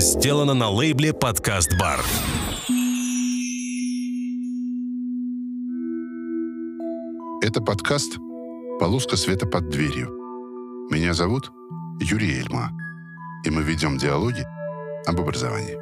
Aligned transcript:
сделано 0.00 0.54
на 0.54 0.70
лейбле 0.70 1.12
«Подкаст 1.12 1.76
Бар». 1.78 2.00
Это 7.42 7.60
подкаст 7.60 8.16
«Полоска 8.80 9.16
света 9.16 9.46
под 9.46 9.68
дверью». 9.68 10.08
Меня 10.90 11.12
зовут 11.12 11.52
Юрий 12.00 12.40
Эльма, 12.40 12.70
и 13.44 13.50
мы 13.50 13.62
ведем 13.62 13.98
диалоги 13.98 14.46
об 15.06 15.20
образовании. 15.20 15.78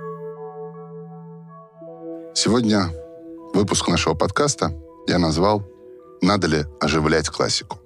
Сегодня 2.35 2.91
выпуск 3.55 3.87
нашего 3.89 4.15
подкаста 4.15 4.73
я 5.07 5.19
назвал 5.19 5.63
«Надо 6.21 6.49
ли 6.49 6.65
оживлять 6.81 7.29
классику?». 7.29 7.79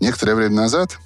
Некоторое 0.00 0.34
время 0.34 0.56
назад 0.56 0.98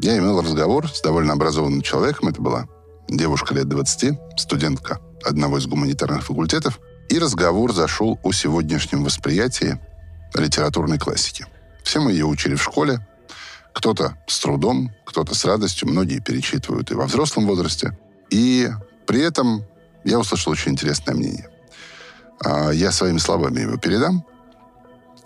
я 0.00 0.18
имел 0.18 0.42
разговор 0.42 0.86
с 0.88 1.00
довольно 1.00 1.32
образованным 1.32 1.80
человеком. 1.80 2.28
Это 2.28 2.42
была 2.42 2.66
девушка 3.08 3.54
лет 3.54 3.68
20, 3.68 4.18
студентка 4.36 5.00
одного 5.24 5.58
из 5.58 5.66
гуманитарных 5.66 6.24
факультетов. 6.24 6.80
И 7.08 7.18
разговор 7.18 7.72
зашел 7.72 8.18
о 8.22 8.32
сегодняшнем 8.32 9.04
восприятии 9.04 9.78
литературной 10.34 10.98
классики. 10.98 11.46
Все 11.84 12.00
мы 12.00 12.12
ее 12.12 12.26
учили 12.26 12.54
в 12.54 12.62
школе. 12.62 13.06
Кто-то 13.72 14.16
с 14.26 14.40
трудом, 14.40 14.92
кто-то 15.04 15.34
с 15.34 15.44
радостью. 15.44 15.88
Многие 15.88 16.20
перечитывают 16.20 16.90
и 16.90 16.94
во 16.94 17.06
взрослом 17.06 17.46
возрасте. 17.46 17.96
И 18.30 18.70
при 19.06 19.20
этом 19.20 19.64
я 20.04 20.18
услышал 20.18 20.52
очень 20.52 20.72
интересное 20.72 21.14
мнение. 21.14 21.48
А, 22.44 22.70
я 22.70 22.92
своими 22.92 23.18
словами 23.18 23.60
его 23.60 23.76
передам, 23.76 24.24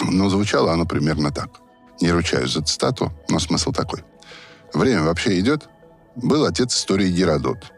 но 0.01 0.29
звучало 0.29 0.73
оно 0.73 0.87
примерно 0.87 1.31
так. 1.31 1.49
Не 2.01 2.11
ручаюсь 2.11 2.53
за 2.53 2.63
цитату, 2.63 3.13
но 3.29 3.39
смысл 3.39 3.73
такой. 3.73 4.05
Время 4.73 5.03
вообще 5.03 5.39
идет. 5.39 5.69
Был 6.17 6.47
отец 6.47 6.75
истории 6.75 7.11
Геродот. 7.11 7.73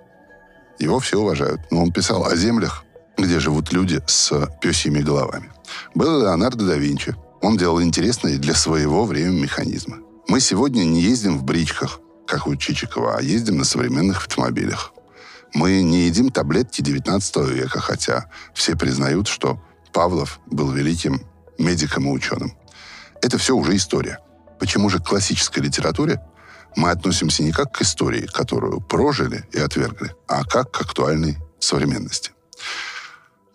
Его 0.79 1.01
все 1.01 1.19
уважают. 1.19 1.60
Но 1.73 1.83
он 1.83 1.92
писал 1.92 2.24
о 2.24 2.37
землях, 2.37 2.84
где 3.16 3.41
живут 3.41 3.73
люди 3.73 4.01
с 4.06 4.32
пёсьими 4.60 5.01
головами. 5.01 5.51
Был 5.96 6.21
Леонардо 6.21 6.65
да 6.65 6.77
Винчи. 6.77 7.16
Он 7.43 7.57
делал 7.57 7.82
интересные 7.82 8.38
для 8.38 8.54
своего 8.54 9.04
времени 9.04 9.40
механизмы. 9.40 9.99
Мы 10.29 10.38
сегодня 10.40 10.85
не 10.85 11.01
ездим 11.01 11.37
в 11.37 11.43
бричках, 11.43 11.99
как 12.29 12.46
у 12.46 12.54
Чичикова, 12.54 13.16
а 13.16 13.23
ездим 13.23 13.59
на 13.59 13.65
современных 13.65 14.18
автомобилях. 14.18 14.93
Мы 15.52 15.82
не 15.82 16.07
едим 16.07 16.30
таблетки 16.30 16.80
19 16.80 17.37
века, 17.49 17.80
хотя 17.80 18.30
все 18.55 18.77
признают, 18.77 19.27
что 19.27 19.60
Павлов 19.93 20.38
был 20.46 20.71
великим 20.71 21.23
медиком 21.59 22.07
и 22.07 22.10
ученым. 22.10 22.52
Это 23.21 23.37
все 23.37 23.57
уже 23.57 23.74
история. 23.74 24.21
Почему 24.60 24.90
же 24.90 25.01
к 25.01 25.09
классической 25.09 25.60
литературе 25.60 26.21
мы 26.77 26.91
относимся 26.91 27.43
не 27.43 27.52
как 27.52 27.73
к 27.73 27.83
истории, 27.83 28.27
которую 28.27 28.80
прожили 28.80 29.47
и 29.52 29.59
отвергли, 29.59 30.15
а 30.27 30.45
как 30.45 30.71
к 30.71 30.80
актуальной 30.80 31.38
современности? 31.59 32.33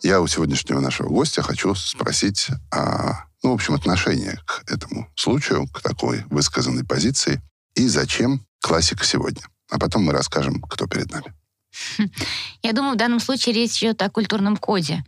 Я 0.02 0.20
у 0.20 0.26
сегодняшнего 0.26 0.80
нашего 0.80 1.08
гостя 1.08 1.42
хочу 1.42 1.74
спросить 1.74 2.48
о, 2.70 3.24
ну, 3.42 3.52
в 3.52 3.54
общем, 3.54 3.74
отношение 3.74 4.38
к 4.46 4.70
этому 4.70 5.08
случаю, 5.14 5.66
к 5.68 5.80
такой 5.80 6.24
высказанной 6.30 6.84
позиции, 6.84 7.40
и 7.74 7.88
зачем 7.88 8.46
классика 8.60 9.04
сегодня. 9.04 9.42
А 9.70 9.78
потом 9.78 10.04
мы 10.04 10.12
расскажем, 10.12 10.60
кто 10.60 10.86
перед 10.86 11.10
нами. 11.10 11.34
Я 12.62 12.72
думаю, 12.72 12.94
в 12.94 12.98
данном 12.98 13.20
случае 13.20 13.54
речь 13.54 13.82
идет 13.82 14.02
о 14.02 14.10
культурном 14.10 14.56
коде. 14.56 15.04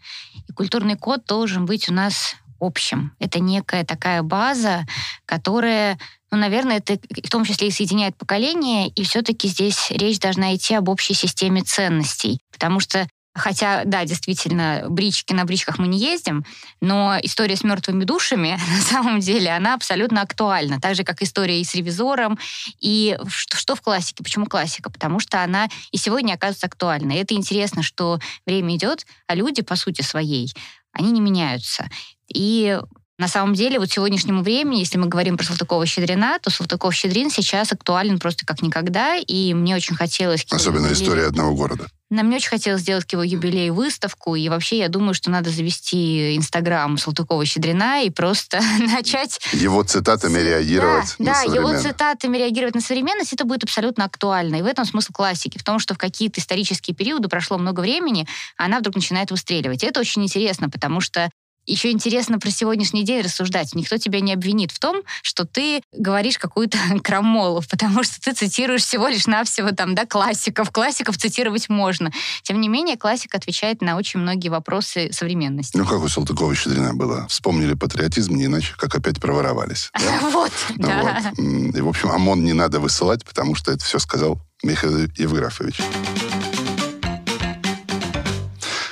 И 0.49 0.53
культурный 0.53 0.97
код 0.97 1.25
должен 1.27 1.67
быть 1.67 1.89
у 1.89 1.93
нас 1.93 2.34
общим. 2.61 3.12
Это 3.19 3.41
некая 3.41 3.85
такая 3.85 4.23
база, 4.23 4.87
которая, 5.25 5.99
ну, 6.31 6.39
наверное, 6.39 6.79
это 6.79 6.99
в 7.25 7.31
том 7.31 7.45
числе 7.45 7.69
и 7.69 7.73
соединяет 7.73 8.17
поколения, 8.17 8.89
и 8.89 9.05
все-таки 9.05 9.49
здесь 9.49 9.91
речь 9.91 10.19
должна 10.19 10.55
идти 10.55 10.75
об 10.75 10.89
общей 10.89 11.15
системе 11.15 11.62
ценностей. 11.62 12.41
Потому 12.53 12.81
что 12.81 13.07
Хотя, 13.37 13.83
да, 13.84 14.05
действительно, 14.07 14.87
брички 14.89 15.34
на 15.34 15.45
бричках 15.45 15.79
мы 15.79 15.89
не 15.89 15.99
ездим, 15.99 16.45
но 16.81 17.19
история 17.23 17.57
с 17.57 17.65
мертвыми 17.65 18.05
душами, 18.05 18.59
на 18.77 18.81
самом 18.81 19.21
деле, 19.21 19.51
она 19.51 19.75
абсолютно 19.75 20.22
актуальна. 20.22 20.81
Так 20.81 20.95
же, 20.95 21.05
как 21.05 21.22
история 21.22 21.61
и 21.61 21.65
с 21.65 21.75
ревизором. 21.75 22.39
И 22.81 23.19
что, 23.28 23.59
что 23.59 23.75
в 23.75 23.83
классике? 23.83 24.25
Почему 24.25 24.47
классика? 24.47 24.91
Потому 24.91 25.21
что 25.21 25.43
она 25.43 25.69
и 25.93 25.99
сегодня 25.99 26.33
оказывается 26.34 26.66
актуальна. 26.66 27.12
И 27.12 27.16
это 27.16 27.34
интересно, 27.34 27.83
что 27.83 28.19
время 28.47 28.75
идет, 28.77 29.06
а 29.27 29.34
люди, 29.34 29.61
по 29.61 29.77
сути 29.77 30.00
своей, 30.00 30.50
они 30.93 31.11
не 31.11 31.21
меняются. 31.21 31.91
И 32.32 32.78
на 33.19 33.28
самом 33.28 33.54
деле, 33.54 33.78
вот 33.78 33.91
сегодняшнему 33.91 34.42
времени, 34.42 34.81
если 34.81 34.98
мы 34.98 35.06
говорим 35.06 35.38
про 35.38 35.44
Салтыкова-Щедрина, 35.44 36.38
то 36.38 36.50
Салтыков-Щедрин 36.50 37.31
сейчас 37.31 37.72
актуален 37.72 38.19
просто 38.19 38.44
как 38.44 38.60
никогда, 38.60 39.16
и 39.16 39.54
мне 39.54 39.75
очень 39.75 39.97
хотелось... 39.97 40.44
Особенно 40.50 40.88
юбилею... 40.88 41.03
история 41.03 41.26
одного 41.26 41.54
города. 41.54 41.86
Нам 42.10 42.26
мне 42.26 42.36
очень 42.36 42.50
хотелось 42.50 42.82
сделать 42.82 43.04
к 43.04 43.12
его 43.12 43.22
юбилею 43.22 43.75
выставку, 43.75 44.36
и 44.36 44.48
вообще 44.50 44.78
я 44.78 44.88
думаю, 44.88 45.15
что 45.15 45.31
надо 45.31 45.48
завести 45.48 46.36
Инстаграм 46.36 46.97
Салтыкова-Щедрина 46.98 48.04
и 48.04 48.10
просто 48.10 48.60
начать... 48.78 49.41
Его 49.54 49.82
цитатами 49.82 50.38
реагировать 50.38 51.15
да, 51.19 51.25
на 51.25 51.44
Да, 51.47 51.54
его 51.54 51.81
цитатами 51.81 52.36
реагировать 52.36 52.75
на 52.75 52.82
современность, 52.82 53.32
это 53.32 53.44
будет 53.44 53.65
абсолютно 53.65 54.04
актуально. 54.04 54.56
И 54.56 54.62
в 54.62 54.66
этом 54.66 54.84
смысл 54.84 55.12
классики, 55.12 55.56
в 55.56 55.65
том, 55.65 55.78
что 55.78 55.94
в 55.94 55.98
какие-то 55.98 56.41
исторические 56.41 56.94
периоды 56.94 57.28
прошло 57.28 57.56
много 57.56 57.81
времени, 57.81 58.28
а 58.59 58.66
она 58.66 58.81
вдруг 58.81 58.94
начинает 58.94 59.31
выстреливать. 59.31 59.82
И 59.82 59.86
это 59.86 60.00
очень 60.00 60.22
интересно, 60.22 60.69
потому 60.69 61.00
что 61.00 61.31
еще 61.66 61.91
интересно 61.91 62.38
про 62.38 62.50
сегодняшний 62.50 63.04
день 63.04 63.22
рассуждать. 63.22 63.75
Никто 63.75 63.99
тебя 63.99 64.21
не 64.21 64.32
обвинит 64.32 64.72
в 64.72 64.78
том, 64.78 65.03
что 65.22 65.44
ты 65.44 65.82
говоришь 65.93 66.38
какую-то 66.38 66.78
крамолу, 67.03 67.62
потому 67.69 68.03
что 68.03 68.21
ты 68.21 68.32
цитируешь 68.32 68.82
всего 68.82 69.09
лишь 69.09 69.27
навсего 69.27 69.72
там, 69.72 69.94
да, 69.94 70.06
классиков. 70.06 70.71
Классиков 70.71 71.16
цитировать 71.19 71.69
можно. 71.69 72.12
Тем 72.43 72.60
не 72.60 72.69
менее, 72.69 72.97
классик 72.97 73.34
отвечает 73.34 73.82
на 73.82 73.97
очень 73.97 74.21
многие 74.21 74.49
вопросы 74.49 75.10
современности. 75.12 75.77
Ну, 75.77 75.84
как 75.84 76.03
у 76.03 76.09
Салтыкова-Щедрина 76.09 76.94
было. 76.94 77.27
Вспомнили 77.28 77.75
патриотизм, 77.75 78.34
не 78.34 78.47
иначе, 78.47 78.75
как 78.77 78.94
опять 78.94 79.21
проворовались. 79.21 79.91
Вот, 80.37 80.53
да. 80.77 81.33
И, 81.38 81.81
в 81.81 81.88
общем, 81.88 82.10
ОМОН 82.10 82.44
не 82.44 82.53
надо 82.53 82.81
высылать, 82.81 83.25
потому 83.25 83.54
что 83.54 83.72
это 83.72 83.84
все 83.84 83.98
сказал 83.98 84.41
Михаил 84.62 85.09
Евграфович. 85.16 85.81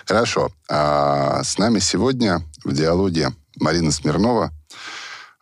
Хорошо. 0.07 0.51
А 0.69 1.43
с 1.43 1.59
нами 1.59 1.79
сегодня 1.79 2.43
в 2.65 2.73
диалоге 2.73 3.33
Марина 3.57 3.91
Смирнова, 3.91 4.53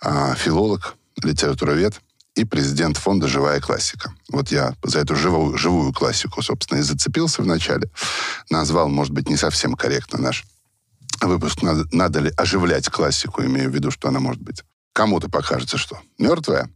а, 0.00 0.34
филолог, 0.34 0.95
литературовед 1.23 2.00
и 2.34 2.45
президент 2.45 2.97
фонда 2.97 3.28
«Живая 3.28 3.61
классика». 3.61 4.12
Вот 4.31 4.50
я 4.50 4.75
за 4.83 5.00
эту 5.00 5.15
живую, 5.17 5.59
живую 5.59 5.93
классику, 5.93 6.43
собственно, 6.43 6.78
и 6.78 6.83
зацепился 6.83 7.43
вначале. 7.43 7.91
Назвал, 8.50 8.89
может 8.89 9.12
быть, 9.12 9.28
не 9.28 9.37
совсем 9.37 9.75
корректно 9.75 10.19
наш 10.19 10.45
выпуск 11.21 11.62
«Надо, 11.62 11.84
надо 11.93 12.21
ли 12.21 12.33
оживлять 12.37 12.89
классику», 12.89 13.43
имею 13.43 13.71
в 13.71 13.75
виду, 13.75 13.91
что 13.91 14.09
она 14.09 14.21
может 14.21 14.41
быть 14.41 14.65
кому-то 14.93 15.29
покажется, 15.29 15.79
что 15.79 15.99
мертвая, 16.19 16.71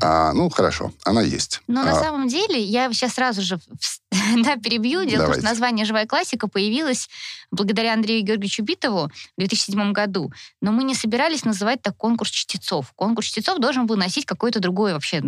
а, 0.00 0.32
ну, 0.32 0.48
хорошо, 0.48 0.92
она 1.04 1.22
есть. 1.22 1.60
Но 1.66 1.82
а... 1.82 1.84
на 1.84 1.94
самом 1.94 2.28
деле, 2.28 2.62
я 2.62 2.92
сейчас 2.92 3.14
сразу 3.14 3.42
же 3.42 3.58
да, 4.44 4.56
перебью. 4.56 5.04
Дело 5.04 5.22
в 5.22 5.26
том, 5.26 5.34
что 5.34 5.44
название 5.44 5.84
«Живая 5.84 6.06
классика» 6.06 6.48
появилось 6.48 7.08
благодаря 7.50 7.94
Андрею 7.94 8.24
Георгиевичу 8.24 8.62
Битову 8.62 9.10
в 9.36 9.38
2007 9.40 9.92
году. 9.92 10.32
Но 10.60 10.72
мы 10.72 10.84
не 10.84 10.94
собирались 10.94 11.44
называть 11.44 11.82
так 11.82 11.96
конкурс 11.96 12.30
чтецов. 12.30 12.92
Конкурс 12.94 13.28
чтецов 13.28 13.58
должен 13.58 13.86
был 13.86 13.96
носить 13.96 14.26
какое-то 14.26 14.60
другое 14.60 14.94
вообще 14.94 15.22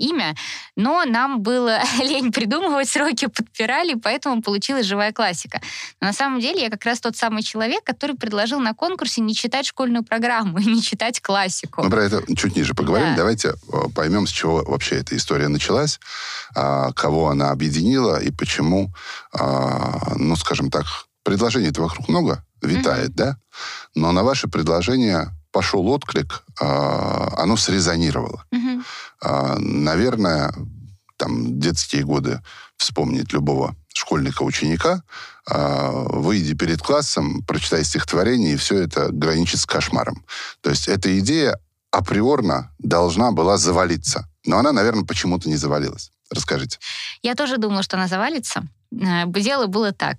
имя, 0.00 0.34
но 0.76 1.04
нам 1.04 1.42
было 1.42 1.80
лень 1.98 2.32
придумывать, 2.32 2.88
сроки 2.88 3.26
подпирали, 3.26 3.94
поэтому 3.94 4.42
получилась 4.42 4.86
живая 4.86 5.12
классика. 5.12 5.60
Но 6.00 6.08
на 6.08 6.12
самом 6.12 6.40
деле 6.40 6.62
я 6.62 6.70
как 6.70 6.84
раз 6.84 7.00
тот 7.00 7.16
самый 7.16 7.42
человек, 7.42 7.84
который 7.84 8.16
предложил 8.16 8.60
на 8.60 8.74
конкурсе 8.74 9.20
не 9.20 9.34
читать 9.34 9.66
школьную 9.66 10.04
программу 10.04 10.58
и 10.58 10.64
не 10.66 10.82
читать 10.82 11.20
классику. 11.20 11.82
Мы 11.82 11.90
про 11.90 12.04
это 12.04 12.22
чуть 12.34 12.56
ниже 12.56 12.74
поговорим. 12.74 13.10
Да. 13.10 13.16
Давайте 13.16 13.48
э, 13.48 13.54
поймем, 13.94 14.26
с 14.26 14.30
чего 14.30 14.64
вообще 14.64 14.96
эта 14.96 15.16
история 15.16 15.48
началась, 15.48 16.00
а, 16.54 16.92
кого 16.92 17.28
она 17.28 17.50
объединила 17.50 18.19
и 18.20 18.30
почему, 18.30 18.92
а, 19.32 20.14
ну, 20.16 20.36
скажем 20.36 20.70
так, 20.70 20.84
предложений 21.22 21.68
этого 21.68 21.86
вокруг 21.86 22.08
много 22.08 22.44
витает, 22.62 23.10
mm-hmm. 23.10 23.14
да? 23.14 23.36
Но 23.94 24.12
на 24.12 24.22
ваше 24.22 24.48
предложение 24.48 25.30
пошел 25.52 25.86
отклик, 25.88 26.44
а, 26.60 27.34
оно 27.36 27.56
срезонировало. 27.56 28.44
Угу. 28.52 28.82
Наверное, 29.58 30.54
там 31.16 31.58
детские 31.58 32.04
годы 32.04 32.40
вспомнить 32.76 33.32
любого 33.32 33.74
школьника-ученика, 33.92 35.02
выйди 35.46 36.54
перед 36.54 36.80
классом, 36.80 37.42
прочитай 37.42 37.84
стихотворение, 37.84 38.54
и 38.54 38.56
все 38.56 38.78
это 38.78 39.10
граничит 39.10 39.60
с 39.60 39.66
кошмаром. 39.66 40.24
То 40.60 40.70
есть 40.70 40.88
эта 40.88 41.18
идея 41.18 41.58
априорно 41.90 42.72
должна 42.78 43.32
была 43.32 43.56
завалиться. 43.56 44.28
Но 44.46 44.58
она, 44.58 44.72
наверное, 44.72 45.04
почему-то 45.04 45.48
не 45.48 45.56
завалилась. 45.56 46.12
Расскажите. 46.30 46.78
Я 47.22 47.34
тоже 47.34 47.58
думала, 47.58 47.82
что 47.82 47.96
она 47.96 48.06
завалится. 48.06 48.62
Э, 48.92 49.24
дело 49.26 49.66
было 49.66 49.92
так. 49.92 50.18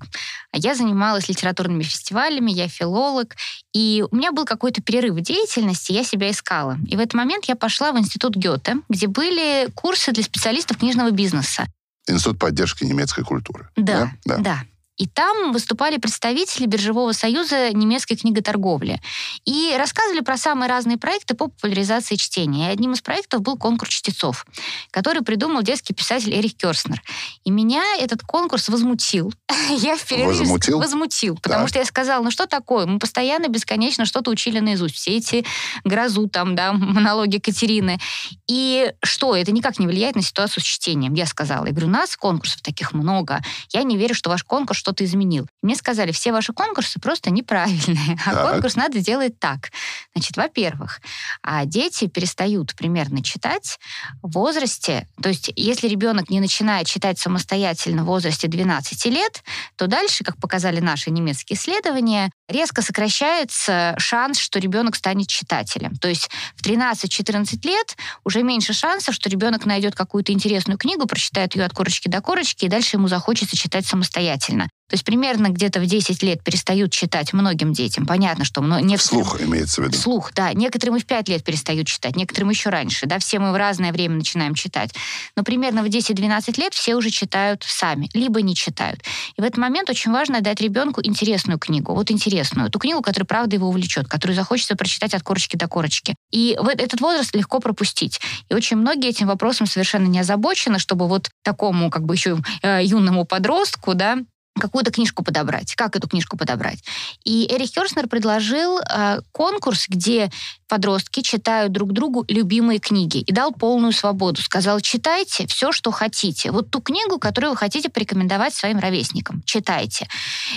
Я 0.53 0.75
занималась 0.75 1.29
литературными 1.29 1.83
фестивалями, 1.83 2.51
я 2.51 2.67
филолог, 2.67 3.35
и 3.73 4.03
у 4.09 4.15
меня 4.15 4.31
был 4.31 4.45
какой-то 4.45 4.81
перерыв 4.81 5.15
в 5.15 5.21
деятельности, 5.21 5.91
я 5.91 6.03
себя 6.03 6.31
искала. 6.31 6.77
И 6.87 6.95
в 6.95 6.99
этот 6.99 7.13
момент 7.13 7.45
я 7.45 7.55
пошла 7.55 7.91
в 7.91 7.99
институт 7.99 8.35
Гёте, 8.35 8.77
где 8.89 9.07
были 9.07 9.69
курсы 9.73 10.11
для 10.11 10.23
специалистов 10.23 10.77
книжного 10.77 11.11
бизнеса. 11.11 11.65
Институт 12.07 12.39
поддержки 12.39 12.83
немецкой 12.83 13.23
культуры. 13.23 13.69
Да, 13.75 14.11
да. 14.25 14.37
да. 14.37 14.63
И 15.01 15.07
там 15.07 15.51
выступали 15.51 15.97
представители 15.97 16.67
Биржевого 16.67 17.11
союза 17.13 17.73
немецкой 17.73 18.17
книготорговли. 18.17 19.01
И 19.45 19.73
рассказывали 19.75 20.19
про 20.19 20.37
самые 20.37 20.69
разные 20.69 20.99
проекты 20.99 21.33
по 21.33 21.47
популяризации 21.47 22.17
чтения. 22.17 22.69
И 22.69 22.71
одним 22.71 22.93
из 22.93 23.01
проектов 23.01 23.41
был 23.41 23.57
конкурс 23.57 23.89
чтецов, 23.89 24.45
который 24.91 25.23
придумал 25.23 25.63
детский 25.63 25.95
писатель 25.95 26.31
Эрих 26.35 26.55
Керстнер. 26.55 27.01
И 27.43 27.49
меня 27.49 27.83
этот 27.97 28.21
конкурс 28.21 28.69
возмутил. 28.69 29.33
Я 29.69 29.95
в 29.97 30.11
Возмутил? 30.11 30.77
Возмутил. 30.77 31.39
Потому 31.41 31.67
что 31.67 31.79
я 31.79 31.85
сказала, 31.85 32.23
ну 32.23 32.29
что 32.29 32.45
такое? 32.45 32.85
Мы 32.85 32.99
постоянно, 32.99 33.47
бесконечно 33.47 34.05
что-то 34.05 34.29
учили 34.29 34.59
наизусть. 34.59 34.95
Все 34.95 35.17
эти 35.17 35.45
грозу 35.83 36.27
там, 36.27 36.55
да, 36.55 36.73
монологи 36.73 37.39
Катерины. 37.39 37.99
И 38.47 38.93
что? 39.01 39.35
Это 39.35 39.51
никак 39.51 39.79
не 39.79 39.87
влияет 39.87 40.15
на 40.15 40.21
ситуацию 40.21 40.61
с 40.61 40.65
чтением. 40.65 41.13
Я 41.15 41.25
сказала. 41.25 41.65
Я 41.65 41.71
говорю, 41.71 41.87
у 41.87 41.91
нас 41.91 42.15
конкурсов 42.17 42.61
таких 42.61 42.93
много. 42.93 43.41
Я 43.69 43.83
не 43.83 43.97
верю, 43.97 44.13
что 44.13 44.29
ваш 44.29 44.43
конкурс 44.43 44.81
что 44.81 44.90
что-то 44.91 45.05
изменил. 45.05 45.47
Мне 45.61 45.75
сказали, 45.75 46.11
все 46.11 46.31
ваши 46.31 46.51
конкурсы 46.53 46.99
просто 46.99 47.31
неправильные, 47.31 48.17
а 48.25 48.33
так. 48.33 48.51
конкурс 48.51 48.75
надо 48.75 48.99
делать 48.99 49.39
так. 49.39 49.71
Значит, 50.13 50.35
во-первых, 50.35 50.99
а 51.41 51.65
дети 51.65 52.07
перестают 52.07 52.75
примерно 52.75 53.23
читать 53.23 53.79
в 54.21 54.33
возрасте, 54.33 55.07
то 55.21 55.29
есть 55.29 55.51
если 55.55 55.87
ребенок 55.87 56.29
не 56.29 56.41
начинает 56.41 56.87
читать 56.87 57.19
самостоятельно 57.19 58.03
в 58.03 58.07
возрасте 58.07 58.47
12 58.47 59.05
лет, 59.05 59.43
то 59.77 59.87
дальше, 59.87 60.25
как 60.25 60.37
показали 60.37 60.81
наши 60.81 61.09
немецкие 61.09 61.57
исследования, 61.57 62.29
резко 62.49 62.81
сокращается 62.81 63.95
шанс, 63.97 64.39
что 64.39 64.59
ребенок 64.59 64.95
станет 64.95 65.27
читателем. 65.27 65.95
То 65.95 66.09
есть 66.09 66.29
в 66.55 66.65
13-14 66.65 67.65
лет 67.65 67.95
уже 68.25 68.43
меньше 68.43 68.73
шансов, 68.73 69.15
что 69.15 69.29
ребенок 69.29 69.65
найдет 69.65 69.95
какую-то 69.95 70.33
интересную 70.33 70.77
книгу, 70.77 71.07
прочитает 71.07 71.55
ее 71.55 71.63
от 71.63 71.73
корочки 71.73 72.09
до 72.09 72.19
корочки, 72.21 72.65
и 72.65 72.69
дальше 72.69 72.97
ему 72.97 73.07
захочется 73.07 73.55
читать 73.55 73.85
самостоятельно. 73.85 74.67
То 74.91 74.95
есть 74.95 75.05
примерно 75.05 75.47
где-то 75.47 75.79
в 75.79 75.85
10 75.85 76.21
лет 76.21 76.43
перестают 76.43 76.91
читать 76.91 77.31
многим 77.31 77.71
детям. 77.71 78.05
Понятно, 78.05 78.43
что... 78.43 78.59
Некоторым... 78.59 78.97
Вслух 78.97 79.41
имеется 79.41 79.81
в 79.81 79.85
виду. 79.85 79.97
Вслух, 79.97 80.33
да. 80.33 80.51
Некоторым 80.51 80.97
и 80.97 80.99
в 80.99 81.05
5 81.05 81.29
лет 81.29 81.45
перестают 81.45 81.87
читать, 81.87 82.17
некоторым 82.17 82.49
еще 82.49 82.67
раньше. 82.67 83.05
Да, 83.05 83.17
все 83.17 83.39
мы 83.39 83.53
в 83.53 83.55
разное 83.55 83.93
время 83.93 84.15
начинаем 84.15 84.53
читать. 84.53 84.93
Но 85.37 85.45
примерно 85.45 85.81
в 85.81 85.85
10-12 85.85 86.59
лет 86.59 86.73
все 86.73 86.95
уже 86.95 87.09
читают 87.09 87.63
сами, 87.65 88.09
либо 88.13 88.41
не 88.41 88.53
читают. 88.53 88.99
И 89.37 89.41
в 89.41 89.45
этот 89.45 89.59
момент 89.59 89.89
очень 89.89 90.11
важно 90.11 90.41
дать 90.41 90.59
ребенку 90.59 90.99
интересную 91.01 91.57
книгу. 91.57 91.93
Вот 91.93 92.11
интересную. 92.11 92.69
Ту 92.69 92.77
книгу, 92.77 93.01
которая 93.01 93.25
правда 93.25 93.55
его 93.55 93.69
увлечет, 93.69 94.09
которую 94.09 94.35
захочется 94.35 94.75
прочитать 94.75 95.13
от 95.13 95.23
корочки 95.23 95.55
до 95.55 95.69
корочки. 95.69 96.15
И 96.31 96.57
в 96.59 96.67
этот 96.67 96.99
возраст 96.99 97.33
легко 97.33 97.61
пропустить. 97.61 98.19
И 98.49 98.53
очень 98.53 98.75
многие 98.75 99.07
этим 99.07 99.27
вопросом 99.27 99.67
совершенно 99.67 100.07
не 100.07 100.19
озабочены, 100.19 100.79
чтобы 100.79 101.07
вот 101.07 101.29
такому 101.43 101.89
как 101.89 102.03
бы 102.03 102.13
еще 102.13 102.39
э, 102.61 102.81
юному 102.83 103.23
подростку, 103.23 103.93
да, 103.93 104.17
какую-то 104.61 104.91
книжку 104.91 105.23
подобрать. 105.23 105.75
Как 105.75 105.95
эту 105.95 106.07
книжку 106.07 106.37
подобрать? 106.37 106.79
И 107.23 107.47
Эрих 107.51 107.71
Керснер 107.71 108.07
предложил 108.07 108.79
э, 108.79 109.19
конкурс, 109.31 109.87
где 109.89 110.29
подростки 110.71 111.21
читают 111.21 111.73
друг 111.73 111.91
другу 111.91 112.23
любимые 112.29 112.79
книги 112.79 113.17
и 113.17 113.33
дал 113.33 113.51
полную 113.51 113.91
свободу. 113.91 114.41
Сказал, 114.41 114.79
читайте 114.79 115.45
все, 115.45 115.73
что 115.73 115.91
хотите. 115.91 116.51
Вот 116.51 116.71
ту 116.71 116.79
книгу, 116.79 117.19
которую 117.19 117.51
вы 117.51 117.57
хотите 117.57 117.89
порекомендовать 117.89 118.53
своим 118.53 118.79
ровесникам. 118.79 119.43
Читайте. 119.45 120.07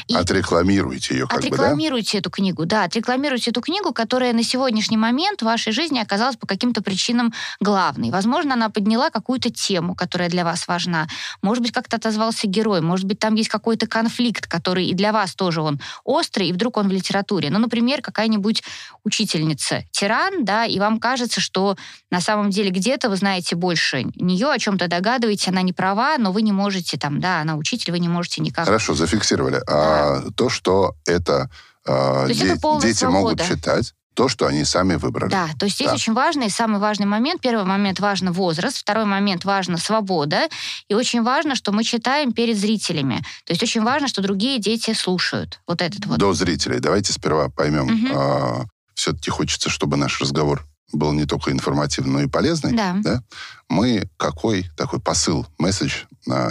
И 0.06 0.14
отрекламируйте 0.14 1.14
ее 1.14 1.26
как 1.26 1.40
отрекламируйте 1.40 2.10
бы, 2.10 2.12
да? 2.12 2.18
эту 2.20 2.30
книгу, 2.30 2.64
да. 2.64 2.84
Отрекламируйте 2.84 3.50
эту 3.50 3.60
книгу, 3.60 3.92
которая 3.92 4.32
на 4.32 4.44
сегодняшний 4.44 4.96
момент 4.96 5.42
в 5.42 5.46
вашей 5.46 5.72
жизни 5.72 5.98
оказалась 5.98 6.36
по 6.36 6.46
каким-то 6.46 6.80
причинам 6.80 7.32
главной. 7.58 8.10
Возможно, 8.10 8.54
она 8.54 8.68
подняла 8.68 9.10
какую-то 9.10 9.50
тему, 9.50 9.96
которая 9.96 10.28
для 10.28 10.44
вас 10.44 10.68
важна. 10.68 11.08
Может 11.42 11.60
быть, 11.60 11.72
как-то 11.72 11.96
отозвался 11.96 12.46
герой. 12.46 12.82
Может 12.82 13.06
быть, 13.06 13.18
там 13.18 13.34
есть 13.34 13.48
какой-то 13.48 13.88
конфликт, 13.94 14.48
который 14.48 14.86
и 14.86 14.94
для 14.94 15.12
вас 15.12 15.36
тоже 15.36 15.60
он 15.60 15.80
острый, 16.02 16.48
и 16.48 16.52
вдруг 16.52 16.78
он 16.78 16.88
в 16.88 16.90
литературе. 16.90 17.48
Ну, 17.48 17.60
например, 17.60 18.02
какая-нибудь 18.02 18.64
учительница 19.04 19.84
тиран, 19.92 20.44
да, 20.44 20.64
и 20.64 20.80
вам 20.80 20.98
кажется, 20.98 21.40
что 21.40 21.76
на 22.10 22.20
самом 22.20 22.50
деле 22.50 22.70
где-то 22.70 23.08
вы 23.08 23.14
знаете 23.14 23.54
больше 23.54 24.06
нее, 24.16 24.50
о 24.50 24.58
чем-то 24.58 24.88
догадываетесь, 24.88 25.46
она 25.46 25.62
не 25.62 25.72
права, 25.72 26.18
но 26.18 26.32
вы 26.32 26.42
не 26.42 26.50
можете 26.50 26.98
там, 26.98 27.20
да, 27.20 27.40
она 27.40 27.54
учитель, 27.54 27.92
вы 27.92 28.00
не 28.00 28.08
можете 28.08 28.42
никак... 28.42 28.64
Хорошо, 28.64 28.94
зафиксировали. 28.94 29.62
А 29.64 29.70
да. 29.70 30.26
А, 30.26 30.30
то, 30.32 30.50
что 30.50 30.96
это, 31.06 31.48
а, 31.86 32.26
де- 32.26 32.48
это 32.48 32.80
дети 32.82 32.98
свобода. 32.98 33.20
могут 33.20 33.42
читать, 33.42 33.94
то, 34.14 34.28
что 34.28 34.46
они 34.46 34.64
сами 34.64 34.94
выбрали. 34.94 35.30
Да, 35.30 35.48
то 35.58 35.66
есть 35.66 35.76
здесь 35.76 35.88
да. 35.88 35.94
очень 35.94 36.12
важный, 36.12 36.50
самый 36.50 36.80
важный 36.80 37.06
момент. 37.06 37.40
Первый 37.40 37.64
момент 37.64 38.00
важно 38.00 38.32
возраст, 38.32 38.78
второй 38.78 39.04
момент 39.04 39.44
важно 39.44 39.76
свобода, 39.76 40.48
и 40.88 40.94
очень 40.94 41.22
важно, 41.22 41.54
что 41.54 41.72
мы 41.72 41.84
читаем 41.84 42.32
перед 42.32 42.56
зрителями. 42.56 43.24
То 43.44 43.52
есть 43.52 43.62
очень 43.62 43.82
важно, 43.82 44.08
что 44.08 44.22
другие 44.22 44.58
дети 44.58 44.94
слушают. 44.94 45.60
Вот 45.66 45.82
этот 45.82 46.06
вот. 46.06 46.18
До 46.18 46.32
зрителей. 46.32 46.78
Давайте 46.78 47.12
сперва 47.12 47.48
поймем, 47.48 47.86
угу. 47.86 48.18
а, 48.18 48.64
все-таки 48.94 49.30
хочется, 49.30 49.68
чтобы 49.68 49.96
наш 49.96 50.20
разговор 50.20 50.66
был 50.92 51.12
не 51.12 51.26
только 51.26 51.50
информативный, 51.50 52.12
но 52.12 52.20
и 52.22 52.26
полезный. 52.28 52.72
Да. 52.72 52.96
да? 53.02 53.22
Мы 53.68 54.08
какой 54.16 54.70
такой 54.76 55.00
посыл, 55.00 55.46
месседж 55.58 56.04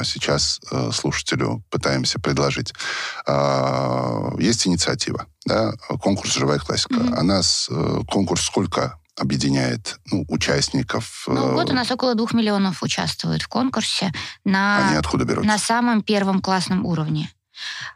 сейчас 0.04 0.60
а, 0.72 0.92
слушателю 0.92 1.64
пытаемся 1.70 2.20
предложить? 2.20 2.74
А, 3.26 4.32
есть 4.40 4.68
инициатива, 4.68 5.26
да? 5.46 5.74
конкурс 6.02 6.34
«Живая 6.34 6.60
классика». 6.60 6.96
Mm-hmm. 6.96 7.16
Она 7.16 7.44
с, 7.44 7.68
э, 7.70 8.02
конкурс 8.08 8.44
сколько 8.44 9.00
объединяет 9.18 10.00
ну, 10.12 10.26
участников. 10.28 11.26
Ну, 11.28 11.52
в 11.52 11.54
год 11.54 11.70
у 11.70 11.74
нас 11.74 11.92
около 11.92 12.16
двух 12.16 12.34
миллионов 12.34 12.82
участвуют 12.82 13.44
в 13.44 13.48
конкурсе 13.48 14.12
на, 14.44 14.88
Они 14.88 14.98
откуда 14.98 15.26
берутся? 15.26 15.48
на 15.48 15.58
самом 15.58 16.02
первом 16.02 16.42
классном 16.42 16.86
уровне. 16.86 17.30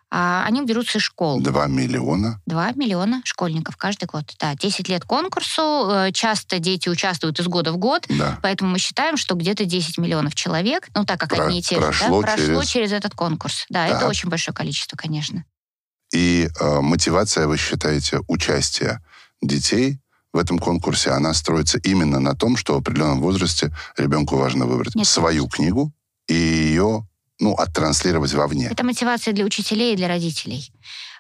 А 0.10 0.46
они 0.46 0.64
берутся 0.64 1.00
из 1.00 1.04
школ. 1.04 1.42
Два 1.42 1.68
миллиона? 1.68 2.42
Два 2.46 2.72
миллиона 2.72 3.22
школьников 3.26 3.76
каждый 3.78 4.06
год. 4.06 4.34
Да, 4.40 4.56
10 4.56 4.88
лет 4.88 5.04
конкурсу. 5.04 5.90
Э, 5.90 6.12
часто 6.14 6.60
дети 6.60 6.88
участвуют 6.88 7.40
из 7.40 7.48
года 7.48 7.72
в 7.72 7.78
год. 7.78 8.06
Да. 8.08 8.40
Поэтому 8.42 8.72
мы 8.72 8.80
считаем, 8.80 9.18
что 9.18 9.36
где-то 9.36 9.66
10 9.66 9.98
миллионов 9.98 10.36
человек, 10.36 10.88
ну 10.96 11.06
так 11.06 11.20
как 11.20 11.30
Про, 11.30 11.46
одни 11.46 11.60
и 11.60 11.62
те 11.62 11.76
же, 11.76 11.82
прошло, 11.82 12.22
да, 12.22 12.36
прошло 12.36 12.46
через... 12.46 12.70
через 12.70 12.92
этот 12.94 13.16
конкурс. 13.16 13.66
Да, 13.70 13.88
так. 13.88 13.98
это 13.98 14.08
очень 14.08 14.30
большое 14.30 14.56
количество, 14.56 14.96
конечно. 14.96 15.44
И 16.14 16.50
э, 16.60 16.82
мотивация, 16.82 17.48
вы 17.48 17.58
считаете, 17.58 18.22
участия 18.28 19.04
детей 19.42 20.00
в 20.34 20.38
этом 20.38 20.60
конкурсе, 20.60 21.12
она 21.12 21.34
строится 21.34 21.80
именно 21.80 22.20
на 22.20 22.36
том, 22.36 22.58
что 22.58 22.76
в 22.76 22.78
определенном 22.78 23.20
возрасте 23.20 23.76
ребенку 23.98 24.38
важно 24.38 24.66
выбрать 24.66 24.96
Нет, 24.96 25.08
свою 25.08 25.48
конечно. 25.48 25.58
книгу 25.58 25.94
и 26.28 26.34
ее 26.34 27.08
ну, 27.40 27.54
оттранслировать 27.54 28.34
вовне. 28.34 28.70
Это 28.72 28.84
мотивация 28.84 29.34
для 29.34 29.46
учителей 29.46 29.94
и 29.94 29.98
для 29.98 30.08
родителей 30.08 30.72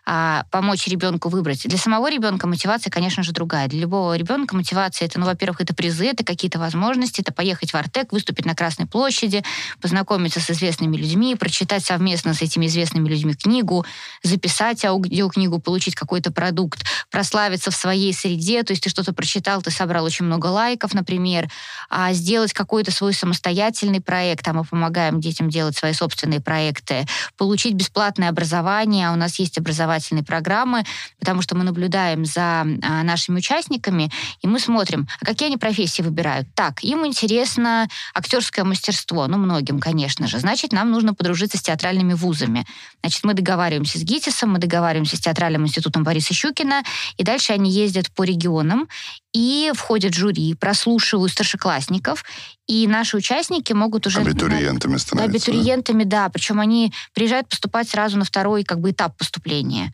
а, 0.10 0.46
помочь 0.52 0.88
ребенку 0.88 1.28
выбрать. 1.28 1.68
Для 1.68 1.78
самого 1.78 2.10
ребенка 2.10 2.48
мотивация, 2.48 2.90
конечно 2.90 3.24
же, 3.24 3.34
другая. 3.34 3.68
Для 3.68 3.82
любого 3.82 4.16
ребенка 4.16 4.56
мотивация 4.56 5.06
это, 5.06 5.20
ну, 5.20 5.26
во-первых, 5.26 5.60
это 5.60 5.76
призы, 5.76 6.06
это 6.06 6.24
какие-то 6.24 6.60
возможности, 6.60 7.20
это 7.20 7.34
поехать 7.34 7.72
в 7.72 7.76
Артек, 7.76 8.14
выступить 8.14 8.46
на 8.46 8.56
Красной 8.56 8.86
площади, 8.86 9.44
познакомиться 9.82 10.40
с 10.40 10.50
известными 10.50 10.96
людьми, 10.96 11.36
прочитать 11.36 11.84
совместно 11.84 12.34
с 12.34 12.42
этими 12.42 12.68
известными 12.68 13.10
людьми 13.10 13.34
книгу, 13.34 13.86
записать 14.24 14.86
аудиокнигу, 14.86 15.60
получить 15.60 15.96
какой-то 15.96 16.32
продукт, 16.32 16.86
прославиться 17.12 17.70
в 17.70 17.76
своей 17.76 18.14
среде, 18.14 18.64
то 18.64 18.72
есть 18.72 18.84
ты 18.84 18.90
что-то 18.90 19.12
прочитал, 19.12 19.62
ты 19.62 19.72
собрал 19.72 20.06
очень 20.06 20.24
много 20.24 20.46
лайков, 20.46 20.94
например, 20.94 21.50
а 21.90 22.14
сделать 22.14 22.54
какой-то 22.54 22.92
свой 22.92 23.14
самостоятельный 23.14 24.00
проект, 24.00 24.48
а 24.48 24.54
мы 24.54 24.64
помогаем 24.64 25.20
детям 25.20 25.50
делать 25.50 25.76
свои 25.76 25.92
собственные 25.92 26.40
проекты, 26.40 27.06
получить 27.36 27.74
бесплатное 27.74 28.30
образование, 28.30 29.10
а 29.10 29.12
у 29.12 29.18
нас 29.18 29.38
есть 29.38 29.58
образование 29.58 29.97
образовательной 29.98 30.24
программы, 30.24 30.84
потому 31.20 31.42
что 31.42 31.56
мы 31.56 31.64
наблюдаем 31.64 32.26
за 32.26 32.62
а, 32.62 32.66
нашими 33.04 33.38
участниками, 33.38 34.12
и 34.42 34.48
мы 34.48 34.60
смотрим, 34.60 35.08
а 35.20 35.26
какие 35.26 35.48
они 35.48 35.58
профессии 35.58 36.02
выбирают. 36.02 36.48
Так, 36.56 36.84
им 36.84 37.06
интересно 37.06 37.88
актерское 38.14 38.64
мастерство, 38.64 39.28
ну, 39.28 39.38
многим, 39.38 39.80
конечно 39.80 40.28
же. 40.28 40.40
Значит, 40.40 40.72
нам 40.72 40.92
нужно 40.92 41.14
подружиться 41.14 41.58
с 41.58 41.62
театральными 41.62 42.14
вузами. 42.14 42.66
Значит, 43.02 43.24
мы 43.24 43.34
договариваемся 43.34 44.00
с 44.00 44.04
ГИТИСом, 44.04 44.52
мы 44.52 44.60
договариваемся 44.60 45.18
с 45.18 45.20
театральным 45.20 45.64
институтом 45.64 46.04
Бориса 46.04 46.34
Щукина, 46.34 46.84
и 47.18 47.24
дальше 47.24 47.54
они 47.54 47.72
ездят 47.72 48.12
по 48.12 48.24
регионам 48.24 48.88
и 49.34 49.72
входят 49.76 50.14
в 50.14 50.18
жюри, 50.18 50.56
прослушивают 50.56 51.32
старшеклассников, 51.32 52.24
и 52.68 52.88
наши 52.88 53.18
участники 53.18 53.74
могут 53.74 54.06
уже... 54.08 54.20
Абитуриентами 54.20 54.98
становятся. 54.98 55.52
Абитуриентами, 55.52 56.04
да. 56.04 56.26
да. 56.26 56.30
Причем 56.30 56.60
они 56.60 56.94
приезжают 57.14 57.48
поступать 57.48 57.90
сразу 57.90 58.18
на 58.18 58.26
второй 58.26 58.64
как 58.64 58.80
бы, 58.80 58.92
этап 58.92 59.18
поступления. 59.18 59.94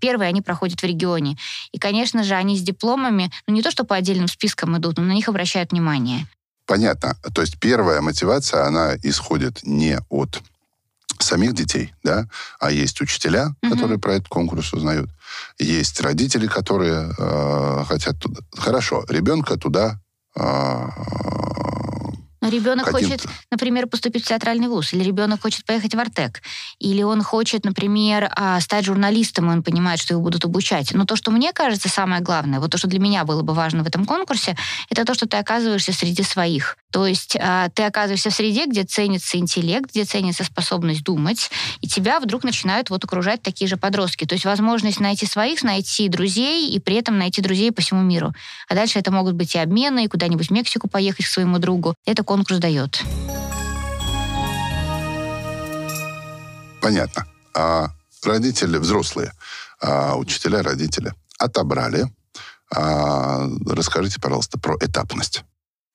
Первый 0.00 0.28
они 0.28 0.40
проходят 0.40 0.80
в 0.80 0.84
регионе. 0.84 1.36
И, 1.72 1.78
конечно 1.78 2.22
же, 2.22 2.34
они 2.34 2.56
с 2.56 2.62
дипломами, 2.62 3.30
ну 3.46 3.54
не 3.54 3.62
то, 3.62 3.70
что 3.70 3.84
по 3.84 3.96
отдельным 3.96 4.28
спискам 4.28 4.76
идут, 4.78 4.98
но 4.98 5.04
на 5.04 5.12
них 5.12 5.28
обращают 5.28 5.72
внимание. 5.72 6.26
Понятно. 6.66 7.16
То 7.34 7.42
есть 7.42 7.58
первая 7.58 8.00
мотивация, 8.00 8.66
она 8.66 8.94
исходит 9.02 9.60
не 9.64 9.98
от 10.08 10.40
самих 11.18 11.54
детей, 11.54 11.92
да, 12.02 12.26
а 12.58 12.70
есть 12.70 13.00
учителя, 13.00 13.54
mm-hmm. 13.62 13.70
которые 13.70 13.98
про 13.98 14.14
этот 14.14 14.28
конкурс 14.28 14.72
узнают, 14.72 15.10
есть 15.58 16.00
родители, 16.00 16.46
которые 16.46 17.12
э, 17.16 17.84
хотят 17.86 18.18
туда. 18.18 18.40
Хорошо, 18.56 19.04
ребенка 19.08 19.56
туда 19.56 20.00
э, 20.36 20.88
Но 22.44 22.50
ребенок 22.50 22.90
хочет, 22.90 23.24
например, 23.50 23.86
поступить 23.86 24.26
в 24.26 24.28
театральный 24.28 24.68
вуз, 24.68 24.92
или 24.92 25.02
ребенок 25.02 25.40
хочет 25.40 25.64
поехать 25.64 25.94
в 25.94 25.98
Артек, 25.98 26.42
или 26.78 27.02
он 27.02 27.22
хочет, 27.22 27.64
например, 27.64 28.30
а, 28.36 28.60
стать 28.60 28.84
журналистом, 28.84 29.50
и 29.50 29.54
он 29.54 29.62
понимает, 29.62 29.98
что 29.98 30.12
его 30.12 30.22
будут 30.22 30.44
обучать. 30.44 30.92
Но 30.92 31.06
то, 31.06 31.16
что 31.16 31.30
мне 31.30 31.54
кажется 31.54 31.88
самое 31.88 32.20
главное, 32.20 32.60
вот 32.60 32.70
то, 32.70 32.76
что 32.76 32.86
для 32.86 33.00
меня 33.00 33.24
было 33.24 33.40
бы 33.40 33.54
важно 33.54 33.82
в 33.82 33.86
этом 33.86 34.04
конкурсе, 34.04 34.58
это 34.90 35.06
то, 35.06 35.14
что 35.14 35.26
ты 35.26 35.38
оказываешься 35.38 35.94
среди 35.94 36.22
своих. 36.22 36.76
То 36.92 37.06
есть 37.06 37.34
а, 37.40 37.70
ты 37.70 37.84
оказываешься 37.84 38.28
в 38.28 38.34
среде, 38.34 38.66
где 38.66 38.84
ценится 38.84 39.38
интеллект, 39.38 39.90
где 39.90 40.04
ценится 40.04 40.44
способность 40.44 41.02
думать, 41.02 41.50
и 41.80 41.88
тебя 41.88 42.20
вдруг 42.20 42.44
начинают 42.44 42.90
вот 42.90 43.02
окружать 43.04 43.40
такие 43.40 43.68
же 43.68 43.78
подростки. 43.78 44.26
То 44.26 44.34
есть 44.34 44.44
возможность 44.44 45.00
найти 45.00 45.24
своих, 45.24 45.62
найти 45.62 46.10
друзей, 46.10 46.68
и 46.68 46.78
при 46.78 46.96
этом 46.96 47.16
найти 47.16 47.40
друзей 47.40 47.72
по 47.72 47.80
всему 47.80 48.02
миру. 48.02 48.34
А 48.68 48.74
дальше 48.74 48.98
это 48.98 49.10
могут 49.10 49.32
быть 49.34 49.54
и 49.54 49.58
обмены, 49.58 50.04
и 50.04 50.08
куда-нибудь 50.08 50.48
в 50.48 50.50
Мексику 50.50 50.88
поехать 50.88 51.24
к 51.24 51.28
своему 51.28 51.58
другу. 51.58 51.94
Это 52.04 52.22
конкурс 52.34 52.58
дает. 52.58 53.00
Понятно. 56.82 57.26
А 57.54 57.90
родители, 58.24 58.76
взрослые, 58.78 59.32
а 59.80 60.16
учителя, 60.16 60.60
родители 60.60 61.12
отобрали. 61.38 62.06
А, 62.74 63.46
расскажите, 63.68 64.18
пожалуйста, 64.20 64.58
про 64.58 64.76
этапность. 64.80 65.44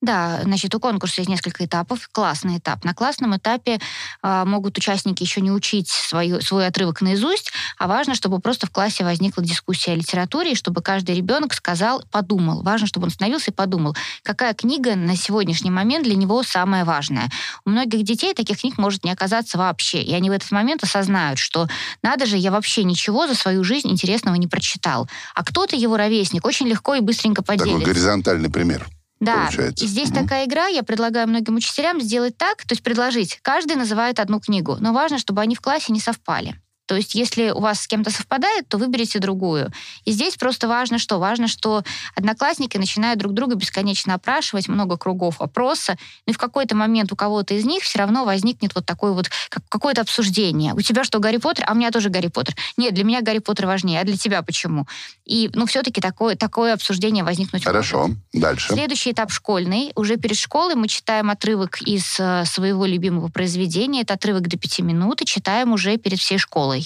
Да, 0.02 0.40
значит, 0.44 0.74
у 0.74 0.80
конкурса 0.80 1.22
есть 1.22 1.30
несколько 1.30 1.66
этапов. 1.66 2.08
Классный 2.12 2.58
этап. 2.58 2.86
На 2.86 2.94
классном 2.94 3.36
этапе 3.36 3.80
а, 4.22 4.46
могут 4.46 4.78
участники 4.78 5.24
еще 5.24 5.42
не 5.42 5.52
учить 5.52 5.90
свою, 5.90 6.40
свой 6.42 6.68
отрывок 6.68 7.02
наизусть, 7.02 7.52
а 7.78 7.88
важно, 7.88 8.16
чтобы 8.16 8.40
просто 8.40 8.66
в 8.66 8.72
классе 8.72 9.04
возникла 9.04 9.44
дискуссия 9.44 9.92
о 9.92 9.96
литературе, 9.96 10.54
и 10.54 10.56
чтобы 10.56 10.82
каждый 10.82 11.16
ребенок 11.16 11.54
сказал, 11.54 12.02
подумал. 12.12 12.64
Важно, 12.64 12.88
чтобы 12.88 13.06
он 13.06 13.10
остановился 13.10 13.52
и 13.52 13.54
подумал, 13.54 13.96
какая 14.24 14.54
книга 14.54 14.96
на 14.96 15.18
сегодняшний 15.18 15.72
момент 15.72 16.06
для 16.06 16.16
него 16.16 16.44
самая 16.44 16.86
важная. 16.86 17.30
У 17.66 17.70
многих 17.70 18.04
детей 18.04 18.34
таких 18.34 18.62
книг 18.62 18.78
может 18.78 19.04
не 19.04 19.12
оказаться 19.12 19.58
вообще, 19.58 20.02
и 20.02 20.14
они 20.14 20.30
в 20.30 20.34
этот 20.34 20.52
момент 20.52 20.82
осознают, 20.82 21.40
что 21.40 21.68
надо 22.02 22.26
же, 22.26 22.38
я 22.38 22.52
вообще 22.52 22.86
ничего 22.86 23.28
за 23.28 23.36
свою 23.36 23.66
жизнь 23.66 23.90
интересного 23.90 24.36
не 24.36 24.48
прочитал. 24.48 25.10
А 25.36 25.44
кто-то 25.44 25.76
его 25.76 25.98
ровесник 25.98 26.46
очень 26.46 26.70
легко 26.70 26.96
и 26.96 27.02
быстренько 27.02 27.42
Такой 27.42 27.58
поделится. 27.58 27.86
горизонтальный 27.86 28.50
пример. 28.50 28.88
Да, 29.20 29.46
получается. 29.46 29.84
и 29.84 29.88
здесь 29.88 30.10
Мгм. 30.12 30.24
такая 30.24 30.46
игра, 30.46 30.68
я 30.68 30.84
предлагаю 30.84 31.28
многим 31.28 31.56
учителям 31.56 32.00
сделать 32.02 32.38
так, 32.38 32.64
то 32.66 32.74
есть 32.74 32.84
предложить. 32.84 33.40
Каждый 33.42 33.76
называет 33.76 34.20
одну 34.20 34.40
книгу, 34.40 34.78
но 34.80 34.94
важно, 34.94 35.18
чтобы 35.20 35.42
они 35.42 35.56
в 35.56 35.62
классе 35.62 35.92
не 35.92 36.00
совпали. 36.00 36.56
То 36.90 36.96
есть, 36.96 37.14
если 37.14 37.52
у 37.52 37.60
вас 37.60 37.82
с 37.82 37.88
кем-то 37.88 38.10
совпадает, 38.10 38.68
то 38.68 38.80
выберите 38.80 39.20
другую. 39.20 39.72
И 40.06 40.12
здесь 40.12 40.38
просто 40.38 40.68
важно 40.68 40.98
что? 40.98 41.20
Важно, 41.20 41.48
что 41.48 41.84
одноклассники 42.16 42.78
начинают 42.78 43.20
друг 43.20 43.34
друга 43.34 43.54
бесконечно 43.54 44.16
опрашивать, 44.16 44.68
много 44.68 44.98
кругов 44.98 45.40
опроса, 45.40 46.00
ну 46.26 46.32
и 46.32 46.34
в 46.34 46.40
какой-то 46.40 46.76
момент 46.76 47.12
у 47.12 47.16
кого-то 47.16 47.54
из 47.54 47.64
них 47.64 47.84
все 47.84 48.00
равно 48.00 48.26
возникнет 48.26 48.74
вот 48.74 48.88
такое 48.88 49.12
вот 49.12 49.30
как- 49.50 49.62
какое-то 49.70 50.02
обсуждение. 50.02 50.74
У 50.74 50.82
тебя 50.82 51.04
что, 51.04 51.20
Гарри 51.20 51.38
Поттер? 51.38 51.66
А 51.68 51.74
у 51.74 51.76
меня 51.76 51.92
тоже 51.92 52.10
Гарри 52.10 52.28
Поттер. 52.28 52.56
Нет, 52.76 52.96
для 52.96 53.04
меня 53.04 53.22
Гарри 53.22 53.40
Поттер 53.40 53.68
важнее, 53.68 54.02
а 54.02 54.04
для 54.04 54.18
тебя 54.18 54.42
почему? 54.42 54.88
И, 55.26 55.52
ну, 55.54 55.68
все-таки 55.68 56.02
такое, 56.02 56.36
такое 56.36 56.74
обсуждение 56.74 57.24
возникнуть 57.24 57.60
может. 57.60 57.68
Хорошо. 57.68 58.10
Дальше. 58.34 58.74
Следующий 58.74 59.12
этап 59.12 59.32
школьный. 59.32 59.92
Уже 59.96 60.18
перед 60.18 60.38
школой 60.38 60.76
мы 60.76 60.88
читаем 60.88 61.30
отрывок 61.30 61.82
из 61.82 62.20
э, 62.20 62.46
своего 62.46 62.86
любимого 62.86 63.28
произведения. 63.28 64.02
Это 64.02 64.16
отрывок 64.16 64.48
до 64.48 64.58
пяти 64.58 64.82
минут, 64.82 65.22
и 65.22 65.26
читаем 65.26 65.74
уже 65.74 65.98
перед 65.98 66.20
всей 66.20 66.38
школой. 66.38 66.79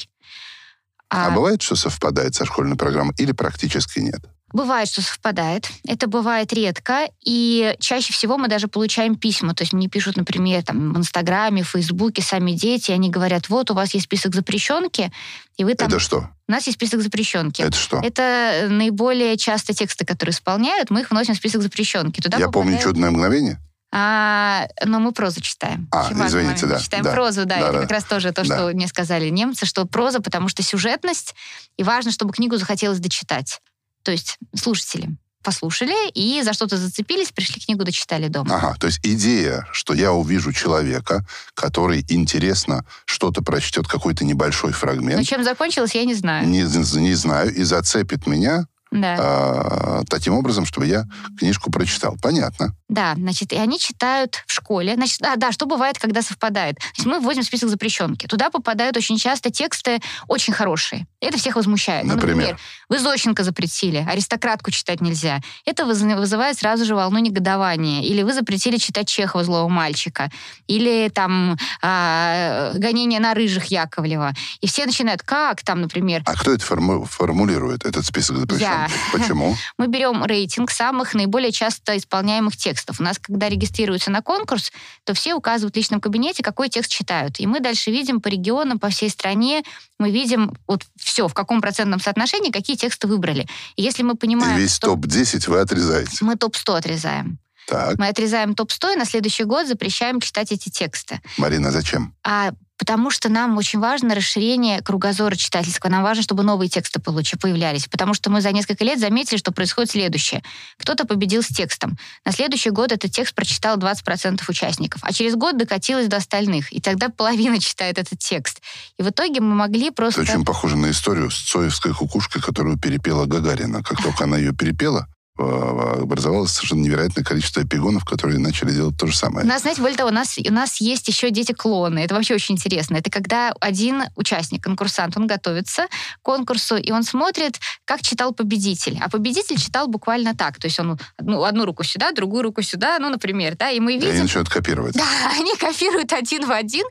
А 1.13 1.27
А, 1.27 1.31
бывает, 1.31 1.61
что 1.61 1.75
совпадает 1.75 2.33
со 2.33 2.43
школьной 2.43 2.75
программой 2.75 3.13
или 3.19 3.33
практически 3.33 3.99
нет? 3.99 4.21
Бывает, 4.51 4.87
что 4.87 5.01
совпадает. 5.01 5.69
Это 5.87 6.07
бывает 6.07 6.53
редко. 6.53 7.07
И 7.23 7.75
чаще 7.79 8.13
всего 8.13 8.37
мы 8.37 8.47
даже 8.47 8.67
получаем 8.67 9.15
письма. 9.15 9.53
То 9.53 9.63
есть 9.63 9.73
мне 9.73 9.89
пишут, 9.89 10.15
например, 10.17 10.63
там, 10.63 10.93
в 10.93 10.97
Инстаграме, 10.97 11.63
в 11.63 11.69
Фейсбуке 11.69 12.21
сами 12.23 12.51
дети. 12.51 12.91
Они 12.91 13.09
говорят, 13.09 13.49
вот 13.49 13.69
у 13.69 13.73
вас 13.75 13.93
есть 13.93 14.05
список 14.05 14.33
запрещенки, 14.35 15.11
и 15.57 15.63
вы 15.63 15.75
там... 15.75 15.87
Это 15.87 15.99
что? 15.99 16.29
У 16.47 16.51
нас 16.51 16.65
есть 16.67 16.77
список 16.77 17.01
запрещенки. 17.01 17.61
Это 17.61 17.77
что? 17.77 17.97
Это 17.97 18.21
э, 18.21 18.67
наиболее 18.69 19.37
часто 19.37 19.73
тексты, 19.73 20.05
которые 20.05 20.33
исполняют, 20.33 20.89
мы 20.91 21.01
их 21.01 21.09
вносим 21.11 21.33
в 21.35 21.37
список 21.37 21.61
запрещенки. 21.61 22.21
Туда 22.21 22.37
Я 22.37 22.49
помню 22.49 22.73
попадают- 22.73 22.83
«Чудное 22.83 23.11
мгновение». 23.11 23.59
А, 23.95 24.67
но 24.83 24.99
мы 24.99 25.11
прозу 25.11 25.39
читаем. 25.39 25.87
А, 25.91 26.09
важный 26.11 26.27
извините, 26.27 26.65
да, 26.65 26.79
Читаем 26.79 27.03
да. 27.03 27.11
прозу, 27.13 27.45
да. 27.45 27.59
Да, 27.59 27.61
это 27.69 27.73
да. 27.73 27.79
как 27.81 27.91
раз 27.91 28.03
тоже 28.05 28.31
то, 28.31 28.43
Да. 28.43 28.55
что 28.55 28.67
мне 28.73 28.87
сказали 28.87 29.29
немцы, 29.29 29.67
что 29.67 29.85
проза, 29.85 30.19
потому 30.19 30.47
что 30.49 30.63
сюжетность, 30.63 31.35
и 31.77 31.83
важно, 31.83 32.11
чтобы 32.11 32.33
книгу 32.33 32.57
захотелось 32.57 32.97
дочитать. 32.99 33.61
То 34.01 34.11
есть 34.11 34.39
слушатели 34.55 35.09
послушали 35.43 36.09
и 36.13 36.41
за 36.41 36.53
что-то 36.53 36.77
зацепились, 36.77 37.31
пришли 37.33 37.61
книгу, 37.61 37.83
дочитали 37.83 38.29
дома. 38.29 38.55
Ага, 38.55 38.75
то 38.79 38.87
есть 38.87 38.99
идея, 39.03 39.67
что 39.73 39.93
я 39.93 40.11
увижу 40.13 40.53
человека, 40.53 41.23
который 41.53 42.03
интересно 42.07 42.85
что-то 43.05 43.43
прочтет, 43.43 43.87
какой-то 43.87 44.23
небольшой 44.25 44.71
Но 44.71 44.75
фрагмент, 44.77 45.27
чем 45.27 45.43
закончилось, 45.43 45.93
я 45.95 46.05
не 46.05 46.13
знаю. 46.15 46.47
не, 46.47 46.61
не 46.63 47.13
знаю, 47.13 47.53
и 47.53 47.61
зацепит 47.63 48.25
меня 48.25 48.65
Да. 48.89 49.15
а, 49.19 50.01
таким 50.09 50.33
образом, 50.35 50.65
чтобы 50.65 50.85
я 50.87 51.05
книжку 51.37 51.69
прочитал. 51.71 52.15
Понятно. 52.21 52.73
Да, 52.93 53.15
значит, 53.15 53.51
и 53.51 53.57
они 53.57 53.79
читают 53.79 54.43
в 54.45 54.53
школе. 54.53 54.93
Значит, 54.93 55.17
да, 55.19 55.35
да, 55.35 55.51
что 55.51 55.65
бывает, 55.65 55.97
когда 55.97 56.21
совпадает? 56.21 56.77
То 56.77 56.85
есть 56.97 57.05
мы 57.07 57.19
вводим 57.19 57.41
список 57.41 57.69
запрещенки. 57.69 58.27
Туда 58.27 58.51
попадают 58.51 58.95
очень 58.97 59.17
часто 59.17 59.49
тексты 59.49 59.99
очень 60.27 60.53
хорошие. 60.53 61.07
Это 61.19 61.39
всех 61.39 61.55
возмущает. 61.55 62.05
Ну, 62.05 62.13
Например? 62.15 62.55
вы 62.89 62.99
Зощенко 62.99 63.43
запретили, 63.43 64.05
аристократку 64.07 64.69
читать 64.69 65.01
нельзя. 65.01 65.39
Это 65.65 65.83
выз- 65.85 66.15
вызывает 66.15 66.59
сразу 66.59 66.85
же 66.85 66.93
волну 66.93 67.17
негодования. 67.17 68.03
Или 68.03 68.21
вы 68.21 68.31
запретили 68.31 68.77
читать 68.77 69.07
Чехова 69.07 69.43
«Злого 69.43 69.69
мальчика». 69.69 70.29
Или 70.67 71.09
там 71.09 71.57
а, 71.81 72.73
«Гонение 72.75 73.19
на 73.19 73.33
рыжих» 73.33 73.65
Яковлева. 73.65 74.33
И 74.61 74.67
все 74.67 74.85
начинают, 74.85 75.23
как 75.23 75.63
там, 75.63 75.81
например, 75.81 76.21
А 76.25 76.35
кто 76.35 76.51
это 76.53 76.63
форму- 76.63 77.05
формулирует, 77.05 77.85
этот 77.85 78.05
список 78.05 78.37
запрещенных? 78.37 78.91
Я. 78.91 79.17
Почему? 79.17 79.55
мы 79.79 79.87
берем 79.87 80.23
рейтинг 80.23 80.69
самых 80.69 81.15
наиболее 81.15 81.51
часто 81.51 81.97
исполняемых 81.97 82.55
текстов. 82.55 82.82
У 82.99 83.03
нас, 83.03 83.17
когда 83.19 83.49
регистрируются 83.49 84.11
на 84.11 84.21
конкурс, 84.21 84.71
то 85.03 85.13
все 85.13 85.33
указывают 85.33 85.73
в 85.75 85.77
личном 85.77 86.01
кабинете, 86.01 86.43
какой 86.43 86.69
текст 86.69 86.91
читают. 86.91 87.39
И 87.39 87.47
мы 87.47 87.59
дальше 87.59 87.91
видим 87.91 88.21
по 88.21 88.27
регионам, 88.27 88.79
по 88.79 88.89
всей 88.89 89.09
стране, 89.09 89.63
мы 89.99 90.11
видим 90.11 90.55
вот 90.67 90.83
все, 90.97 91.27
в 91.27 91.33
каком 91.33 91.61
процентном 91.61 91.99
соотношении 91.99 92.51
какие 92.51 92.75
тексты 92.75 93.07
выбрали. 93.07 93.47
И 93.75 93.83
если 93.83 94.03
мы 94.03 94.13
И 94.13 94.17
понимаем, 94.17 94.57
весь 94.57 94.75
что 94.75 94.87
топ-10 94.87 95.49
вы 95.49 95.59
отрезаете. 95.59 96.17
мы 96.21 96.35
топ-100 96.35 96.77
отрезаем. 96.77 97.39
Так, 97.67 97.97
Мы 97.97 98.07
отрезаем 98.09 98.55
топ-100 98.55 98.93
и 98.93 98.97
на 98.97 99.05
следующий 99.05 99.45
год 99.45 99.67
запрещаем 99.67 100.19
читать 100.19 100.51
эти 100.51 100.69
тексты. 100.69 101.21
Марина, 101.37 101.71
зачем? 101.71 102.13
А 102.23 102.51
потому 102.83 103.11
что 103.11 103.29
нам 103.29 103.55
очень 103.57 103.79
важно 103.79 104.13
расширение 104.13 104.81
кругозора 104.81 105.35
читательского. 105.35 105.89
Нам 105.89 106.03
важно, 106.03 106.21
чтобы 106.21 106.43
новые 106.43 106.67
тексты 106.67 106.99
получи, 106.99 107.37
появлялись. 107.37 107.87
Потому 107.87 108.13
что 108.13 108.29
мы 108.29 108.41
за 108.41 108.51
несколько 108.51 108.83
лет 108.83 108.99
заметили, 108.99 109.37
что 109.37 109.53
происходит 109.53 109.91
следующее. 109.91 110.43
Кто-то 110.77 111.05
победил 111.05 111.43
с 111.43 111.47
текстом. 111.47 111.97
На 112.25 112.33
следующий 112.33 112.71
год 112.71 112.91
этот 112.91 113.09
текст 113.09 113.33
прочитал 113.35 113.77
20% 113.77 114.41
участников. 114.49 115.01
А 115.01 115.13
через 115.13 115.35
год 115.35 115.57
докатилось 115.57 116.07
до 116.07 116.17
остальных. 116.17 116.73
И 116.73 116.81
тогда 116.81 117.07
половина 117.07 117.57
читает 117.57 117.97
этот 117.97 118.19
текст. 118.19 118.61
И 118.97 119.01
в 119.01 119.09
итоге 119.09 119.39
мы 119.39 119.55
могли 119.55 119.85
Это 119.85 119.93
просто... 119.95 120.21
очень 120.21 120.43
похоже 120.43 120.75
на 120.75 120.91
историю 120.91 121.31
с 121.31 121.37
цоевской 121.37 121.93
кукушкой, 121.93 122.41
которую 122.41 122.77
перепела 122.77 123.25
Гагарина. 123.25 123.81
Как 123.81 124.03
только 124.03 124.25
она 124.25 124.35
ее 124.35 124.51
перепела, 124.51 125.07
образовалось 125.35 126.51
совершенно 126.51 126.81
невероятное 126.81 127.23
количество 127.23 127.61
эпигонов, 127.61 128.05
которые 128.05 128.37
начали 128.39 128.71
делать 128.71 128.97
то 128.97 129.07
же 129.07 129.13
У 129.13 129.15
самое. 129.15 129.45
нас, 129.45 129.61
знаете, 129.63 129.81
более 129.81 129.97
того, 129.97 130.09
у 130.09 130.13
нас, 130.13 130.37
у 130.37 130.53
нас 130.53 130.79
есть 130.79 131.07
еще 131.07 131.31
дети-клоны. 131.31 131.99
Это 131.99 132.13
вообще 132.13 132.35
очень 132.35 132.55
интересно. 132.55 132.97
Это 132.97 133.09
когда 133.09 133.51
один 133.59 134.03
участник, 134.15 134.63
конкурсант, 134.63 135.17
он 135.17 135.25
готовится 135.25 135.87
к 135.87 136.21
конкурсу, 136.21 136.77
и 136.77 136.91
он 136.91 137.03
смотрит, 137.03 137.59
как 137.85 138.01
читал 138.01 138.33
победитель. 138.33 138.99
А 139.01 139.09
победитель 139.09 139.57
читал 139.57 139.87
буквально 139.87 140.35
так. 140.35 140.59
То 140.59 140.67
есть 140.67 140.79
он 140.79 140.99
одну, 141.17 141.43
одну 141.43 141.65
руку 141.65 141.83
сюда, 141.83 142.11
другую 142.11 142.43
руку 142.43 142.61
сюда, 142.61 142.99
ну, 142.99 143.09
например, 143.09 143.55
да, 143.57 143.71
и 143.71 143.79
мы 143.79 143.93
И 143.93 143.95
они 143.97 144.05
видим... 144.05 144.23
начинают 144.23 144.49
копировать. 144.49 144.93
Да, 144.93 145.05
они 145.39 145.55
копируют 145.55 146.13
один 146.13 146.45
в 146.45 146.51
один. 146.51 146.85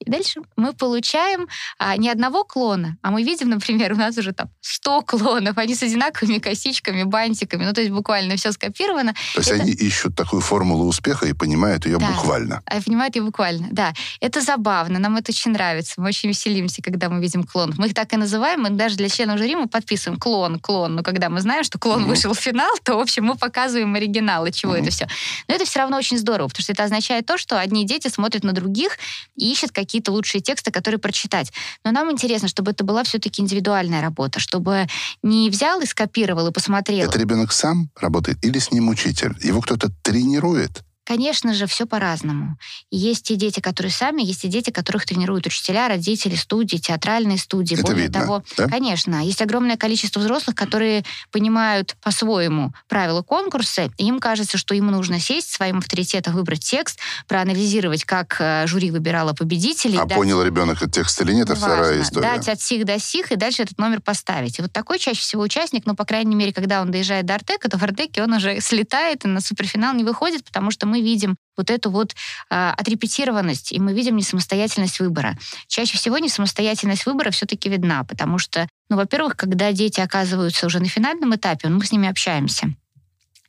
И 0.00 0.10
дальше 0.10 0.40
мы 0.56 0.72
получаем 0.72 1.46
а, 1.78 1.96
не 1.96 2.10
одного 2.10 2.44
клона, 2.44 2.98
а 3.02 3.10
мы 3.10 3.22
видим, 3.22 3.50
например, 3.50 3.92
у 3.92 3.96
нас 3.96 4.16
уже 4.18 4.32
там 4.32 4.50
100 4.66 5.02
клонов. 5.02 5.58
Они 5.58 5.74
с 5.74 5.82
одинаковыми 5.82 6.38
косичками, 6.38 7.02
бантиками. 7.02 7.64
Ну, 7.64 7.72
то 7.72 7.80
есть 7.82 7.92
буквально 7.92 8.36
все 8.36 8.50
скопировано. 8.52 9.12
То 9.34 9.40
есть 9.40 9.50
это- 9.50 9.62
они 9.62 9.72
ищут 9.72 10.16
такую 10.16 10.40
формулу 10.40 10.86
успеха 10.86 11.26
и 11.26 11.32
понимают 11.34 11.84
ее 11.86 11.98
Да. 11.98 12.10
буквально. 12.12 12.62
А 12.66 12.80
понимают 12.80 13.14
ее 13.16 13.22
буквально, 13.22 13.68
да. 13.70 13.92
Это 14.20 14.40
забавно, 14.40 14.98
нам 14.98 15.16
это 15.16 15.32
очень 15.32 15.50
нравится. 15.52 16.00
Мы 16.00 16.08
очень 16.08 16.30
веселимся, 16.30 16.80
когда 16.82 17.08
мы 17.10 17.20
видим 17.20 17.44
клонов. 17.44 17.76
Мы 17.78 17.88
их 17.88 17.94
так 17.94 18.12
и 18.14 18.16
называем, 18.16 18.62
мы 18.62 18.70
даже 18.70 18.96
для 18.96 19.08
членов 19.10 19.38
жюри 19.38 19.54
мы 19.54 19.68
подписываем 19.68 20.18
клон, 20.18 20.58
клон. 20.58 20.94
Но 20.94 21.02
когда 21.02 21.28
мы 21.28 21.40
знаем, 21.40 21.62
что 21.64 21.78
клон 21.78 22.00
Мгм. 22.00 22.08
вышел 22.10 22.32
в 22.32 22.38
финал, 22.38 22.70
то, 22.82 22.96
в 22.96 23.00
общем, 23.00 23.24
мы 23.24 23.34
показываем 23.36 23.94
оригинал, 23.94 24.44
от 24.44 24.54
чего 24.54 24.72
Мгм. 24.72 24.82
это 24.82 24.90
все. 24.90 25.06
Но 25.48 25.54
это 25.54 25.64
все 25.66 25.80
равно 25.80 25.98
очень 25.98 26.16
здорово, 26.18 26.48
потому 26.48 26.62
что 26.62 26.72
это 26.72 26.84
означает 26.84 27.26
то, 27.26 27.36
что 27.36 27.58
одни 27.60 27.84
дети 27.86 28.08
смотрят 28.08 28.44
на 28.44 28.52
других 28.52 28.96
и 29.36 29.52
ищут 29.52 29.72
какие-то 29.72 30.10
лучшие 30.12 30.40
тексты, 30.40 30.70
которые 30.70 30.98
прочитать. 30.98 31.52
Но 31.84 31.90
нам 31.90 32.10
интересно, 32.10 32.48
чтобы 32.48 32.70
это 32.70 32.82
была 32.84 33.04
все-таки 33.04 33.42
индивидуальная 33.42 34.00
работа, 34.00 34.40
чтобы 34.54 34.86
не 35.22 35.50
взял 35.50 35.80
и 35.80 35.86
скопировал 35.86 36.46
и 36.46 36.52
посмотрел. 36.52 37.08
Это 37.08 37.18
ребенок 37.18 37.50
сам 37.50 37.90
работает 38.00 38.44
или 38.44 38.60
с 38.60 38.70
ним 38.70 38.88
учитель? 38.88 39.34
Его 39.42 39.60
кто-то 39.60 39.90
тренирует? 40.02 40.84
Конечно 41.04 41.52
же, 41.52 41.66
все 41.66 41.86
по-разному. 41.86 42.56
Есть 42.90 43.30
и 43.30 43.36
дети, 43.36 43.60
которые 43.60 43.92
сами, 43.92 44.22
есть 44.22 44.44
и 44.44 44.48
дети, 44.48 44.70
которых 44.70 45.04
тренируют 45.04 45.46
учителя, 45.46 45.86
родители, 45.88 46.34
студии, 46.34 46.78
театральные 46.78 47.36
студии. 47.38 47.74
Это 47.74 47.82
Более 47.82 48.06
видно, 48.06 48.20
того, 48.20 48.44
да? 48.56 48.68
конечно, 48.68 49.22
есть 49.24 49.42
огромное 49.42 49.76
количество 49.76 50.20
взрослых, 50.20 50.56
которые 50.56 51.04
понимают 51.30 51.96
по-своему 52.02 52.72
правила 52.88 53.20
конкурса, 53.22 53.90
и 53.98 54.06
им 54.06 54.18
кажется, 54.18 54.56
что 54.56 54.74
им 54.74 54.86
нужно 54.86 55.20
сесть, 55.20 55.50
своим 55.50 55.78
авторитетом 55.78 56.34
выбрать 56.34 56.64
текст, 56.64 56.98
проанализировать, 57.28 58.04
как 58.04 58.36
э, 58.38 58.66
жюри 58.66 58.90
выбирало 58.90 59.34
победителей. 59.34 59.98
А 59.98 60.06
дать- 60.06 60.16
понял 60.16 60.42
ребенок 60.42 60.78
этот 60.78 60.92
текст 60.94 61.20
или 61.20 61.32
нет, 61.32 61.50
это 61.50 61.56
вторая 61.56 61.94
Неважно. 61.94 62.02
история. 62.02 62.28
Дать 62.28 62.48
от 62.48 62.60
сих 62.60 62.84
до 62.86 62.98
сих 62.98 63.30
и 63.32 63.36
дальше 63.36 63.62
этот 63.62 63.76
номер 63.78 64.00
поставить. 64.00 64.58
И 64.58 64.62
вот 64.62 64.72
такой 64.72 64.98
чаще 64.98 65.20
всего 65.20 65.42
участник, 65.42 65.84
ну, 65.84 65.94
по 65.94 66.04
крайней 66.06 66.34
мере, 66.34 66.52
когда 66.52 66.80
он 66.80 66.90
доезжает 66.90 67.26
до 67.26 67.34
Артека, 67.34 67.68
то 67.68 67.76
в 67.76 67.82
Артеке 67.82 68.22
он 68.22 68.32
уже 68.32 68.60
слетает 68.60 69.24
и 69.24 69.28
на 69.28 69.40
суперфинал 69.40 69.92
не 69.94 70.04
выходит, 70.04 70.44
потому 70.44 70.70
что 70.70 70.86
мы 70.86 70.93
видим 71.02 71.36
вот 71.56 71.70
эту 71.70 71.90
вот 71.90 72.14
э, 72.50 72.70
отрепетированность, 72.76 73.72
и 73.72 73.80
мы 73.80 73.94
видим 73.94 74.16
несамостоятельность 74.16 75.00
выбора. 75.00 75.36
Чаще 75.68 75.96
всего 75.96 76.18
несамостоятельность 76.18 77.06
выбора 77.06 77.30
все-таки 77.30 77.68
видна, 77.68 78.04
потому 78.04 78.38
что, 78.38 78.68
ну, 78.88 78.96
во-первых, 78.96 79.36
когда 79.36 79.72
дети 79.72 80.00
оказываются 80.00 80.66
уже 80.66 80.80
на 80.80 80.86
финальном 80.86 81.34
этапе, 81.34 81.68
мы 81.68 81.84
с 81.84 81.92
ними 81.92 82.08
общаемся. 82.08 82.74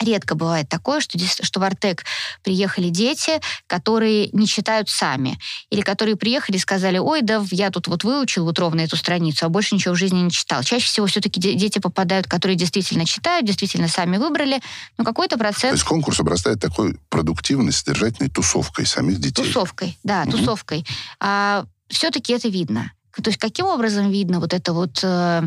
Редко 0.02 0.36
бывает 0.36 0.68
такое, 0.68 1.00
что, 1.00 1.18
что 1.18 1.60
в 1.60 1.64
Артек 1.64 2.04
приехали 2.44 2.90
дети, 2.90 3.40
которые 3.66 4.30
не 4.34 4.46
читают 4.46 4.90
сами. 4.90 5.40
Или 5.70 5.82
которые 5.82 6.18
приехали 6.18 6.58
и 6.58 6.60
сказали, 6.60 6.98
ой, 6.98 7.22
да 7.22 7.44
я 7.52 7.70
тут 7.72 7.88
вот 7.88 8.04
выучил 8.04 8.44
вот 8.44 8.60
ровно 8.60 8.82
эту 8.82 8.98
страницу, 8.98 9.46
а 9.46 9.50
больше 9.50 9.74
ничего 9.74 9.94
в 9.94 9.98
жизни 9.98 10.20
не 10.20 10.32
читал. 10.32 10.64
Чаще 10.64 10.86
всего 10.86 11.08
все-таки 11.08 11.40
дети 11.40 11.80
попадают, 11.80 12.28
которые 12.28 12.58
действительно 12.58 13.06
читают, 13.06 13.46
действительно 13.46 13.88
сами 13.88 14.18
выбрали, 14.18 14.62
но 14.98 15.06
какой-то 15.06 15.36
То 15.38 15.40
процент 15.40 15.74
есть 15.74 15.86
конкурс 15.86 16.20
обрастает 16.20 16.60
такой 16.60 16.98
продуктивной, 17.10 17.72
содержательной 17.72 18.30
тусовкой 18.30 18.86
самих 18.86 19.20
детей. 19.20 19.46
Тусовкой, 19.46 19.98
да, 20.04 20.24
Мгм. 20.24 20.32
тусовкой. 20.32 20.86
А, 21.22 21.66
все-таки 21.90 22.34
это 22.34 22.50
видно. 22.50 22.92
То 23.22 23.30
есть 23.30 23.40
каким 23.40 23.66
образом 23.68 24.10
видно 24.10 24.40
вот 24.40 24.54
это 24.54 24.74
вот 24.74 25.00
э, 25.04 25.44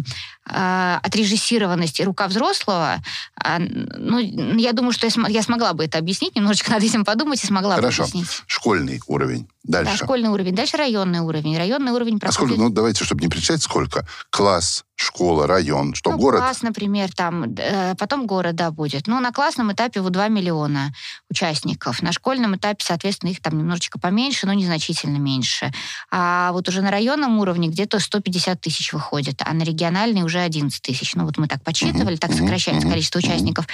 а, 0.47 1.01
отрежиссированность 1.03 2.01
и 2.01 2.05
рука 2.05 2.29
взрослого? 2.29 3.03
А, 3.43 3.59
ну, 3.59 4.19
я 4.19 4.73
думаю, 4.73 4.93
что 4.93 5.07
я, 5.07 5.11
см- 5.11 5.31
я 5.33 5.43
смогла 5.43 5.73
бы 5.75 5.85
это 5.85 5.99
объяснить, 5.99 6.35
немножечко 6.37 6.71
над 6.73 6.83
этим 6.83 7.05
подумать 7.05 7.43
и 7.43 7.47
смогла 7.47 7.77
Хорошо. 7.77 8.05
бы 8.05 8.09
объяснить. 8.09 8.43
Школьный 8.47 9.01
уровень. 9.07 9.49
Да, 9.65 9.83
Дальше. 9.83 10.05
школьный 10.05 10.31
уровень. 10.31 10.55
Дальше 10.55 10.77
районный 10.77 11.21
уровень. 11.21 11.57
Районный 11.59 11.93
уровень 11.93 12.19
а 12.23 12.33
сколько, 12.33 12.55
проходит... 12.55 12.59
ну 12.59 12.71
давайте, 12.71 13.05
чтобы 13.05 13.23
не 13.23 13.29
перечислять, 13.29 13.63
сколько? 13.63 14.07
Класс, 14.31 14.85
школа, 15.01 15.47
район, 15.47 15.95
что, 15.95 16.11
ну, 16.11 16.19
город? 16.19 16.41
класс, 16.41 16.63
например, 16.63 17.13
там, 17.13 17.55
э, 17.57 17.95
потом 17.97 18.27
город, 18.27 18.57
да, 18.57 18.71
будет. 18.71 19.07
Ну, 19.07 19.21
на 19.21 19.33
классном 19.33 19.73
этапе 19.73 20.01
вот 20.01 20.13
2 20.13 20.29
миллиона 20.29 20.93
участников. 21.31 22.03
На 22.03 22.13
школьном 22.13 22.57
этапе, 22.57 22.85
соответственно, 22.85 23.31
их 23.31 23.41
там 23.41 23.57
немножечко 23.57 23.99
поменьше, 23.99 24.47
но 24.47 24.53
незначительно 24.53 25.19
меньше. 25.19 25.73
А 26.11 26.53
вот 26.53 26.69
уже 26.69 26.83
на 26.83 26.91
районном 26.91 27.39
уровне 27.39 27.69
где-то 27.69 28.01
150 28.01 28.61
тысяч 28.61 28.93
выходит, 28.93 29.41
а 29.45 29.53
на 29.53 29.63
региональный 29.63 30.23
уже 30.23 30.41
11 30.41 30.83
тысяч. 30.83 31.15
Ну, 31.15 31.25
вот 31.25 31.39
мы 31.39 31.47
так 31.47 31.63
подсчитывали, 31.63 32.17
так 32.17 32.31
мгм, 32.31 32.41
сокращается 32.41 32.87
мгм, 32.87 32.93
количество 32.93 33.19
мгм. 33.21 33.29
участников. 33.29 33.67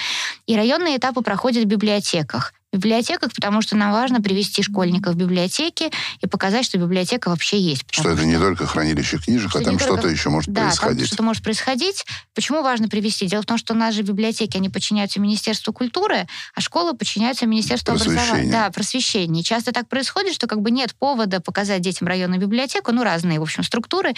И 0.47 0.57
районные 0.57 0.99
этапы 0.99 1.23
проходят 1.23 1.64
в 1.64 1.69
библиотеках. 1.69 2.52
В 2.75 2.76
библиотеках, 2.76 3.33
потому 3.33 3.62
что 3.62 3.76
нам 3.76 3.93
важно 3.93 4.21
привести 4.21 4.61
школьников 4.64 5.14
в 5.14 5.16
библиотеки 5.16 5.93
и 6.21 6.26
показать, 6.26 6.64
что 6.64 6.76
библиотека 6.76 7.28
вообще 7.28 7.57
есть. 7.57 7.85
Что 7.88 8.02
потому 8.02 8.16
это 8.16 8.26
не 8.26 8.37
только 8.37 8.66
хранилище 8.66 9.19
книжек, 9.19 9.50
Что 9.50 9.61
а 9.61 9.62
там 9.62 9.78
только- 9.78 9.93
что-то 9.93 10.09
еще 10.09 10.28
может 10.28 10.50
да, 10.52 10.62
происходить. 10.62 11.07
что-то 11.07 11.23
может 11.23 11.45
происходить. 11.45 12.04
Почему 12.35 12.62
важно 12.62 12.88
привести? 12.88 13.26
Дело 13.26 13.43
в 13.43 13.47
том, 13.47 13.59
что 13.59 13.75
у 13.75 13.76
нас 13.76 13.95
же 13.95 14.02
библиотеки, 14.02 14.57
они 14.57 14.71
подчиняются 14.71 15.21
Министерству 15.21 15.73
культуры, 15.73 16.26
а 16.57 16.61
школы 16.61 16.95
подчиняются 16.97 17.47
Министерству 17.47 17.93
образования. 17.93 18.50
Да, 18.50 18.71
просвещения. 18.71 19.43
И 19.43 19.45
часто 19.45 19.71
так 19.71 19.88
происходит, 19.88 20.35
что 20.35 20.49
как 20.49 20.61
бы 20.61 20.73
нет 20.73 20.97
повода 20.97 21.40
показать 21.40 21.81
детям 21.81 22.09
районную 22.09 22.40
библиотеку, 22.40 22.90
ну, 22.90 23.04
разные, 23.04 23.38
в 23.38 23.43
общем, 23.43 23.62
структуры. 23.62 24.14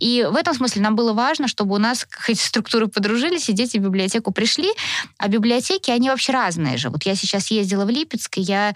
И 0.00 0.26
в 0.28 0.34
этом 0.34 0.54
смысле 0.54 0.82
нам 0.82 0.96
было 0.96 1.12
важно, 1.12 1.46
чтобы 1.46 1.76
у 1.76 1.78
нас 1.78 2.08
эти 2.26 2.42
структуры 2.42 2.88
подружились, 2.88 3.48
и 3.48 3.52
дети 3.52 3.78
в 3.78 3.82
библиотеку 3.82 4.32
пришли. 4.32 4.70
А 5.18 5.28
библиотеки, 5.28 5.92
они 5.92 6.10
вообще 6.10 6.32
разные 6.32 6.76
же. 6.76 6.90
Вот 6.90 7.04
я 7.04 7.14
сейчас 7.14 7.52
ездила 7.52 7.84
в 7.84 7.90
Липецк, 8.00 8.36
я 8.36 8.74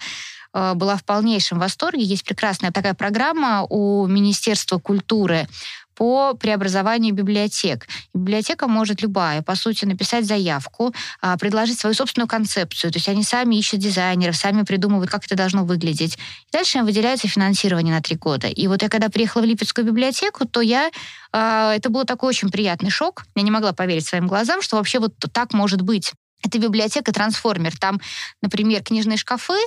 э, 0.53 0.73
была 0.75 0.95
в 0.95 1.03
полнейшем 1.03 1.59
восторге. 1.59 2.03
Есть 2.03 2.23
прекрасная 2.23 2.71
такая 2.71 2.93
программа 2.93 3.65
у 3.69 4.05
Министерства 4.07 4.79
культуры 4.79 5.47
по 5.95 6.33
преобразованию 6.33 7.13
библиотек. 7.13 7.87
Библиотека 8.13 8.67
может 8.67 9.01
любая, 9.01 9.41
по 9.41 9.55
сути, 9.55 9.85
написать 9.85 10.25
заявку, 10.25 10.93
а, 11.21 11.37
предложить 11.37 11.79
свою 11.79 11.95
собственную 11.95 12.27
концепцию. 12.27 12.91
То 12.91 12.97
есть 12.97 13.09
они 13.09 13.23
сами 13.23 13.55
ищут 13.55 13.79
дизайнеров, 13.79 14.35
сами 14.35 14.63
придумывают, 14.63 15.09
как 15.09 15.25
это 15.25 15.35
должно 15.35 15.63
выглядеть. 15.63 16.17
Дальше 16.51 16.77
им 16.77 16.85
выделяется 16.85 17.27
финансирование 17.27 17.93
на 17.93 18.01
три 18.01 18.17
года. 18.17 18.47
И 18.47 18.67
вот 18.67 18.81
я 18.81 18.89
когда 18.89 19.09
приехала 19.09 19.41
в 19.41 19.45
Липецкую 19.45 19.87
библиотеку, 19.87 20.45
то 20.45 20.61
я... 20.61 20.91
а, 21.31 21.73
Это 21.73 21.89
был 21.89 22.03
такой 22.03 22.29
очень 22.29 22.51
приятный 22.51 22.89
шок. 22.89 23.23
Я 23.35 23.43
не 23.43 23.51
могла 23.51 23.71
поверить 23.71 24.05
своим 24.05 24.27
глазам, 24.27 24.61
что 24.61 24.75
вообще 24.75 24.99
вот 24.99 25.13
так 25.31 25.53
может 25.53 25.81
быть. 25.81 26.11
Это 26.45 26.59
библиотека-трансформер. 26.59 27.75
Там, 27.77 27.99
например, 28.41 28.83
книжные 28.83 29.17
шкафы, 29.17 29.57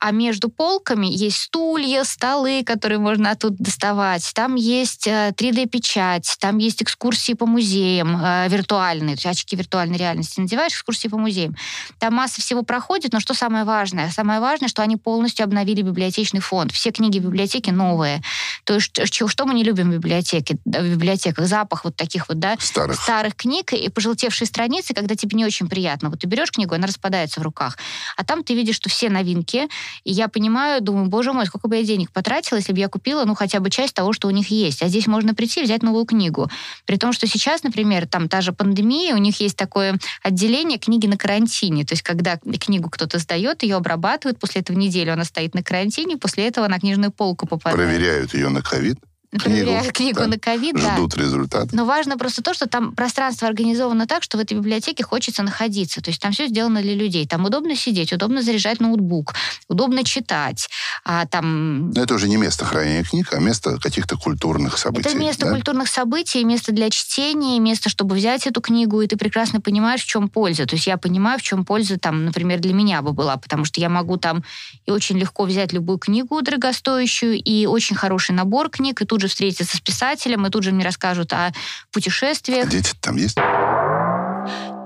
а 0.00 0.10
между 0.10 0.48
полками 0.48 1.06
есть 1.06 1.38
стулья, 1.38 2.04
столы, 2.04 2.62
которые 2.64 2.98
можно 2.98 3.30
оттуда 3.30 3.56
доставать. 3.58 4.30
Там 4.34 4.54
есть 4.54 5.06
э, 5.06 5.32
3D-печать, 5.36 6.36
там 6.40 6.58
есть 6.58 6.82
экскурсии 6.82 7.32
по 7.32 7.46
музеям 7.46 8.16
э, 8.22 8.48
виртуальные, 8.48 9.16
то 9.16 9.28
есть 9.28 9.40
очки 9.40 9.56
виртуальной 9.56 9.96
реальности 9.96 10.40
надеваешь, 10.40 10.72
экскурсии 10.72 11.08
по 11.08 11.18
музеям. 11.18 11.56
Там 11.98 12.14
масса 12.14 12.40
всего 12.40 12.62
проходит, 12.62 13.12
но 13.12 13.20
что 13.20 13.34
самое 13.34 13.64
важное? 13.64 14.10
Самое 14.10 14.40
важное, 14.40 14.68
что 14.68 14.82
они 14.82 14.96
полностью 14.96 15.44
обновили 15.44 15.82
библиотечный 15.82 16.40
фонд. 16.40 16.72
Все 16.72 16.90
книги 16.90 17.18
в 17.18 17.24
библиотеке 17.24 17.72
новые. 17.72 18.22
То 18.64 18.74
есть 18.74 19.06
что, 19.06 19.28
что 19.28 19.46
мы 19.46 19.54
не 19.54 19.64
любим 19.64 19.90
в 19.90 19.94
библиотеке, 19.94 20.56
в 20.64 20.88
библиотеках? 20.90 21.46
Запах 21.46 21.84
вот 21.84 21.96
таких 21.96 22.28
вот, 22.28 22.38
да, 22.38 22.56
Старых. 22.58 23.00
старых 23.00 23.36
книг 23.36 23.72
и 23.72 23.88
пожелтевшие 23.88 24.46
страницы, 24.46 24.94
когда 24.94 25.14
тебе 25.14 25.36
не 25.36 25.44
очень 25.44 25.68
приятно. 25.68 26.10
Вот 26.10 26.20
ты 26.20 26.26
берешь 26.26 26.50
книгу, 26.50 26.74
она 26.74 26.86
распадается 26.86 27.40
в 27.40 27.42
руках, 27.42 27.76
а 28.16 28.24
там 28.24 28.42
ты 28.42 28.54
видишь, 28.54 28.76
что 28.76 28.88
все 28.88 29.08
новинки, 29.08 29.68
и 30.04 30.12
я 30.12 30.28
понимаю, 30.28 30.80
думаю, 30.82 31.08
боже 31.08 31.32
мой, 31.32 31.46
сколько 31.46 31.68
бы 31.68 31.76
я 31.76 31.84
денег 31.84 32.10
потратила, 32.10 32.58
если 32.58 32.72
бы 32.72 32.78
я 32.78 32.88
купила, 32.88 33.24
ну, 33.24 33.34
хотя 33.34 33.60
бы 33.60 33.70
часть 33.70 33.94
того, 33.94 34.12
что 34.12 34.28
у 34.28 34.30
них 34.30 34.48
есть. 34.48 34.82
А 34.82 34.88
здесь 34.88 35.06
можно 35.06 35.34
прийти 35.34 35.60
и 35.60 35.64
взять 35.64 35.82
новую 35.82 36.04
книгу. 36.04 36.50
При 36.84 36.96
том, 36.96 37.12
что 37.12 37.26
сейчас, 37.26 37.62
например, 37.62 38.06
там 38.06 38.28
та 38.28 38.40
же 38.40 38.52
пандемия, 38.52 39.14
у 39.14 39.18
них 39.18 39.40
есть 39.40 39.56
такое 39.56 39.98
отделение 40.22 40.78
книги 40.78 41.06
на 41.06 41.16
карантине. 41.16 41.84
То 41.84 41.92
есть, 41.92 42.02
когда 42.02 42.36
книгу 42.36 42.90
кто-то 42.90 43.18
сдает, 43.18 43.62
ее 43.62 43.76
обрабатывают, 43.76 44.38
после 44.38 44.60
этого 44.60 44.76
неделю 44.76 45.12
она 45.12 45.24
стоит 45.24 45.54
на 45.54 45.62
карантине, 45.62 46.16
после 46.16 46.46
этого 46.46 46.68
на 46.68 46.78
книжную 46.78 47.10
полку 47.10 47.46
попадает. 47.46 47.76
Проверяют 47.76 48.34
ее 48.34 48.48
на 48.48 48.62
ковид, 48.62 48.98
Проверяют 49.30 49.92
книгу 49.92 50.20
да. 50.20 50.26
на 50.26 50.38
ковид, 50.38 50.76
да. 50.76 50.94
ждут 50.94 51.16
результат. 51.16 51.72
Но 51.72 51.84
важно 51.84 52.16
просто 52.16 52.42
то, 52.42 52.54
что 52.54 52.68
там 52.68 52.94
пространство 52.94 53.48
организовано 53.48 54.06
так, 54.06 54.22
что 54.22 54.38
в 54.38 54.40
этой 54.40 54.54
библиотеке 54.54 55.04
хочется 55.04 55.42
находиться. 55.42 56.00
То 56.00 56.10
есть 56.10 56.20
там 56.20 56.32
все 56.32 56.46
сделано 56.46 56.82
для 56.82 56.94
людей. 56.94 57.26
Там 57.26 57.44
удобно 57.44 57.76
сидеть, 57.76 58.12
удобно 58.12 58.42
заряжать 58.42 58.80
ноутбук, 58.80 59.34
удобно 59.68 60.04
читать. 60.04 60.68
А 61.04 61.26
там 61.26 61.90
Но 61.90 62.02
это 62.02 62.14
уже 62.14 62.28
не 62.28 62.36
место 62.36 62.64
хранения 62.64 63.04
книг, 63.04 63.28
а 63.32 63.38
место 63.38 63.78
каких-то 63.78 64.16
культурных 64.16 64.78
событий. 64.78 65.08
это 65.08 65.18
место 65.18 65.46
да? 65.46 65.52
культурных 65.52 65.88
событий, 65.88 66.44
место 66.44 66.72
для 66.72 66.90
чтения, 66.90 67.58
место, 67.58 67.88
чтобы 67.88 68.14
взять 68.14 68.46
эту 68.46 68.60
книгу, 68.60 69.00
и 69.00 69.06
ты 69.06 69.16
прекрасно 69.16 69.60
понимаешь, 69.60 70.02
в 70.02 70.06
чем 70.06 70.28
польза. 70.28 70.66
То 70.66 70.76
есть 70.76 70.86
я 70.86 70.96
понимаю, 70.96 71.38
в 71.38 71.42
чем 71.42 71.64
польза, 71.64 71.98
там, 71.98 72.24
например, 72.24 72.60
для 72.60 72.72
меня 72.72 73.02
бы 73.02 73.12
была, 73.12 73.36
потому 73.36 73.64
что 73.64 73.80
я 73.80 73.88
могу 73.88 74.16
там 74.16 74.44
и 74.84 74.90
очень 74.90 75.18
легко 75.18 75.44
взять 75.44 75.72
любую 75.72 75.98
книгу 75.98 76.40
дорогостоящую, 76.42 77.40
и 77.42 77.66
очень 77.66 77.96
хороший 77.96 78.32
набор 78.32 78.70
книг, 78.70 79.02
и 79.02 79.04
тут 79.04 79.15
же 79.20 79.28
встретиться 79.28 79.76
с 79.76 79.80
писателем, 79.80 80.46
и 80.46 80.50
тут 80.50 80.62
же 80.62 80.72
мне 80.72 80.84
расскажут 80.84 81.32
о 81.32 81.36
А 81.48 81.52
путешествиях. 81.92 82.68
дети 82.68 82.92
там 83.00 83.16
есть? 83.16 83.36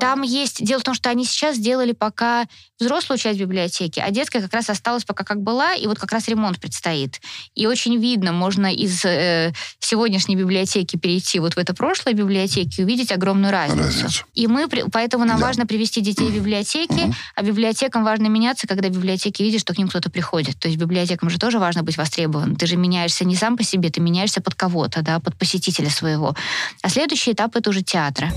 Там 0.00 0.22
есть... 0.22 0.64
Дело 0.64 0.80
в 0.80 0.82
том, 0.84 0.94
что 0.94 1.10
они 1.10 1.24
сейчас 1.24 1.56
сделали 1.56 1.92
пока 1.92 2.46
взрослую 2.78 3.18
часть 3.18 3.38
библиотеки, 3.38 4.00
а 4.00 4.10
детская 4.10 4.40
как 4.40 4.52
раз 4.54 4.70
осталась 4.70 5.04
пока 5.04 5.24
как 5.24 5.42
была, 5.42 5.74
и 5.74 5.86
вот 5.86 5.98
как 5.98 6.10
раз 6.12 6.28
ремонт 6.28 6.58
предстоит. 6.58 7.20
И 7.54 7.66
очень 7.66 7.98
видно, 7.98 8.32
можно 8.32 8.72
из 8.72 9.04
э, 9.04 9.52
сегодняшней 9.78 10.36
библиотеки 10.36 10.96
перейти 10.96 11.40
вот 11.40 11.54
в 11.54 11.58
это 11.58 11.74
прошлое 11.74 12.14
библиотеки 12.14 12.80
и 12.80 12.84
увидеть 12.84 13.12
огромную 13.12 13.52
разницу. 13.52 13.82
Разницу. 13.84 14.24
И 14.34 14.46
мы, 14.46 14.66
поэтому 14.68 15.24
нам 15.26 15.38
Да. 15.38 15.46
важно 15.46 15.66
привести 15.66 16.00
детей 16.00 16.28
в 16.28 16.34
библиотеки, 16.34 16.92
Мгм. 16.92 17.14
а 17.36 17.42
библиотекам 17.42 18.02
важно 18.04 18.28
меняться, 18.28 18.66
когда 18.66 18.88
библиотеки 18.88 19.42
видят, 19.42 19.60
что 19.60 19.74
к 19.74 19.78
ним 19.78 19.88
кто-то 19.88 20.10
приходит. 20.10 20.58
То 20.58 20.68
есть 20.68 20.80
библиотекам 20.80 21.28
же 21.28 21.38
тоже 21.38 21.58
важно 21.58 21.82
быть 21.82 21.98
востребован. 21.98 22.56
Ты 22.56 22.66
же 22.66 22.76
меняешься 22.76 23.24
не 23.26 23.36
сам 23.36 23.56
по 23.58 23.62
себе, 23.62 23.90
ты 23.90 24.00
меняешься 24.00 24.40
под 24.40 24.54
кого-то, 24.54 25.02
да, 25.02 25.20
под 25.20 25.36
посетителя 25.36 25.90
своего. 25.90 26.34
А 26.82 26.88
следующий 26.88 27.32
этап 27.32 27.56
это 27.56 27.68
уже 27.68 27.82
театры. 27.82 28.32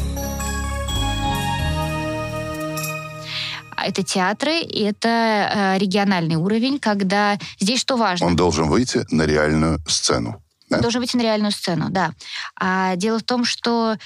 Это 3.83 4.03
театры, 4.03 4.59
и 4.59 4.81
это 4.83 5.09
э, 5.53 5.77
региональный 5.77 6.35
уровень, 6.35 6.79
когда 6.79 7.37
здесь 7.59 7.79
что 7.79 7.97
важно? 7.97 8.27
Он 8.27 8.35
должен 8.35 8.67
выйти 8.67 9.05
на 9.11 9.23
реальную 9.23 9.79
сцену. 9.87 10.41
Да? 10.69 10.79
должен 10.79 11.01
выйти 11.01 11.17
на 11.17 11.21
реальную 11.21 11.51
сцену, 11.51 11.87
да. 11.89 12.13
А 12.59 12.95
дело 12.95 13.19
в 13.19 13.23
том, 13.23 13.45
что 13.45 13.97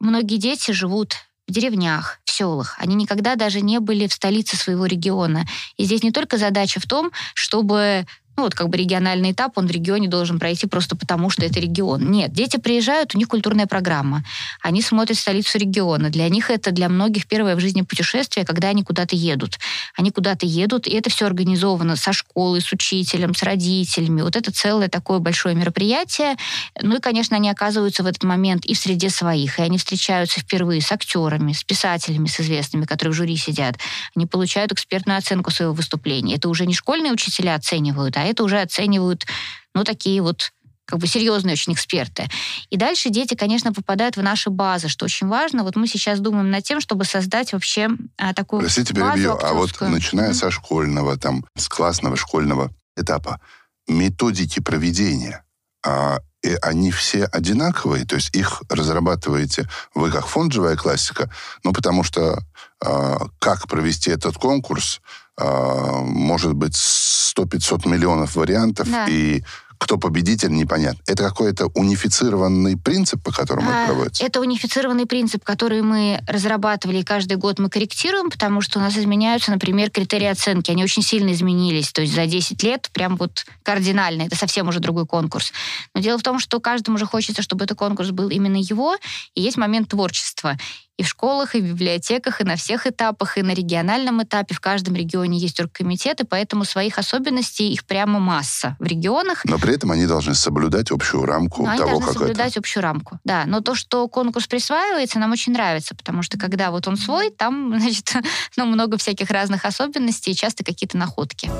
многие 0.00 0.36
дети 0.36 0.72
живут 0.72 1.14
в 1.46 1.52
деревнях, 1.52 2.20
в 2.24 2.30
селах. 2.30 2.76
Они 2.78 2.94
никогда 2.94 3.36
даже 3.36 3.60
не 3.60 3.78
были 3.78 4.06
в 4.06 4.12
столице 4.12 4.56
своего 4.56 4.86
региона. 4.86 5.44
И 5.76 5.84
здесь 5.84 6.02
не 6.02 6.12
только 6.12 6.38
задача 6.38 6.80
в 6.80 6.86
том, 6.86 7.10
чтобы 7.34 8.06
ну, 8.36 8.44
вот 8.44 8.54
как 8.54 8.68
бы 8.70 8.78
региональный 8.78 9.32
этап, 9.32 9.58
он 9.58 9.66
в 9.66 9.70
регионе 9.70 10.08
должен 10.08 10.38
пройти 10.38 10.66
просто 10.66 10.96
потому, 10.96 11.28
что 11.28 11.44
это 11.44 11.60
регион. 11.60 12.10
Нет, 12.10 12.32
дети 12.32 12.56
приезжают, 12.56 13.14
у 13.14 13.18
них 13.18 13.28
культурная 13.28 13.66
программа. 13.66 14.24
Они 14.62 14.80
смотрят 14.80 15.18
столицу 15.18 15.58
региона. 15.58 16.08
Для 16.08 16.28
них 16.30 16.50
это 16.50 16.70
для 16.70 16.88
многих 16.88 17.26
первое 17.26 17.56
в 17.56 17.60
жизни 17.60 17.82
путешествие, 17.82 18.46
когда 18.46 18.68
они 18.68 18.84
куда-то 18.84 19.16
едут. 19.16 19.58
Они 19.96 20.10
куда-то 20.10 20.46
едут, 20.46 20.86
и 20.86 20.92
это 20.92 21.10
все 21.10 21.26
организовано 21.26 21.96
со 21.96 22.14
школой, 22.14 22.62
с 22.62 22.72
учителем, 22.72 23.34
с 23.34 23.42
родителями. 23.42 24.22
Вот 24.22 24.34
это 24.34 24.50
целое 24.50 24.88
такое 24.88 25.18
большое 25.18 25.54
мероприятие. 25.54 26.36
Ну 26.80 26.96
и, 26.96 27.00
конечно, 27.00 27.36
они 27.36 27.50
оказываются 27.50 28.02
в 28.02 28.06
этот 28.06 28.24
момент 28.24 28.64
и 28.64 28.74
в 28.74 28.78
среде 28.78 29.10
своих, 29.10 29.58
и 29.58 29.62
они 29.62 29.76
встречаются 29.76 30.40
впервые 30.40 30.80
с 30.80 30.90
актерами, 30.90 31.52
с 31.52 31.64
писателями, 31.64 32.28
с 32.28 32.40
известными, 32.40 32.86
которые 32.86 33.12
в 33.12 33.16
жюри 33.16 33.36
сидят. 33.36 33.76
Они 34.16 34.24
получают 34.24 34.72
экспертную 34.72 35.18
оценку 35.18 35.50
своего 35.50 35.74
выступления. 35.74 36.36
Это 36.36 36.48
уже 36.48 36.64
не 36.64 36.74
школьные 36.74 37.12
учителя 37.12 37.56
оценивают, 37.56 38.16
а 38.22 38.26
это 38.26 38.44
уже 38.44 38.60
оценивают, 38.60 39.26
ну, 39.74 39.84
такие 39.84 40.22
вот 40.22 40.52
как 40.84 40.98
бы 40.98 41.06
серьезные 41.06 41.54
очень 41.54 41.72
эксперты. 41.72 42.28
И 42.70 42.76
дальше 42.76 43.08
дети, 43.08 43.34
конечно, 43.34 43.72
попадают 43.72 44.16
в 44.16 44.22
наши 44.22 44.50
базы, 44.50 44.88
что 44.88 45.06
очень 45.06 45.26
важно. 45.26 45.64
Вот 45.64 45.76
мы 45.76 45.86
сейчас 45.86 46.20
думаем 46.20 46.50
над 46.50 46.64
тем, 46.64 46.80
чтобы 46.80 47.04
создать 47.04 47.52
вообще 47.52 47.88
а, 48.18 48.34
такую 48.34 48.60
Простите, 48.60 48.92
базу 48.94 49.14
перебью, 49.14 49.38
а 49.40 49.54
вот 49.54 49.80
начиная 49.80 50.30
Мгм. 50.30 50.34
со 50.34 50.50
школьного, 50.50 51.16
там, 51.16 51.44
с 51.56 51.68
классного 51.68 52.16
школьного 52.16 52.70
этапа, 52.96 53.40
методики 53.88 54.60
проведения, 54.60 55.44
а, 55.84 56.18
и 56.42 56.56
они 56.60 56.90
все 56.90 57.24
одинаковые, 57.24 58.04
то 58.04 58.16
есть 58.16 58.34
их 58.34 58.62
разрабатываете 58.68 59.68
вы 59.94 60.10
как 60.10 60.26
фонд 60.26 60.52
«Живая 60.52 60.76
классика», 60.76 61.30
ну, 61.64 61.72
потому 61.72 62.02
что 62.02 62.42
а, 62.84 63.28
как 63.38 63.68
провести 63.68 64.10
этот 64.10 64.36
конкурс, 64.36 65.00
может 65.38 66.54
быть 66.54 66.74
100-500 66.74 67.88
миллионов 67.88 68.36
вариантов, 68.36 68.90
Да. 68.90 69.06
и 69.08 69.42
кто 69.78 69.98
победитель, 69.98 70.52
непонятно. 70.52 71.02
Это 71.08 71.24
какой-то 71.24 71.66
унифицированный 71.74 72.76
принцип, 72.76 73.20
по 73.20 73.32
которому 73.32 73.68
это 73.68 73.82
А, 73.82 73.86
проводится? 73.86 74.24
Это 74.24 74.40
унифицированный 74.40 75.06
принцип, 75.06 75.42
который 75.42 75.82
мы 75.82 76.20
разрабатывали, 76.28 76.98
и 76.98 77.02
каждый 77.02 77.36
год 77.36 77.58
мы 77.58 77.68
корректируем, 77.68 78.30
потому 78.30 78.60
что 78.60 78.78
у 78.78 78.82
нас 78.82 78.96
изменяются, 78.96 79.50
например, 79.50 79.90
критерии 79.90 80.28
оценки. 80.28 80.70
Они 80.70 80.84
очень 80.84 81.02
сильно 81.02 81.32
изменились. 81.32 81.90
То 81.90 82.02
есть 82.02 82.14
за 82.14 82.26
10 82.26 82.62
лет 82.62 82.90
прям 82.92 83.16
вот 83.16 83.44
кардинально. 83.64 84.22
Это 84.22 84.36
совсем 84.36 84.68
уже 84.68 84.78
другой 84.78 85.04
конкурс. 85.04 85.52
Но 85.96 86.00
дело 86.00 86.16
в 86.16 86.22
том, 86.22 86.38
что 86.38 86.60
каждому 86.60 86.96
же 86.96 87.04
хочется, 87.06 87.42
чтобы 87.42 87.64
этот 87.64 87.76
конкурс 87.76 88.10
был 88.10 88.28
именно 88.28 88.58
его, 88.58 88.96
и 89.34 89.42
есть 89.42 89.56
момент 89.56 89.88
творчества. 89.88 90.56
И 90.98 91.02
в 91.02 91.08
школах, 91.08 91.54
и 91.54 91.60
в 91.60 91.64
библиотеках, 91.64 92.40
и 92.40 92.44
на 92.44 92.56
всех 92.56 92.86
этапах, 92.86 93.38
и 93.38 93.42
на 93.42 93.52
региональном 93.52 94.22
этапе. 94.22 94.54
В 94.54 94.60
каждом 94.60 94.94
регионе 94.94 95.38
есть 95.38 95.58
оргкомитеты, 95.58 96.24
поэтому 96.24 96.64
своих 96.64 96.98
особенностей 96.98 97.72
их 97.72 97.84
прямо 97.84 98.20
масса. 98.20 98.76
В 98.78 98.84
регионах 98.84 99.44
Но 99.44 99.58
при 99.58 99.74
этом 99.74 99.90
они 99.90 100.06
должны 100.06 100.34
соблюдать 100.34 100.90
общую 100.90 101.24
рамку 101.24 101.62
но 101.62 101.70
они 101.70 101.78
того, 101.78 101.90
должны 101.92 102.06
как 102.06 102.16
это... 102.16 102.24
соблюдать 102.24 102.56
общую 102.56 102.82
рамку. 102.82 103.18
Да, 103.24 103.44
но 103.46 103.60
то, 103.60 103.74
что 103.74 104.06
конкурс 104.08 104.46
присваивается, 104.46 105.18
нам 105.18 105.32
очень 105.32 105.52
нравится, 105.52 105.94
потому 105.94 106.22
что 106.22 106.38
когда 106.38 106.70
вот 106.70 106.86
он 106.86 106.96
свой, 106.96 107.30
там, 107.30 107.78
значит, 107.80 108.14
ну, 108.56 108.66
много 108.66 108.98
всяких 108.98 109.30
разных 109.30 109.64
особенностей 109.64 110.32
и 110.32 110.34
часто 110.34 110.62
какие-то 110.62 110.98
находки. 110.98 111.50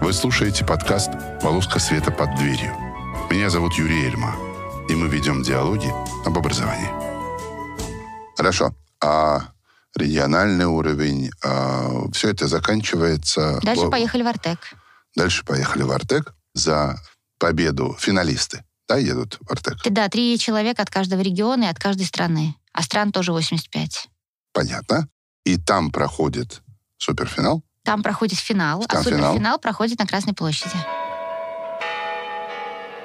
Вы 0.00 0.12
слушаете 0.12 0.64
подкаст 0.64 1.10
«Полоска 1.42 1.80
света 1.80 2.12
под 2.12 2.36
дверью». 2.36 2.72
Меня 3.30 3.50
зовут 3.50 3.74
Юрий 3.74 4.06
Эльма, 4.06 4.34
и 4.88 4.94
мы 4.94 5.08
ведем 5.08 5.42
диалоги 5.42 5.92
об 6.24 6.38
образовании. 6.38 7.07
Хорошо. 8.38 8.72
А 9.00 9.48
региональный 9.96 10.64
уровень, 10.66 11.30
все 12.12 12.30
это 12.30 12.46
заканчивается... 12.46 13.58
Дальше 13.64 13.86
Во- 13.86 13.90
поехали 13.90 14.22
в 14.22 14.28
Артек. 14.28 14.58
Дальше 15.16 15.44
поехали 15.44 15.82
в 15.82 15.90
Артек 15.90 16.34
за 16.54 16.96
победу. 17.40 17.96
Финалисты, 17.98 18.62
да, 18.88 18.96
едут 18.96 19.38
в 19.40 19.50
Артек? 19.50 19.78
Да, 19.90 20.08
три 20.08 20.38
человека 20.38 20.82
от 20.82 20.90
каждого 20.90 21.20
региона 21.20 21.64
и 21.64 21.66
от 21.66 21.80
каждой 21.80 22.06
страны. 22.06 22.54
А 22.72 22.82
стран 22.82 23.10
тоже 23.10 23.32
85. 23.32 24.08
Понятно. 24.52 25.08
И 25.44 25.56
там 25.56 25.90
проходит 25.90 26.62
суперфинал. 26.96 27.64
Там 27.82 28.04
проходит 28.04 28.38
финал, 28.38 28.84
Там 28.84 29.00
а 29.00 29.02
финал. 29.02 29.18
суперфинал 29.32 29.58
проходит 29.58 29.98
на 29.98 30.06
Красной 30.06 30.34
площади. 30.34 30.76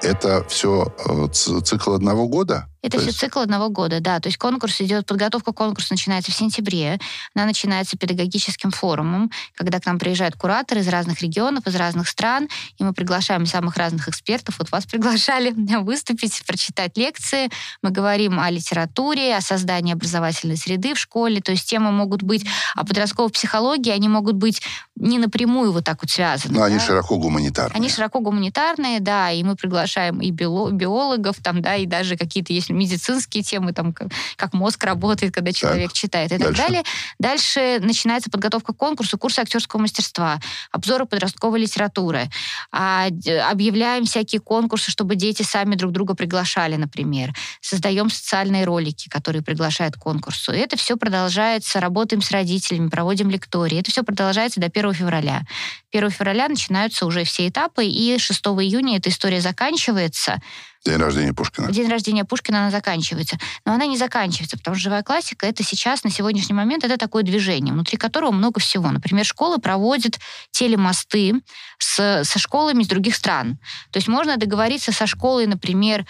Это 0.04 0.46
все 0.48 0.94
цикл 1.32 1.94
одного 1.94 2.28
года? 2.28 2.68
Это 2.84 2.98
То 2.98 3.00
все 3.00 3.08
есть- 3.08 3.20
цикл 3.20 3.40
одного 3.40 3.70
года, 3.70 4.02
да. 4.02 4.20
То 4.20 4.28
есть 4.28 4.38
конкурс 4.38 4.82
идет, 4.82 5.06
подготовка 5.06 5.54
конкурса 5.54 5.94
начинается 5.94 6.32
в 6.32 6.36
сентябре. 6.36 7.00
Она 7.34 7.46
начинается 7.46 7.98
педагогическим 7.98 8.72
форумом, 8.72 9.32
когда 9.56 9.80
к 9.80 9.86
нам 9.86 9.98
приезжают 9.98 10.36
кураторы 10.36 10.82
из 10.82 10.88
разных 10.90 11.22
регионов, 11.22 11.66
из 11.66 11.76
разных 11.76 12.10
стран, 12.10 12.50
и 12.78 12.84
мы 12.84 12.94
приглашаем 12.94 13.46
самых 13.46 13.78
разных 13.78 14.10
экспертов. 14.10 14.60
Вот 14.60 14.70
вас 14.70 14.86
приглашали 14.92 15.54
выступить, 15.80 16.44
прочитать 16.46 16.98
лекции. 16.98 17.50
Мы 17.82 17.92
говорим 17.92 18.38
о 18.38 18.50
литературе, 18.50 19.38
о 19.38 19.42
создании 19.42 19.94
образовательной 19.94 20.58
среды 20.58 20.94
в 20.94 21.00
школе. 21.00 21.40
То 21.40 21.54
есть 21.54 21.70
темы 21.70 21.92
могут 21.92 22.22
быть 22.22 22.46
о 22.76 22.86
подростковой 22.86 23.32
психологии, 23.32 23.92
они 23.92 24.10
могут 24.10 24.36
быть 24.36 24.62
не 24.98 25.20
напрямую 25.20 25.72
вот 25.72 25.86
так 25.86 26.02
вот 26.02 26.12
связаны. 26.12 26.60
Они 26.60 26.76
да. 26.76 26.82
широко 26.82 27.18
гуманитарные. 27.18 27.78
Они 27.78 27.88
широко 27.88 28.20
гуманитарные, 28.20 29.00
да, 29.00 29.32
и 29.32 29.42
мы 29.44 29.56
приглашаем 29.56 30.20
и 30.20 30.32
био- 30.32 30.72
биологов, 30.72 31.38
там, 31.42 31.62
да, 31.62 31.76
и 31.76 31.86
даже 31.86 32.18
какие-то 32.18 32.52
есть 32.52 32.73
медицинские 32.74 33.44
темы, 33.44 33.74
там, 33.74 33.94
как, 33.94 34.10
как 34.36 34.54
мозг 34.54 34.84
работает, 34.84 35.34
когда 35.34 35.52
человек 35.52 35.94
читает 35.94 36.32
и 36.32 36.38
дальше. 36.38 36.54
так 36.54 36.66
далее. 36.68 36.84
Дальше 37.20 37.80
начинается 37.82 38.30
подготовка 38.30 38.74
к 38.74 38.78
конкурсу, 38.78 39.18
курсы 39.18 39.40
актерского 39.40 39.82
мастерства, 39.82 40.40
обзоры 40.72 41.06
подростковой 41.06 41.60
литературы. 41.60 42.30
А, 42.72 43.08
объявляем 43.50 44.06
всякие 44.06 44.42
конкурсы, 44.42 44.92
чтобы 44.92 45.16
дети 45.16 45.44
сами 45.44 45.76
друг 45.76 45.92
друга 45.92 46.16
приглашали, 46.16 46.76
например. 46.76 47.34
Создаем 47.62 48.10
социальные 48.10 48.66
ролики, 48.66 49.10
которые 49.10 49.42
приглашают 49.42 49.96
к 49.96 50.00
конкурсу. 50.00 50.52
И 50.54 50.58
это 50.58 50.78
все 50.78 50.98
продолжается, 50.98 51.80
работаем 51.80 52.22
с 52.22 52.32
родителями, 52.32 52.90
проводим 52.90 53.30
лектории. 53.30 53.80
Это 53.80 53.92
все 53.92 54.04
продолжается 54.04 54.60
до 54.60 54.68
1 54.68 54.94
февраля. 54.94 55.44
1 55.92 56.10
февраля 56.10 56.48
начинаются 56.48 57.06
уже 57.06 57.24
все 57.24 57.48
этапы, 57.48 57.86
и 57.86 58.18
6 58.18 58.42
июня 58.46 58.98
эта 58.98 59.10
история 59.10 59.42
заканчивается. 59.42 60.42
День 60.86 60.98
рождения 60.98 61.34
Пушкина. 61.34 61.72
День 61.72 61.90
рождения 61.90 62.26
Пушкина 62.26 62.60
она 62.60 62.72
заканчивается. 62.72 63.38
Но 63.66 63.74
она 63.74 63.86
не 63.86 63.98
заканчивается, 63.98 64.58
потому 64.58 64.76
что 64.76 64.84
живая 64.84 65.04
классика 65.04 65.46
это 65.46 65.64
сейчас, 65.64 66.04
на 66.04 66.10
сегодняшний 66.10 66.56
момент, 66.56 66.84
это 66.84 66.98
такое 66.98 67.24
движение, 67.24 67.74
внутри 67.74 67.98
которого 67.98 68.32
много 68.32 68.60
всего. 68.60 68.92
Например, 68.92 69.26
школы 69.26 69.60
проводят 69.60 70.20
телемосты 70.52 71.36
с, 71.78 72.24
со 72.26 72.40
школами 72.40 72.84
из 72.84 72.88
других 72.88 73.16
стран. 73.16 73.60
То 73.92 73.98
есть 73.98 74.10
можно 74.10 74.36
договориться 74.36 74.92
со 74.92 75.08
школой, 75.08 75.48
например, 75.48 76.06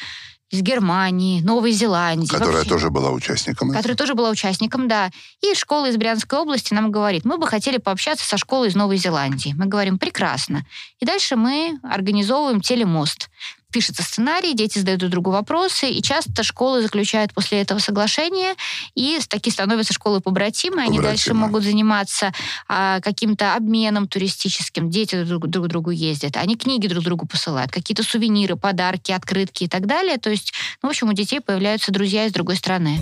из 0.53 0.61
Германии, 0.61 1.41
Новой 1.41 1.71
Зеландии. 1.71 2.27
Которая 2.27 2.57
вообще 2.57 2.69
тоже 2.69 2.89
была 2.91 3.09
участником. 3.09 3.71
которая 3.71 3.97
тоже 3.97 4.13
была 4.13 4.29
участником, 4.29 4.87
да. 4.87 5.09
И 5.41 5.55
школа 5.55 5.89
из 5.89 5.97
Брянской 5.97 6.37
области 6.37 6.75
нам 6.75 6.91
говорит, 6.91 7.25
мы 7.25 7.37
бы 7.39 7.47
хотели 7.47 7.77
пообщаться 7.77 8.25
со 8.25 8.37
школой 8.37 8.67
из 8.67 8.75
Новой 8.75 8.97
Зеландии. 8.97 9.55
Мы 9.57 9.65
говорим, 9.65 9.97
прекрасно. 9.97 10.63
И 10.99 11.05
дальше 11.05 11.35
мы 11.35 11.79
организовываем 11.83 12.61
телемост. 12.61 13.29
Пишется 13.73 14.03
сценарий, 14.03 14.53
дети 14.53 14.77
задают 14.77 14.99
друг 14.99 15.11
другу 15.11 15.31
вопросы, 15.31 15.89
и 15.89 16.03
часто 16.03 16.43
школы 16.43 16.83
заключают 16.83 17.33
после 17.33 17.59
этого 17.59 17.79
соглашение, 17.79 18.53
и 18.93 19.19
такие 19.27 19.51
становятся 19.51 19.93
школы 19.93 20.21
побратимы, 20.21 20.83
они 20.83 20.99
дальше 20.99 21.33
могут 21.33 21.63
заниматься 21.63 22.31
а, 22.67 22.99
каким-то 23.01 23.55
обменом 23.55 24.07
туристическим, 24.07 24.91
дети 24.91 25.23
друг, 25.23 25.47
друг 25.47 25.65
к 25.65 25.69
другу 25.69 25.89
ездят, 25.89 26.37
они 26.37 26.55
книги 26.55 26.85
друг 26.87 27.03
другу 27.03 27.25
посылают, 27.25 27.71
какие-то 27.71 28.03
сувениры, 28.03 28.55
подарки, 28.55 29.11
открытки 29.11 29.63
и 29.63 29.67
так 29.67 29.87
далее. 29.87 30.19
То 30.19 30.29
есть, 30.29 30.53
ну, 30.83 30.89
в 30.89 30.91
общем, 30.91 31.09
у 31.09 31.13
детей 31.13 31.41
появляются 31.41 31.91
друзья 31.91 32.27
из 32.27 32.31
другой 32.31 32.57
страны. 32.57 33.01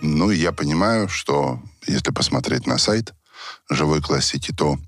Ну, 0.00 0.30
я 0.30 0.52
понимаю, 0.52 1.10
что 1.10 1.60
если 1.86 2.10
посмотреть 2.10 2.66
на 2.66 2.78
сайт 2.78 3.12
живой 3.68 4.00
классики, 4.00 4.50
то 4.50 4.78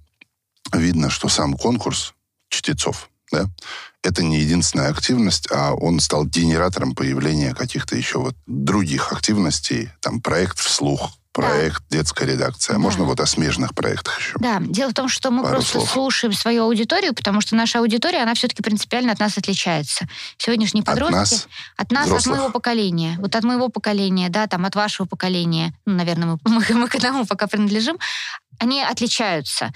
видно, 0.79 1.11
что 1.11 1.29
сам 1.29 1.55
конкурс 1.55 2.15
чтецов, 2.49 3.11
да, 3.33 3.47
это 4.03 4.23
не 4.23 4.39
единственная 4.41 4.91
активность, 4.91 5.49
а 5.51 5.73
он 5.75 5.99
стал 6.01 6.27
генератором 6.27 6.95
появления 6.95 7.55
каких-то 7.55 7.97
еще 7.97 8.19
вот 8.19 8.37
других 8.47 9.13
активностей, 9.13 9.91
там 10.01 10.21
проект 10.21 10.59
вслух, 10.59 11.11
проект 11.33 11.83
детская 11.91 12.27
редакция. 12.27 12.75
Да. 12.75 12.79
Можно 12.79 13.05
вот 13.05 13.19
о 13.19 13.27
смежных 13.27 13.75
проектах 13.75 14.19
еще. 14.21 14.37
Да, 14.39 14.59
дело 14.61 14.91
в 14.91 14.95
том, 14.95 15.09
что 15.09 15.31
мы 15.33 15.43
Пару 15.43 15.57
просто 15.57 15.79
слов. 15.79 15.91
слушаем 15.91 16.33
свою 16.33 16.65
аудиторию, 16.65 17.13
потому 17.13 17.41
что 17.41 17.57
наша 17.57 17.81
аудитория, 17.81 18.23
она 18.23 18.35
все-таки 18.35 18.63
принципиально 18.63 19.11
от 19.13 19.19
нас 19.19 19.37
отличается. 19.37 20.07
Сегодняшние 20.39 20.83
От 20.83 20.87
подростки... 20.87 21.15
нас, 21.15 21.49
От 21.77 21.91
нас, 21.91 22.07
взрослых. 22.07 22.35
от 22.37 22.41
моего 22.41 22.53
поколения. 22.53 23.17
Вот 23.19 23.35
от 23.35 23.43
моего 23.43 23.69
поколения, 23.69 24.29
да, 24.29 24.47
там 24.47 24.65
от 24.65 24.77
вашего 24.77 25.07
поколения, 25.07 25.75
ну, 25.87 25.95
наверное, 25.95 26.27
мы, 26.29 26.39
мы, 26.69 26.75
мы 26.77 26.89
к 26.89 26.95
одному 26.95 27.27
пока 27.27 27.49
принадлежим, 27.49 27.99
они 28.61 28.81
отличаются. 28.81 29.73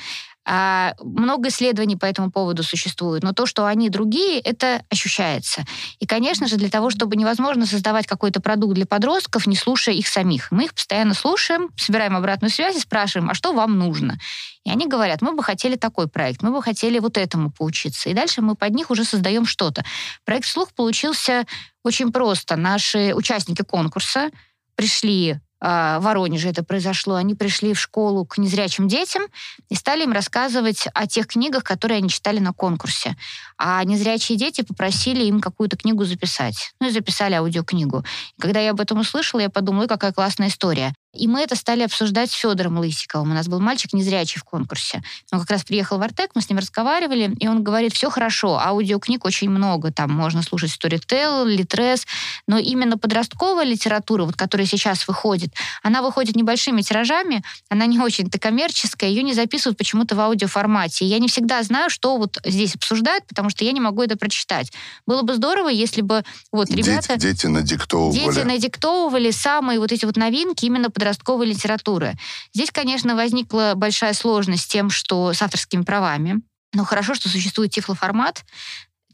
А, 0.51 0.95
много 1.01 1.49
исследований 1.49 1.97
по 1.97 2.07
этому 2.07 2.31
поводу 2.31 2.63
существует, 2.63 3.23
но 3.23 3.35
то, 3.35 3.45
что 3.45 3.67
они 3.67 3.91
другие, 3.91 4.41
это 4.41 4.83
ощущается. 4.89 5.67
И, 5.99 6.07
конечно 6.07 6.49
же, 6.49 6.57
для 6.57 6.71
того, 6.71 6.89
чтобы 6.89 7.17
невозможно 7.17 7.67
создавать 7.67 8.07
какой-то 8.07 8.41
продукт 8.41 8.73
для 8.75 8.87
подростков, 8.87 9.47
не 9.47 9.57
слушая 9.57 9.95
их 9.95 10.09
самих. 10.09 10.51
Мы 10.51 10.65
их 10.65 10.75
постоянно 10.75 11.13
слушаем, 11.13 11.69
собираем 11.77 12.17
обратную 12.17 12.51
связь 12.51 12.77
и 12.77 12.81
спрашиваем, 12.81 13.29
а 13.29 13.35
что 13.35 13.53
вам 13.53 13.79
нужно? 13.79 14.19
И 14.65 14.71
они 14.71 14.87
говорят, 14.87 15.21
мы 15.21 15.35
бы 15.35 15.43
хотели 15.43 15.77
такой 15.77 16.09
проект, 16.09 16.43
мы 16.43 16.51
бы 16.51 16.63
хотели 16.63 16.99
вот 16.99 17.19
этому 17.19 17.51
поучиться. 17.51 18.09
И 18.09 18.15
дальше 18.15 18.41
мы 18.41 18.55
под 18.55 18.73
них 18.73 18.91
уже 18.91 19.05
создаем 19.05 19.45
что-то. 19.45 19.85
Проект 20.25 20.47
«Слух» 20.47 20.73
получился 20.73 21.45
очень 21.85 22.11
просто. 22.11 22.57
Наши 22.57 23.13
участники 23.15 23.61
конкурса 23.61 24.31
пришли 24.77 25.41
в 25.61 25.99
Воронеже 26.01 26.49
это 26.49 26.63
произошло, 26.63 27.17
они 27.17 27.35
пришли 27.35 27.75
в 27.75 27.81
школу 27.81 28.25
к 28.25 28.39
незрячим 28.39 28.87
детям 28.87 29.25
и 29.69 29.75
стали 29.75 30.05
им 30.05 30.13
рассказывать 30.13 30.87
о 30.95 31.07
тех 31.07 31.27
книгах, 31.27 31.65
которые 31.65 31.99
они 31.99 32.09
читали 32.09 32.39
на 32.39 32.53
конкурсе. 32.53 33.17
А 33.57 33.83
незрячие 33.85 34.39
дети 34.39 34.63
попросили 34.63 35.25
им 35.25 35.41
какую-то 35.41 35.77
книгу 35.77 36.05
записать. 36.05 36.73
Ну 36.81 36.89
и 36.89 36.91
записали 36.91 37.35
аудиокнигу. 37.35 38.05
И 38.37 38.41
когда 38.41 38.61
я 38.61 38.71
об 38.71 38.81
этом 38.81 39.01
услышала, 39.01 39.41
я 39.41 39.51
подумала, 39.51 39.87
какая 39.87 40.13
классная 40.13 40.49
история. 40.49 40.95
И 41.15 41.27
мы 41.27 41.41
это 41.41 41.57
стали 41.57 41.83
обсуждать 41.83 42.31
с 42.31 42.35
Федором 42.35 42.79
Лысиковым. 42.79 43.31
У 43.31 43.35
нас 43.35 43.49
был 43.49 43.61
мальчик 43.61 43.93
незрячий 43.95 44.39
в 44.41 44.45
конкурсе. 44.45 45.03
Он 45.33 45.41
как 45.41 45.51
раз 45.51 45.65
приехал 45.65 45.99
в 45.99 46.03
Артек, 46.03 46.33
мы 46.35 46.43
с 46.43 46.51
ним 46.51 46.59
разговаривали, 46.59 47.35
и 47.41 47.49
он 47.49 47.65
говорит, 47.65 47.95
все 47.95 48.11
хорошо, 48.11 48.59
аудиокниг 48.59 49.25
очень 49.25 49.49
много, 49.49 49.91
там 49.91 50.13
можно 50.13 50.43
слушать 50.43 50.71
Storytel, 50.71 51.47
Litres, 51.47 52.07
но 52.47 52.59
именно 52.59 52.99
подростковая 52.99 53.65
литература, 53.65 54.25
вот, 54.25 54.37
которая 54.37 54.67
сейчас 54.67 55.09
выходит, 55.09 55.55
она 55.83 56.03
выходит 56.03 56.37
небольшими 56.37 56.83
тиражами, 56.83 57.43
она 57.71 57.87
не 57.87 57.99
очень-то 57.99 58.39
коммерческая, 58.39 59.09
ее 59.09 59.23
не 59.23 59.33
записывают 59.33 59.79
почему-то 59.79 60.15
в 60.15 60.21
аудиоформате. 60.21 61.07
И 61.07 61.09
я 61.09 61.19
не 61.19 61.29
всегда 61.29 61.63
знаю, 61.63 61.89
что 61.89 62.19
вот 62.19 62.39
здесь 62.45 62.75
обсуждают, 62.75 63.27
потому 63.27 63.49
что 63.49 63.65
я 63.65 63.73
не 63.73 63.81
могу 63.81 64.03
это 64.03 64.17
прочитать. 64.19 64.73
Было 65.07 65.23
бы 65.23 65.35
здорово, 65.35 65.69
если 65.69 66.03
бы 66.03 66.23
вот 66.53 66.71
ребята... 66.71 67.17
Дети, 67.17 67.33
дети 67.33 67.47
надиктовывали. 67.47 68.19
Дети 68.19 68.45
надиктовывали 68.45 69.31
самые 69.31 69.79
вот 69.79 69.91
эти 69.91 70.05
вот 70.05 70.17
новинки 70.17 70.67
именно 70.67 70.91
подростковой 70.99 71.47
литературы. 71.47 72.17
Здесь, 72.53 72.71
конечно, 72.73 73.15
возникла 73.15 73.75
большая 73.77 74.13
сложность 74.15 74.65
с 74.65 74.67
тем, 74.67 74.91
что 74.91 75.33
с 75.33 75.41
авторскими 75.41 75.83
правами. 75.83 76.43
Но 76.75 76.85
хорошо, 76.85 77.15
что 77.15 77.29
существует 77.29 77.71
тифлоформат, 77.71 78.45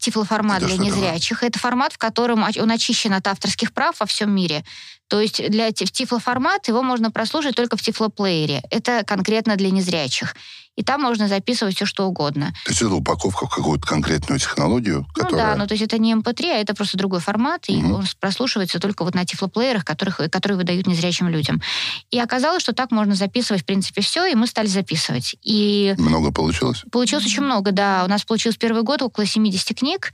тифлоформат 0.01 0.62
Это 0.62 0.66
для 0.66 0.79
незрячих. 0.79 1.42
Это 1.42 1.59
формат, 1.59 1.92
в 1.92 1.99
котором 1.99 2.42
он 2.42 2.70
очищен 2.70 3.12
от 3.12 3.27
авторских 3.27 3.73
прав 3.73 4.01
во 4.01 4.07
всем 4.07 4.35
мире. 4.35 4.64
То 5.09 5.20
есть 5.20 5.47
для 5.51 5.70
тифлоформат 5.73 6.68
его 6.68 6.83
можно 6.83 7.11
прослушать 7.11 7.55
только 7.55 7.77
в 7.77 7.83
тифлоплеере. 7.83 8.62
Это 8.70 9.05
конкретно 9.05 9.57
для 9.57 9.70
незрячих 9.70 10.35
и 10.77 10.83
там 10.83 11.03
можно 11.03 11.29
записывать 11.29 11.77
все, 11.77 11.87
что 11.87 12.07
угодно. 12.07 12.53
То 12.65 12.71
есть 12.71 12.83
это 12.83 12.95
упаковка 12.95 13.47
в 13.47 13.51
какую-то 13.51 13.87
конкретную 13.87 14.41
технологию, 14.41 15.07
Ну 15.17 15.23
которая... 15.23 15.47
да, 15.47 15.57
ну 15.57 15.67
то 15.67 15.75
есть 15.75 15.85
это 15.85 15.99
не 15.99 16.13
MP3, 16.15 16.51
а 16.51 16.57
это 16.59 16.75
просто 16.75 16.99
другой 16.99 17.21
формат, 17.21 17.69
и 17.69 17.77
Мгм. 17.77 17.93
он 17.93 18.05
прослушивается 18.21 18.81
только 18.81 19.05
вот 19.05 19.15
на 19.15 19.25
тифлоплеерах, 19.25 19.85
которых, 19.85 20.17
которые 20.31 20.59
выдают 20.59 20.87
незрячим 20.87 21.29
людям. 21.29 21.63
И 22.11 22.19
оказалось, 22.19 22.63
что 22.63 22.73
так 22.73 22.91
можно 22.91 23.15
записывать, 23.15 23.63
в 23.63 23.67
принципе, 23.67 24.03
все, 24.03 24.27
и 24.27 24.35
мы 24.35 24.47
стали 24.47 24.67
записывать. 24.67 25.37
И 25.43 25.95
Много 25.99 26.33
получилось? 26.33 26.85
Получилось 26.91 27.25
очень 27.25 27.43
много, 27.43 27.73
да. 27.73 28.03
У 28.05 28.09
нас 28.09 28.25
получилось 28.25 28.57
первый 28.57 28.83
год 28.83 29.03
около 29.03 29.27
70 29.27 29.79
книг. 29.79 30.13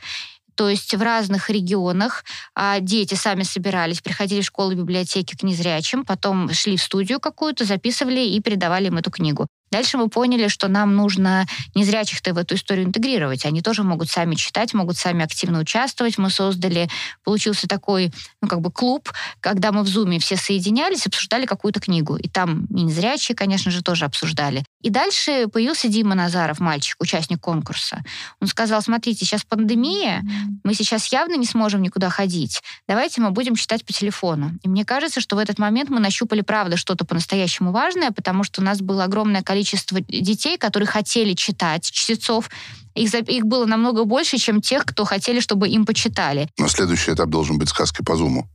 То 0.57 0.69
есть 0.69 0.95
в 0.95 1.01
разных 1.01 1.49
регионах 1.49 2.25
а, 2.55 2.81
дети 2.81 3.15
сами 3.15 3.45
собирались, 3.45 4.03
приходили 4.03 4.43
в 4.43 4.45
школу, 4.45 4.75
библиотеки 4.75 5.35
к 5.35 5.43
незрячим, 5.43 6.05
потом 6.05 6.53
шли 6.53 6.77
в 6.77 6.83
студию 6.83 7.19
какую-то, 7.19 7.65
записывали 7.65 8.21
и 8.21 8.41
передавали 8.41 8.89
им 8.89 8.99
эту 8.99 9.11
книгу. 9.11 9.47
Дальше 9.71 9.99
мы 9.99 10.09
поняли, 10.09 10.49
что 10.49 10.69
нам 10.69 10.97
нужно 10.97 11.47
незрячих-то 11.75 12.35
в 12.35 12.39
эту 12.39 12.57
историю 12.57 12.87
интегрировать. 12.87 13.45
Они 13.45 13.63
тоже 13.63 13.83
могут 13.83 14.11
сами 14.11 14.35
читать, 14.35 14.75
могут 14.75 14.97
сами 14.97 15.25
активно 15.25 15.61
участвовать. 15.61 16.19
Мы 16.19 16.31
создали, 16.31 16.89
получился 17.23 17.69
такой, 17.69 18.13
ну, 18.43 18.49
как 18.49 18.61
бы 18.61 18.73
клуб, 18.73 19.11
когда 19.41 19.71
мы 19.71 19.83
в 19.83 19.89
Зуме 19.89 20.19
все 20.19 20.37
соединялись, 20.37 21.07
обсуждали 21.07 21.47
какую-то 21.47 21.81
книгу. 21.81 22.17
И 22.17 22.29
там 22.29 22.67
и 22.67 22.83
незрячие, 22.83 23.37
конечно 23.37 23.71
же, 23.71 23.83
тоже 23.83 24.05
обсуждали. 24.05 24.65
И 24.83 24.89
дальше 24.89 25.47
появился 25.49 25.89
Дима 25.89 26.15
Назаров, 26.15 26.59
мальчик, 26.59 26.97
участник 27.01 27.41
конкурса. 27.41 28.03
Он 28.41 28.49
сказал, 28.49 28.81
смотрите, 28.81 29.25
сейчас 29.25 29.45
пандемия, 29.45 30.23
мы 30.65 30.75
сейчас 30.75 31.07
явно 31.13 31.35
не 31.37 31.47
сможем 31.47 31.83
никуда 31.83 32.09
ходить. 32.09 32.63
Давайте 32.89 33.21
мы 33.21 33.31
будем 33.31 33.57
читать 33.57 33.85
по 33.85 33.93
телефону. 33.93 34.53
И 34.63 34.69
мне 34.69 34.85
кажется, 34.85 35.21
что 35.21 35.37
в 35.37 35.39
этот 35.39 35.59
момент 35.59 35.91
мы 35.91 36.01
нащупали, 36.01 36.41
правда, 36.41 36.77
что-то 36.77 37.05
по-настоящему 37.05 37.73
важное, 37.73 38.11
потому 38.11 38.43
что 38.43 38.63
у 38.63 38.65
нас 38.65 38.81
было 38.81 39.05
огромное 39.05 39.43
количество 39.43 40.01
детей, 40.01 40.57
которые 40.57 40.87
хотели 40.87 41.35
читать, 41.35 41.91
чтецов. 41.91 42.49
Их, 42.95 43.15
их 43.15 43.45
было 43.45 43.67
намного 43.67 44.05
больше, 44.05 44.39
чем 44.39 44.61
тех, 44.63 44.85
кто 44.85 45.05
хотели, 45.05 45.41
чтобы 45.41 45.69
им 45.69 45.85
почитали. 45.85 46.49
Но 46.59 46.69
следующий 46.69 47.13
этап 47.13 47.29
должен 47.29 47.59
быть 47.59 47.69
сказки 47.71 48.03
по 48.03 48.17
зуму. 48.17 48.49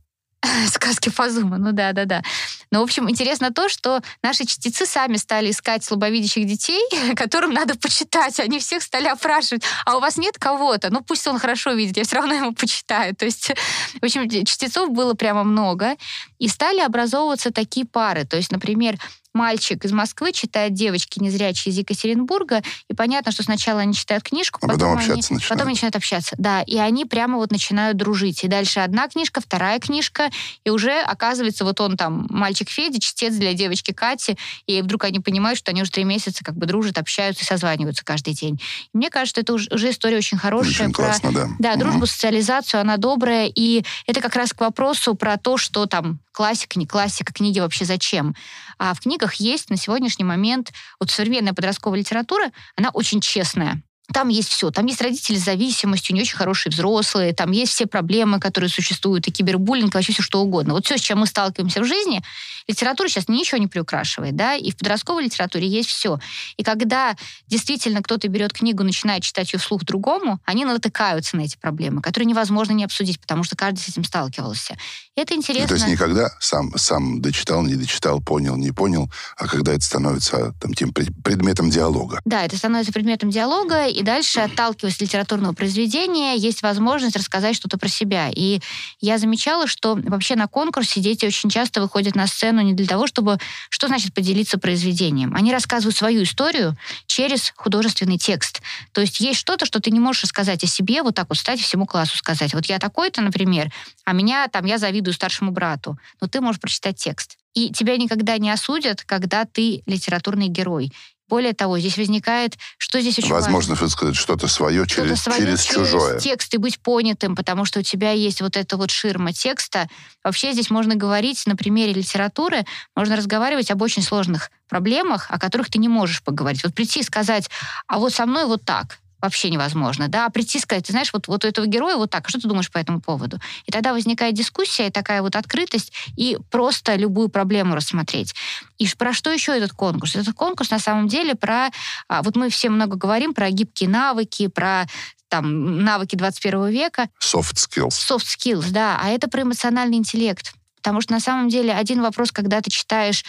Сказки 0.68 1.08
Фазума, 1.08 1.58
ну 1.58 1.72
да, 1.72 1.92
да, 1.92 2.04
да. 2.04 2.22
Но, 2.70 2.80
в 2.80 2.82
общем, 2.84 3.08
интересно 3.08 3.52
то, 3.52 3.68
что 3.68 4.00
наши 4.22 4.44
чтецы 4.44 4.86
сами 4.86 5.16
стали 5.16 5.50
искать 5.50 5.84
слабовидящих 5.84 6.46
детей, 6.46 6.82
которым 7.16 7.52
надо 7.52 7.76
почитать. 7.76 8.40
Они 8.40 8.58
всех 8.58 8.82
стали 8.82 9.06
опрашивать. 9.06 9.62
А 9.84 9.96
у 9.96 10.00
вас 10.00 10.16
нет 10.16 10.36
кого-то? 10.38 10.90
Ну, 10.92 11.02
пусть 11.02 11.26
он 11.26 11.38
хорошо 11.38 11.72
видит, 11.72 11.96
я 11.96 12.04
все 12.04 12.16
равно 12.16 12.34
ему 12.34 12.54
почитаю. 12.54 13.14
То 13.14 13.24
есть, 13.24 13.48
в 14.00 14.04
общем, 14.04 14.28
чтецов 14.28 14.90
было 14.90 15.14
прямо 15.14 15.44
много. 15.44 15.96
И 16.38 16.48
стали 16.48 16.80
образовываться 16.80 17.50
такие 17.52 17.86
пары. 17.86 18.24
То 18.24 18.36
есть, 18.36 18.52
например, 18.52 18.98
мальчик 19.36 19.84
из 19.84 19.92
Москвы 19.92 20.32
читает 20.32 20.74
девочки 20.74 21.20
незрячие 21.20 21.72
из 21.72 21.78
Екатеринбурга, 21.78 22.62
и 22.88 22.94
понятно, 22.94 23.30
что 23.30 23.42
сначала 23.44 23.82
они 23.82 23.94
читают 23.94 24.24
книжку, 24.24 24.58
А 24.62 24.68
потом 24.68 24.92
они- 24.98 24.98
общаться 25.10 25.34
начинают. 25.34 25.48
Потом 25.48 25.68
начинают 25.68 25.96
общаться, 25.96 26.34
да. 26.38 26.62
И 26.62 26.76
они 26.78 27.04
прямо 27.04 27.36
вот 27.36 27.50
начинают 27.52 27.96
дружить. 27.96 28.42
И 28.42 28.48
дальше 28.48 28.80
одна 28.80 29.06
книжка, 29.08 29.40
вторая 29.40 29.78
книжка, 29.78 30.30
и 30.64 30.70
уже 30.70 30.98
оказывается, 31.00 31.64
вот 31.64 31.80
он 31.80 31.96
там, 31.96 32.26
мальчик 32.30 32.68
Федя, 32.70 32.98
чтец 32.98 33.34
для 33.34 33.52
девочки 33.54 33.92
Кати, 33.92 34.36
и 34.66 34.82
вдруг 34.82 35.04
они 35.04 35.20
понимают, 35.20 35.58
что 35.58 35.70
они 35.70 35.82
уже 35.82 35.90
три 35.90 36.04
месяца 36.04 36.42
как 36.42 36.56
бы 36.56 36.66
дружат, 36.66 36.98
общаются 36.98 37.42
и 37.44 37.46
созваниваются 37.46 38.04
каждый 38.04 38.32
день. 38.34 38.60
И 38.94 38.96
мне 38.96 39.10
кажется, 39.10 39.42
это 39.42 39.52
уж- 39.52 39.68
уже 39.70 39.90
история 39.90 40.16
очень 40.16 40.38
хорошая 40.38 40.86
Очень 40.86 40.92
про 40.94 41.04
классно, 41.04 41.32
да. 41.32 41.48
да, 41.58 41.70
Мгм. 41.72 41.78
дружбу, 41.80 42.06
социализацию, 42.06 42.80
она 42.80 42.96
добрая, 42.96 43.50
и 43.54 43.84
это 44.06 44.20
как 44.20 44.34
раз 44.36 44.52
к 44.52 44.60
вопросу 44.60 45.14
про 45.14 45.36
то, 45.36 45.58
что 45.58 45.84
там 45.86 46.20
классика, 46.32 46.78
не 46.78 46.86
классика, 46.86 47.32
книги 47.32 47.60
вообще 47.60 47.84
зачем. 47.84 48.34
А 48.78 48.94
в 48.94 49.00
книгах 49.00 49.34
есть 49.34 49.70
на 49.70 49.76
сегодняшний 49.76 50.24
момент, 50.24 50.72
вот 51.00 51.10
современная 51.10 51.54
подростковая 51.54 51.98
литература, 51.98 52.52
она 52.76 52.90
очень 52.90 53.20
честная. 53.20 53.82
Там 54.12 54.28
есть 54.28 54.48
все. 54.48 54.70
Там 54.70 54.86
есть 54.86 55.00
родители 55.00 55.36
с 55.36 55.44
зависимостью, 55.44 56.14
не 56.14 56.22
очень 56.22 56.36
хорошие 56.36 56.70
взрослые, 56.70 57.32
там 57.34 57.50
есть 57.50 57.72
все 57.72 57.86
проблемы, 57.86 58.38
которые 58.38 58.70
существуют, 58.70 59.26
и 59.28 59.32
кибербуллинг, 59.32 59.94
и 59.94 59.96
вообще 59.98 60.12
все 60.12 60.22
что 60.22 60.40
угодно. 60.40 60.74
Вот 60.74 60.86
все, 60.86 60.96
с 60.96 61.00
чем 61.00 61.18
мы 61.20 61.26
сталкиваемся 61.26 61.80
в 61.80 61.84
жизни, 61.84 62.22
литература 62.68 63.08
сейчас 63.08 63.28
ничего 63.28 63.58
не 63.58 63.66
приукрашивает, 63.66 64.34
да, 64.36 64.54
и 64.54 64.70
в 64.70 64.76
подростковой 64.76 65.24
литературе 65.24 65.66
есть 65.68 65.88
все. 65.88 66.18
И 66.56 66.62
когда 66.62 67.16
действительно 67.46 68.02
кто-то 68.02 68.28
берет 68.28 68.52
книгу, 68.52 68.82
начинает 68.84 69.22
читать 69.22 69.52
ее 69.52 69.58
вслух 69.58 69.84
другому, 69.84 70.40
они 70.44 70.64
натыкаются 70.64 71.36
на 71.36 71.42
эти 71.42 71.56
проблемы, 71.56 72.00
которые 72.02 72.26
невозможно 72.26 72.72
не 72.72 72.84
обсудить, 72.84 73.20
потому 73.20 73.42
что 73.44 73.56
каждый 73.56 73.80
с 73.80 73.88
этим 73.88 74.04
сталкивался. 74.04 74.76
И 75.16 75.20
это 75.20 75.34
Ну, 75.34 75.40
интересно. 75.40 75.68
то 75.68 75.74
есть 75.74 75.86
никогда 75.88 76.30
сам, 76.40 76.76
сам 76.76 77.20
дочитал, 77.20 77.62
не 77.62 77.74
дочитал, 77.74 78.20
понял, 78.20 78.56
не 78.56 78.70
понял, 78.72 79.10
а 79.36 79.46
когда 79.46 79.72
это 79.72 79.82
становится 79.84 80.52
там, 80.60 80.74
тем 80.74 80.92
пред- 80.92 81.14
предметом 81.24 81.70
диалога. 81.70 82.20
Да, 82.24 82.44
это 82.44 82.56
становится 82.56 82.92
предметом 82.92 83.30
диалога, 83.30 83.86
и 83.96 84.02
дальше, 84.02 84.40
отталкиваясь 84.40 84.96
от 84.96 85.00
литературного 85.00 85.54
произведения, 85.54 86.36
есть 86.36 86.60
возможность 86.62 87.16
рассказать 87.16 87.56
что-то 87.56 87.78
про 87.78 87.88
себя. 87.88 88.30
И 88.30 88.60
я 89.00 89.16
замечала, 89.16 89.66
что 89.66 89.94
вообще 89.94 90.36
на 90.36 90.48
конкурсе 90.48 91.00
дети 91.00 91.24
очень 91.24 91.48
часто 91.48 91.80
выходят 91.80 92.14
на 92.14 92.26
сцену 92.26 92.60
не 92.60 92.74
для 92.74 92.86
того, 92.86 93.06
чтобы... 93.06 93.38
Что 93.70 93.86
значит 93.86 94.12
поделиться 94.12 94.58
произведением? 94.58 95.34
Они 95.34 95.50
рассказывают 95.50 95.96
свою 95.96 96.24
историю 96.24 96.76
через 97.06 97.54
художественный 97.56 98.18
текст. 98.18 98.60
То 98.92 99.00
есть 99.00 99.18
есть 99.20 99.40
что-то, 99.40 99.64
что 99.64 99.80
ты 99.80 99.90
не 99.90 99.98
можешь 99.98 100.24
рассказать 100.24 100.62
о 100.62 100.66
себе, 100.66 101.02
вот 101.02 101.14
так 101.14 101.30
вот 101.30 101.38
стать 101.38 101.60
всему 101.60 101.86
классу 101.86 102.18
сказать. 102.18 102.52
Вот 102.52 102.66
я 102.66 102.78
такой-то, 102.78 103.22
например, 103.22 103.72
а 104.04 104.12
меня 104.12 104.46
там, 104.48 104.66
я 104.66 104.76
завидую 104.76 105.14
старшему 105.14 105.52
брату. 105.52 105.98
Но 106.20 106.28
ты 106.28 106.42
можешь 106.42 106.60
прочитать 106.60 106.96
текст. 106.96 107.38
И 107.54 107.70
тебя 107.72 107.96
никогда 107.96 108.36
не 108.36 108.50
осудят, 108.50 109.02
когда 109.04 109.46
ты 109.46 109.82
литературный 109.86 110.48
герой. 110.48 110.92
Более 111.28 111.54
того, 111.54 111.78
здесь 111.78 111.96
возникает, 111.96 112.56
что 112.78 113.00
здесь 113.00 113.18
очень 113.18 113.30
важно? 113.30 113.46
Возможно, 113.46 113.74
высказать 113.74 114.16
что-то 114.16 114.46
свое 114.46 114.86
что-то 114.86 115.08
через, 115.08 115.22
свое 115.22 115.40
через 115.40 115.62
чужое. 115.64 116.18
текст 116.20 116.54
и 116.54 116.56
быть 116.56 116.78
понятым, 116.78 117.34
потому 117.34 117.64
что 117.64 117.80
у 117.80 117.82
тебя 117.82 118.12
есть 118.12 118.40
вот 118.40 118.56
эта 118.56 118.76
вот 118.76 118.90
ширма 118.90 119.32
текста. 119.32 119.88
Вообще 120.22 120.52
здесь 120.52 120.70
можно 120.70 120.94
говорить 120.94 121.44
на 121.46 121.56
примере 121.56 121.92
литературы, 121.92 122.64
можно 122.94 123.16
разговаривать 123.16 123.70
об 123.70 123.82
очень 123.82 124.02
сложных 124.02 124.50
проблемах, 124.68 125.26
о 125.30 125.38
которых 125.38 125.68
ты 125.68 125.78
не 125.78 125.88
можешь 125.88 126.22
поговорить. 126.22 126.62
Вот 126.62 126.74
прийти 126.74 127.00
и 127.00 127.04
сказать, 127.04 127.50
а 127.86 127.98
вот 127.98 128.12
со 128.12 128.26
мной 128.26 128.46
вот 128.46 128.64
так. 128.64 128.98
Вообще 129.26 129.50
невозможно, 129.50 130.08
да, 130.08 130.26
а 130.26 130.30
прийти 130.30 130.58
сказать, 130.58 130.86
ты 130.86 130.92
знаешь, 130.92 131.12
вот, 131.12 131.28
вот 131.28 131.44
у 131.44 131.48
этого 131.48 131.66
героя 131.66 131.96
вот 131.96 132.10
так, 132.10 132.26
а 132.26 132.28
что 132.28 132.40
ты 132.40 132.48
думаешь 132.48 132.70
по 132.70 132.78
этому 132.78 133.00
поводу? 133.00 133.38
И 133.66 133.72
тогда 133.72 133.92
возникает 133.92 134.34
дискуссия, 134.34 134.86
и 134.86 134.90
такая 134.90 135.20
вот 135.20 135.36
открытость, 135.36 135.92
и 136.16 136.38
просто 136.50 136.94
любую 136.96 137.28
проблему 137.28 137.74
рассмотреть. 137.74 138.34
И 138.78 138.88
про 138.96 139.12
что 139.12 139.30
еще 139.30 139.56
этот 139.56 139.72
конкурс? 139.72 140.16
Этот 140.16 140.34
конкурс 140.34 140.70
на 140.70 140.78
самом 140.78 141.08
деле 141.08 141.34
про... 141.34 141.70
А, 142.08 142.22
вот 142.22 142.36
мы 142.36 142.48
все 142.50 142.70
много 142.70 142.96
говорим 142.96 143.34
про 143.34 143.50
гибкие 143.50 143.88
навыки, 143.88 144.46
про 144.48 144.86
там, 145.28 145.84
навыки 145.84 146.16
21 146.16 146.68
века. 146.68 147.08
Soft 147.22 147.56
skills. 147.56 147.88
Soft 147.88 148.24
skills, 148.24 148.70
да. 148.70 148.98
А 149.02 149.08
это 149.08 149.28
про 149.28 149.42
эмоциональный 149.42 149.96
интеллект. 149.96 150.54
Потому 150.76 151.00
что 151.00 151.12
на 151.12 151.20
самом 151.20 151.48
деле 151.48 151.72
один 151.72 152.00
вопрос, 152.00 152.30
когда 152.30 152.60
ты 152.60 152.70
читаешь 152.70 153.24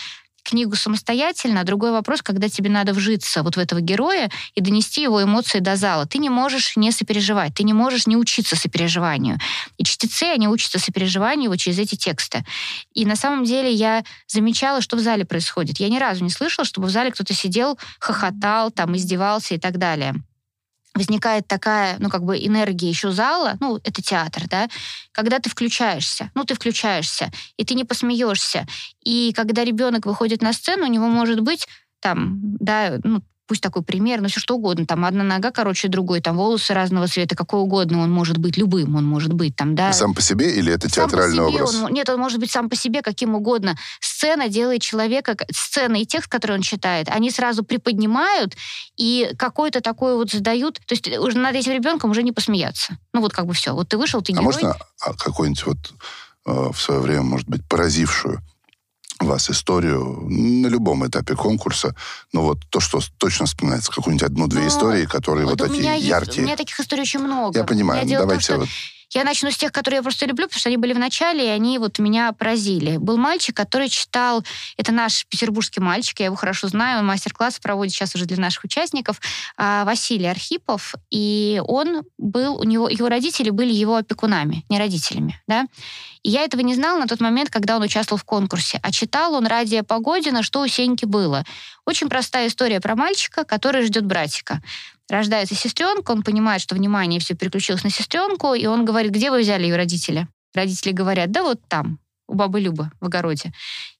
книгу 0.49 0.75
самостоятельно, 0.75 1.61
а 1.61 1.63
другой 1.63 1.91
вопрос, 1.91 2.21
когда 2.21 2.49
тебе 2.49 2.69
надо 2.69 2.93
вжиться 2.93 3.43
вот 3.43 3.55
в 3.55 3.59
этого 3.59 3.81
героя 3.81 4.29
и 4.55 4.61
донести 4.61 5.01
его 5.01 5.21
эмоции 5.21 5.59
до 5.59 5.75
зала. 5.75 6.05
Ты 6.05 6.17
не 6.17 6.29
можешь 6.29 6.75
не 6.75 6.91
сопереживать, 6.91 7.53
ты 7.55 7.63
не 7.63 7.73
можешь 7.73 8.07
не 8.07 8.15
учиться 8.15 8.55
сопереживанию. 8.55 9.39
И 9.77 9.83
чтецы, 9.83 10.23
они 10.23 10.47
учатся 10.47 10.79
сопереживанию 10.79 11.49
вот 11.49 11.59
через 11.59 11.79
эти 11.79 11.95
тексты. 11.95 12.45
И 12.93 13.05
на 13.05 13.15
самом 13.15 13.43
деле 13.43 13.71
я 13.71 14.03
замечала, 14.27 14.81
что 14.81 14.97
в 14.97 14.99
зале 14.99 15.25
происходит. 15.25 15.79
Я 15.79 15.89
ни 15.89 15.97
разу 15.97 16.23
не 16.23 16.29
слышала, 16.29 16.65
чтобы 16.65 16.87
в 16.87 16.91
зале 16.91 17.11
кто-то 17.11 17.33
сидел, 17.33 17.77
хохотал, 17.99 18.71
там, 18.71 18.95
издевался 18.95 19.55
и 19.55 19.57
так 19.57 19.77
далее 19.77 20.15
возникает 20.97 21.47
такая, 21.47 21.97
ну, 21.99 22.09
как 22.09 22.23
бы 22.23 22.37
энергия 22.37 22.89
еще 22.89 23.11
зала, 23.11 23.57
ну, 23.59 23.77
это 23.77 24.01
театр, 24.01 24.43
да, 24.47 24.67
когда 25.11 25.39
ты 25.39 25.49
включаешься, 25.49 26.31
ну, 26.35 26.43
ты 26.43 26.55
включаешься, 26.55 27.31
и 27.57 27.65
ты 27.65 27.73
не 27.73 27.83
посмеешься. 27.83 28.67
И 29.03 29.33
когда 29.33 29.63
ребенок 29.63 30.05
выходит 30.05 30.41
на 30.41 30.53
сцену, 30.53 30.85
у 30.85 30.91
него 30.91 31.07
может 31.07 31.39
быть 31.41 31.67
там, 31.99 32.39
да, 32.59 32.99
ну, 33.03 33.21
пусть 33.47 33.61
такой 33.61 33.81
пример, 33.81 34.21
но 34.21 34.27
все 34.27 34.39
что 34.39 34.55
угодно, 34.55 34.85
там 34.85 35.05
одна 35.05 35.23
нога 35.23 35.51
короче 35.51 35.87
другой, 35.87 36.21
там 36.21 36.37
волосы 36.37 36.73
разного 36.73 37.07
цвета, 37.07 37.35
какой 37.35 37.61
угодно 37.61 37.99
он 37.99 38.11
может 38.11 38.37
быть, 38.37 38.57
любым 38.57 38.95
он 38.95 39.05
может 39.05 39.33
быть, 39.33 39.55
там, 39.55 39.75
да. 39.75 39.93
Сам 39.93 40.13
по 40.13 40.21
себе 40.21 40.55
или 40.55 40.71
это 40.71 40.89
театральный 40.89 41.37
сам 41.37 41.45
по 41.45 41.51
себе 41.51 41.63
образ? 41.63 41.75
Он, 41.75 41.93
нет, 41.93 42.09
он 42.09 42.19
может 42.19 42.39
быть 42.39 42.51
сам 42.51 42.69
по 42.69 42.75
себе 42.75 43.01
каким 43.01 43.35
угодно. 43.35 43.77
Сцена 43.99 44.49
делает 44.49 44.81
человека, 44.81 45.35
сцена 45.51 45.95
и 45.95 46.05
текст, 46.05 46.29
который 46.29 46.57
он 46.57 46.61
читает, 46.61 47.07
они 47.09 47.31
сразу 47.31 47.63
приподнимают 47.63 48.55
и 48.97 49.31
какой-то 49.37 49.81
такой 49.81 50.15
вот 50.15 50.31
задают, 50.31 50.79
то 50.85 50.93
есть 50.93 51.07
уже 51.07 51.37
над 51.37 51.55
этим 51.55 51.71
ребенком 51.71 52.11
уже 52.11 52.23
не 52.23 52.31
посмеяться. 52.31 52.97
Ну 53.13 53.21
вот 53.21 53.33
как 53.33 53.45
бы 53.45 53.53
все, 53.53 53.73
вот 53.73 53.89
ты 53.89 53.97
вышел, 53.97 54.21
ты 54.21 54.33
а 54.33 54.35
герой. 54.35 54.45
можно 54.45 54.75
а, 55.01 55.13
какой-нибудь 55.13 55.65
вот 55.65 55.77
э, 56.45 56.71
в 56.73 56.79
свое 56.79 56.99
время, 56.99 57.23
может 57.23 57.47
быть, 57.47 57.61
поразившую 57.67 58.41
вас 59.19 59.49
историю 59.49 60.25
на 60.29 60.67
любом 60.67 61.05
этапе 61.07 61.35
конкурса, 61.35 61.95
но 62.33 62.41
вот 62.43 62.59
то, 62.69 62.79
что 62.79 62.99
точно 63.17 63.45
вспоминается, 63.45 63.91
какую-нибудь 63.91 64.23
одну-две 64.27 64.61
Ну, 64.61 64.67
истории, 64.67 65.05
которые 65.05 65.45
вот, 65.45 65.59
у 65.61 65.65
такие 65.65 65.79
меня 65.81 65.93
есть- 65.93 66.07
яркие. 66.07 66.41
у 66.43 66.45
меня 66.45 66.55
таких 66.57 66.79
историй 66.79 67.01
очень 67.03 67.19
много. 67.21 67.57
Я 67.57 67.65
понимаю, 67.65 68.01
У 68.01 68.03
ну, 68.03 68.07
меня 68.07 68.19
том, 68.19 68.27
давайте 68.27 68.43
что 68.45 68.57
вот 68.59 68.69
Я 69.13 69.23
начну 69.23 69.51
с 69.51 69.57
тех, 69.57 69.71
которые 69.71 69.97
я 69.97 70.03
просто 70.03 70.25
люблю, 70.25 70.45
потому 70.45 70.59
что 70.59 70.69
они 70.69 70.77
были 70.77 70.93
в 70.93 70.99
начале, 70.99 71.45
и 71.45 71.49
они 71.49 71.79
вот 71.79 71.99
меня 71.99 72.33
поразили. 72.33 72.97
Был 72.97 73.17
мальчик, 73.17 73.55
который 73.55 73.89
читал, 73.89 74.43
это 74.75 74.91
наш 74.91 75.25
петербургский 75.27 75.79
мальчик, 75.79 76.19
я 76.19 76.25
его 76.25 76.35
хорошо 76.35 76.67
знаю, 76.67 76.99
он 76.99 77.05
мастер-класс 77.05 77.59
проводит 77.59 77.93
сейчас 77.93 78.15
уже 78.15 78.25
для 78.25 78.37
наших 78.37 78.65
участников, 78.65 79.21
а, 79.55 79.85
Василий 79.85 80.27
Архипов, 80.27 80.95
и 81.09 81.61
он 81.65 82.03
был, 82.17 82.57
у 82.57 82.63
него, 82.63 82.89
его 82.89 83.07
родители 83.07 83.49
были 83.49 83.73
его 83.73 83.95
опекунами, 83.95 84.65
не 84.69 84.77
родителями, 84.77 85.41
да. 85.47 85.65
И 86.23 86.29
я 86.29 86.43
этого 86.43 86.61
не 86.61 86.75
знала 86.75 86.99
на 86.99 87.07
тот 87.07 87.21
момент, 87.21 87.49
когда 87.49 87.77
он 87.77 87.83
участвовал 87.83 88.19
в 88.19 88.25
конкурсе. 88.25 88.79
А 88.83 88.91
читал 88.91 89.33
он 89.33 89.47
Радия 89.47 89.83
Погодина 89.83 90.43
«Что 90.43 90.61
у 90.61 90.67
Сеньки 90.67 91.05
было». 91.05 91.45
Очень 91.85 92.09
простая 92.09 92.47
история 92.47 92.81
про 92.81 92.97
мальчика, 92.97 93.45
который 93.45 93.85
ждет 93.85 94.05
братика. 94.05 94.61
Рождается 95.09 95.55
сестренка, 95.55 96.11
он 96.11 96.21
понимает, 96.21 96.61
что 96.61 96.75
внимание 96.75 97.19
все 97.19 97.33
переключилось 97.33 97.83
на 97.83 97.89
сестренку, 97.89 98.53
и 98.53 98.65
он 98.65 98.83
говорит, 98.83 99.11
где 99.11 99.31
вы 99.31 99.39
взяли 99.39 99.63
ее 99.63 99.77
родители? 99.77 100.27
Родители 100.53 100.91
говорят, 100.91 101.31
да 101.31 101.43
вот 101.43 101.61
там, 101.69 101.99
у 102.27 102.35
бабы 102.35 102.59
Любы 102.59 102.91
в 102.99 103.05
огороде. 103.05 103.53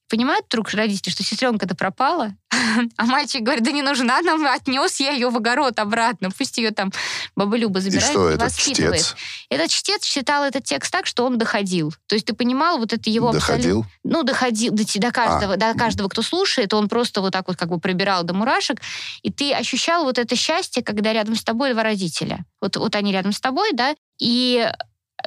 Понимают 0.08 0.46
вдруг 0.48 0.70
родители, 0.70 1.12
что 1.12 1.22
сестренка-то 1.22 1.74
пропала, 1.74 2.34
а 2.96 3.04
мальчик 3.04 3.42
говорит, 3.42 3.62
да 3.62 3.72
не 3.72 3.82
нужна 3.82 4.22
нам, 4.22 4.46
отнес 4.46 5.00
я 5.00 5.10
ее 5.10 5.28
в 5.28 5.36
огород 5.36 5.78
обратно, 5.78 6.30
пусть 6.30 6.56
ее 6.56 6.70
там 6.70 6.92
баба 7.36 7.56
Люба 7.58 7.78
И 7.80 7.82
забирает 7.82 8.10
что 8.10 8.30
и 8.30 8.34
этот 8.34 8.48
воспитывает. 8.48 9.00
чтец 9.00 9.16
Этот 9.50 9.70
чтец 9.70 10.04
читал 10.04 10.44
этот 10.44 10.64
текст 10.64 10.90
так, 10.90 11.06
что 11.06 11.26
он 11.26 11.36
доходил. 11.36 11.92
То 12.06 12.14
есть 12.14 12.26
ты 12.26 12.32
понимал, 12.32 12.78
вот 12.78 12.92
это 12.94 13.10
его 13.10 13.28
абсолютно- 13.28 13.56
доходил? 13.56 13.86
ну, 14.02 14.22
доходил 14.22 14.72
до, 14.72 14.84
до 14.98 15.12
каждого, 15.12 15.56
до 15.56 15.74
каждого, 15.74 16.08
кто 16.08 16.22
слушает, 16.22 16.72
он 16.72 16.88
просто 16.88 17.20
вот 17.20 17.32
так 17.32 17.46
вот 17.48 17.56
как 17.56 17.68
бы 17.68 17.78
пробирал 17.78 18.22
до 18.22 18.32
мурашек, 18.32 18.80
и 19.22 19.30
ты 19.30 19.52
ощущал 19.52 20.04
вот 20.04 20.18
это 20.18 20.36
счастье, 20.36 20.82
когда 20.82 21.12
рядом 21.12 21.34
с 21.34 21.44
тобой 21.44 21.72
два 21.74 21.82
родителя. 21.82 22.46
Вот, 22.62 22.76
вот 22.76 22.96
они 22.96 23.12
рядом 23.12 23.32
с 23.32 23.40
тобой, 23.40 23.72
да, 23.74 23.94
и 24.18 24.72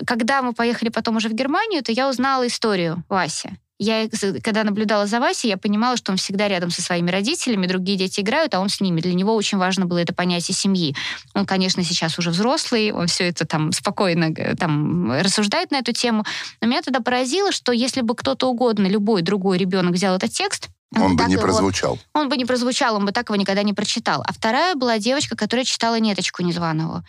когда 0.07 0.41
мы 0.41 0.53
поехали 0.53 0.89
потом 0.89 1.17
уже 1.17 1.29
в 1.29 1.33
Германию, 1.33 1.83
то 1.83 1.91
я 1.91 2.09
узнала 2.09 2.47
историю 2.47 3.03
Васи. 3.09 3.57
Я, 3.83 4.07
когда 4.43 4.63
наблюдала 4.63 5.07
за 5.07 5.19
Васей, 5.19 5.49
я 5.49 5.57
понимала, 5.57 5.97
что 5.97 6.11
он 6.11 6.17
всегда 6.19 6.47
рядом 6.47 6.69
со 6.69 6.83
своими 6.83 7.09
родителями, 7.09 7.65
другие 7.65 7.97
дети 7.97 8.19
играют, 8.21 8.53
а 8.53 8.59
он 8.59 8.69
с 8.69 8.79
ними. 8.79 9.01
Для 9.01 9.15
него 9.15 9.33
очень 9.33 9.57
важно 9.57 9.87
было 9.87 9.97
это 9.97 10.13
понятие 10.13 10.53
семьи. 10.53 10.95
Он, 11.33 11.47
конечно, 11.47 11.83
сейчас 11.83 12.19
уже 12.19 12.29
взрослый, 12.29 12.91
он 12.91 13.07
все 13.07 13.27
это 13.27 13.43
там 13.47 13.71
спокойно 13.71 14.31
э, 14.37 14.55
там 14.55 15.11
рассуждает 15.13 15.71
на 15.71 15.77
эту 15.77 15.93
тему. 15.93 16.23
Но 16.61 16.67
меня 16.67 16.83
тогда 16.83 16.99
поразило, 16.99 17.51
что 17.51 17.71
если 17.71 18.01
бы 18.01 18.13
кто-то 18.13 18.47
угодно, 18.47 18.85
любой 18.85 19.23
другой 19.23 19.57
ребенок 19.57 19.93
взял 19.93 20.15
этот 20.15 20.31
текст, 20.31 20.67
Он 20.95 21.13
бы 21.13 21.17
так 21.17 21.27
не 21.29 21.33
его- 21.33 21.41
прозвучал. 21.43 21.97
он 22.13 22.29
бы 22.29 22.37
не 22.37 22.45
прозвучал, 22.45 22.97
он 22.97 23.05
бы 23.05 23.11
так 23.11 23.29
его 23.29 23.35
никогда 23.35 23.63
не 23.63 23.73
прочитал. 23.73 24.21
А 24.27 24.31
вторая 24.31 24.75
была 24.75 24.99
девочка, 24.99 25.35
которая 25.35 25.65
читала 25.65 25.97
«Неточку 25.99 26.43
Незваного». 26.43 27.03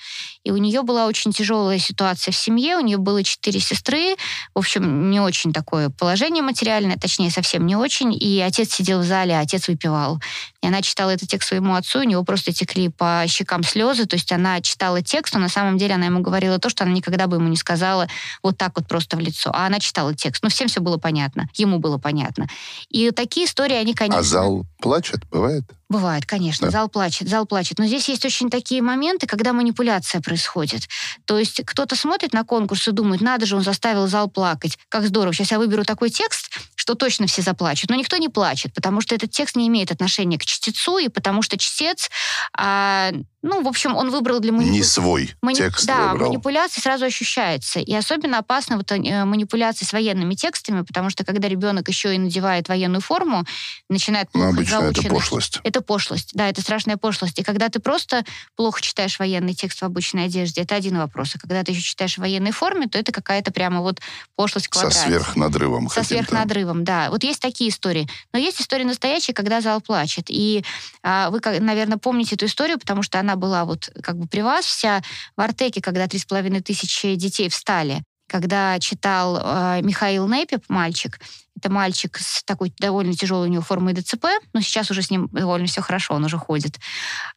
И 0.45 0.51
у 0.51 0.57
нее 0.57 0.83
была 0.83 1.07
очень 1.07 1.33
тяжелая 1.33 1.79
ситуация 1.79 2.33
в 2.33 2.37
семье, 2.37 2.77
у 2.77 2.81
нее 2.81 2.99
было 2.99 3.23
четыре 3.23 3.61
сестры, 3.61 4.17
в 4.55 4.59
общем, 4.59 5.11
не 5.11 5.21
очень 5.21 5.53
такое 5.53 5.91
положение 5.91 6.43
материальное, 6.43 6.97
точнее, 6.97 7.31
совсем 7.31 7.67
не 7.67 7.77
очень. 7.77 8.13
И 8.13 8.41
отец 8.41 8.75
сидел 8.75 9.01
в 9.01 9.05
зале, 9.05 9.37
а 9.37 9.41
отец 9.41 9.69
выпивал. 9.69 10.21
И 10.63 10.67
она 10.67 10.83
читала 10.83 11.11
этот 11.11 11.29
текст 11.29 11.49
своему 11.49 11.75
отцу, 11.75 12.01
у 12.01 12.05
него 12.05 12.25
просто 12.25 12.53
текли 12.53 12.89
по 12.89 13.25
щекам 13.29 13.63
слезы, 13.63 14.07
то 14.07 14.17
есть 14.17 14.33
она 14.33 14.61
читала 14.61 15.03
текст, 15.03 15.35
но 15.35 15.41
на 15.41 15.49
самом 15.49 15.79
деле 15.79 15.95
она 15.95 16.07
ему 16.07 16.21
говорила 16.21 16.59
то, 16.59 16.69
что 16.69 16.85
она 16.85 16.93
никогда 16.93 17.27
бы 17.27 17.37
ему 17.37 17.49
не 17.49 17.57
сказала 17.57 18.09
вот 18.43 18.59
так 18.59 18.73
вот 18.77 18.89
просто 18.89 19.17
в 19.17 19.21
лицо. 19.21 19.51
А 19.55 19.67
она 19.67 19.79
читала 19.79 20.15
текст. 20.15 20.43
Ну, 20.43 20.49
всем 20.49 20.69
все 20.69 20.81
было 20.81 20.99
понятно, 20.99 21.49
ему 21.55 21.79
было 21.79 21.99
понятно. 21.99 22.49
И 22.89 23.11
такие 23.11 23.47
истории, 23.47 23.77
они, 23.77 23.95
конечно... 23.95 24.21
А 24.21 24.23
зал 24.23 24.65
плачет, 24.81 25.29
бывает? 25.31 25.65
Бывает, 25.93 26.25
конечно. 26.25 26.69
Да. 26.69 26.71
Зал 26.71 26.89
плачет, 26.89 27.29
зал 27.29 27.45
плачет. 27.45 27.79
Но 27.79 27.85
здесь 27.85 28.09
есть 28.09 28.25
очень 28.25 28.49
такие 28.49 28.81
моменты, 28.81 29.27
когда 29.27 29.53
манипуляция 29.53 30.23
происходит. 30.23 30.89
То 31.27 31.39
есть 31.39 31.63
кто-то 31.67 31.97
смотрит 31.97 32.33
на 32.33 32.45
конкурс 32.45 32.89
и 32.89 32.93
думает, 32.93 33.21
надо 33.21 33.45
же, 33.45 33.57
он 33.57 33.63
заставил 33.63 34.07
зал 34.07 34.31
плакать. 34.31 34.79
Как 34.89 35.07
здорово. 35.07 35.35
Сейчас 35.35 35.51
я 35.51 35.59
выберу 35.59 35.85
такой 35.85 36.09
текст, 36.09 36.49
что 36.83 36.97
точно 36.97 37.29
все 37.29 37.43
заплачут. 37.43 37.91
Но 37.91 37.97
никто 37.97 38.17
не 38.17 38.29
плачет, 38.29 38.75
потому 38.75 39.01
что 39.01 39.15
этот 39.15 39.31
текст 39.31 39.55
не 39.55 39.69
имеет 39.69 39.93
отношения 39.93 40.37
к 40.37 40.45
чтецу, 40.45 40.99
и 40.99 41.09
потому 41.09 41.41
что 41.43 41.57
чтец, 41.57 42.11
а, 42.59 43.13
ну, 43.43 43.63
в 43.63 43.69
общем, 43.69 43.95
он 43.97 44.11
выбрал 44.11 44.41
для 44.41 44.51
Не 44.51 44.57
манипуляции. 44.59 44.89
свой 44.91 45.31
Мани- 45.43 45.59
текст 45.59 45.87
да, 45.87 46.09
выбрал. 46.13 46.29
манипуляция 46.31 46.83
сразу 46.83 47.05
ощущается. 47.05 47.79
И 47.79 47.95
особенно 47.95 48.39
опасно 48.39 48.77
вот, 48.79 48.91
э, 48.91 49.25
манипуляции 49.25 49.85
с 49.85 49.93
военными 49.93 50.35
текстами, 50.35 50.83
потому 50.83 51.09
что 51.11 51.25
когда 51.25 51.47
ребенок 51.49 51.87
еще 51.87 52.17
и 52.17 52.19
надевает 52.19 52.69
военную 52.69 53.01
форму, 53.01 53.45
начинает 53.89 54.29
плохо 54.33 54.49
обычно 54.49 54.75
это 54.77 54.83
заученный- 54.87 55.11
пошлость. 55.11 55.61
это 55.63 55.81
пошлость, 55.83 56.31
да, 56.35 56.49
это 56.49 56.61
страшная 56.63 56.97
пошлость. 56.97 57.39
И 57.39 57.45
когда 57.45 57.69
ты 57.69 57.79
просто 57.79 58.25
плохо 58.57 58.83
читаешь 58.83 59.21
военный 59.21 59.55
текст 59.55 59.81
в 59.81 59.85
обычной 59.85 60.25
одежде, 60.25 60.63
это 60.63 60.75
один 60.75 60.99
вопрос. 60.99 61.37
А 61.37 61.39
когда 61.39 61.63
ты 61.63 61.71
еще 61.71 61.83
читаешь 61.83 62.17
в 62.17 62.19
военной 62.19 62.51
форме, 62.51 62.89
то 62.89 62.99
это 62.99 63.13
какая-то 63.13 63.53
прямо 63.53 63.83
вот 63.83 64.01
пошлость 64.35 64.69
в 64.69 64.75
Со 64.75 64.91
сверхнадрывом. 64.91 65.89
Со 65.89 66.03
сверхнадрывом, 66.03 66.72
да. 66.72 66.72
Вот 67.11 67.25
есть 67.25 67.41
такие 67.41 67.71
истории. 67.71 68.09
Но 68.33 68.39
есть 68.39 68.61
истории 68.61 68.85
настоящие, 68.85 69.35
когда 69.35 69.61
зал 69.61 69.81
плачет. 69.81 70.27
И 70.29 70.65
а, 71.03 71.31
вы, 71.31 71.41
наверное, 71.61 71.99
помните 71.99 72.35
эту 72.35 72.47
историю, 72.47 72.79
потому 72.79 73.03
что 73.03 73.21
она 73.21 73.37
была 73.37 73.65
вот 73.65 73.91
как 74.03 74.17
бы 74.17 74.27
при 74.27 74.41
вас 74.41 74.65
вся 74.65 75.03
в 75.37 75.41
Артеке, 75.41 75.81
когда 75.81 76.09
три 76.09 76.19
с 76.19 76.25
половиной 76.25 76.63
тысячи 76.63 77.15
детей 77.15 77.49
встали. 77.49 78.03
Когда 78.29 78.79
читал 78.79 79.39
а, 79.41 79.81
Михаил 79.81 80.27
Непип, 80.29 80.65
мальчик, 80.69 81.21
это 81.63 81.73
мальчик 81.73 82.19
с 82.19 82.43
такой 82.43 82.75
довольно 82.81 83.15
тяжелой 83.15 83.47
у 83.49 83.51
него 83.51 83.63
формой 83.63 83.95
ДЦП, 83.95 84.27
но 84.53 84.61
сейчас 84.61 84.91
уже 84.91 85.03
с 85.03 85.11
ним 85.11 85.29
довольно 85.31 85.69
все 85.69 85.81
хорошо, 85.81 86.15
он 86.15 86.25
уже 86.25 86.37
ходит. 86.37 86.81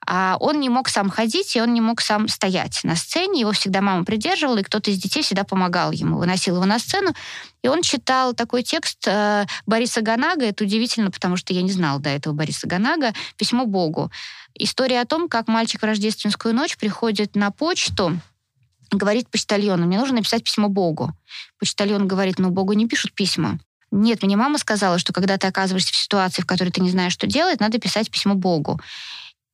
А 0.05 0.37
он 0.39 0.59
не 0.59 0.69
мог 0.69 0.89
сам 0.89 1.11
ходить, 1.11 1.55
и 1.55 1.61
он 1.61 1.75
не 1.75 1.81
мог 1.81 2.01
сам 2.01 2.27
стоять 2.27 2.79
на 2.83 2.95
сцене. 2.95 3.41
Его 3.41 3.51
всегда 3.51 3.81
мама 3.81 4.03
придерживала, 4.03 4.57
и 4.57 4.63
кто-то 4.63 4.89
из 4.89 4.97
детей 4.97 5.21
всегда 5.21 5.43
помогал 5.43 5.91
ему, 5.91 6.17
выносил 6.17 6.55
его 6.55 6.65
на 6.65 6.79
сцену. 6.79 7.13
И 7.61 7.67
он 7.67 7.83
читал 7.83 8.33
такой 8.33 8.63
текст 8.63 9.07
э, 9.07 9.45
Бориса 9.67 10.01
Ганага. 10.01 10.45
Это 10.45 10.63
удивительно, 10.63 11.11
потому 11.11 11.37
что 11.37 11.53
я 11.53 11.61
не 11.61 11.71
знала 11.71 11.99
до 11.99 12.09
этого 12.09 12.33
Бориса 12.33 12.67
Ганага. 12.67 13.13
«Письмо 13.37 13.65
Богу». 13.65 14.11
История 14.55 15.01
о 15.01 15.05
том, 15.05 15.27
как 15.27 15.47
мальчик 15.47 15.81
в 15.81 15.85
рождественскую 15.85 16.55
ночь 16.55 16.77
приходит 16.77 17.35
на 17.35 17.51
почту, 17.51 18.19
говорит 18.91 19.29
почтальону, 19.29 19.85
мне 19.85 19.99
нужно 19.99 20.17
написать 20.17 20.43
письмо 20.43 20.69
Богу. 20.69 21.11
Почтальон 21.59 22.07
говорит, 22.07 22.39
ну, 22.39 22.49
Богу 22.49 22.73
не 22.73 22.87
пишут 22.87 23.13
письма. 23.13 23.59
Нет, 23.95 24.23
мне 24.23 24.35
мама 24.35 24.57
сказала, 24.57 24.99
что 24.99 25.13
когда 25.13 25.37
ты 25.37 25.47
оказываешься 25.47 25.93
в 25.93 25.97
ситуации, 25.97 26.41
в 26.41 26.45
которой 26.45 26.69
ты 26.69 26.81
не 26.81 26.89
знаешь, 26.89 27.13
что 27.13 27.27
делать, 27.27 27.61
надо 27.61 27.79
писать 27.79 28.11
письмо 28.11 28.35
Богу. 28.35 28.79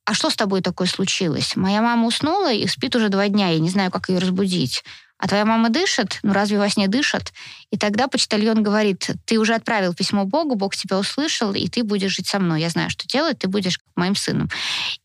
а 0.04 0.14
что 0.16 0.30
с 0.32 0.36
тобой 0.36 0.62
такое 0.62 0.88
случилось? 0.88 1.56
Моя 1.56 1.82
мама 1.82 2.08
уснула 2.08 2.52
и 2.52 2.66
спит 2.68 2.96
уже 2.96 3.10
два 3.10 3.28
дня, 3.28 3.50
я 3.50 3.60
не 3.60 3.70
знаю, 3.70 3.92
как 3.92 4.10
ее 4.10 4.18
разбудить. 4.18 4.84
А 5.20 5.28
твоя 5.28 5.46
мама 5.46 5.70
дышит? 5.70 6.20
Ну 6.24 6.34
разве 6.34 6.58
во 6.58 6.68
сне 6.68 6.88
дышит? 6.88 7.32
И 7.70 7.78
тогда 7.78 8.08
почтальон 8.08 8.64
говорит, 8.64 9.12
ты 9.26 9.38
уже 9.38 9.54
отправил 9.54 9.94
письмо 9.94 10.26
Богу, 10.26 10.56
Бог 10.56 10.76
тебя 10.76 10.98
услышал, 10.98 11.54
и 11.54 11.68
ты 11.68 11.84
будешь 11.84 12.12
жить 12.12 12.28
со 12.28 12.40
мной. 12.40 12.62
Я 12.62 12.70
знаю, 12.70 12.90
что 12.90 13.08
делать, 13.08 13.38
ты 13.38 13.48
будешь 13.48 13.80
моим 13.96 14.16
сыном. 14.16 14.50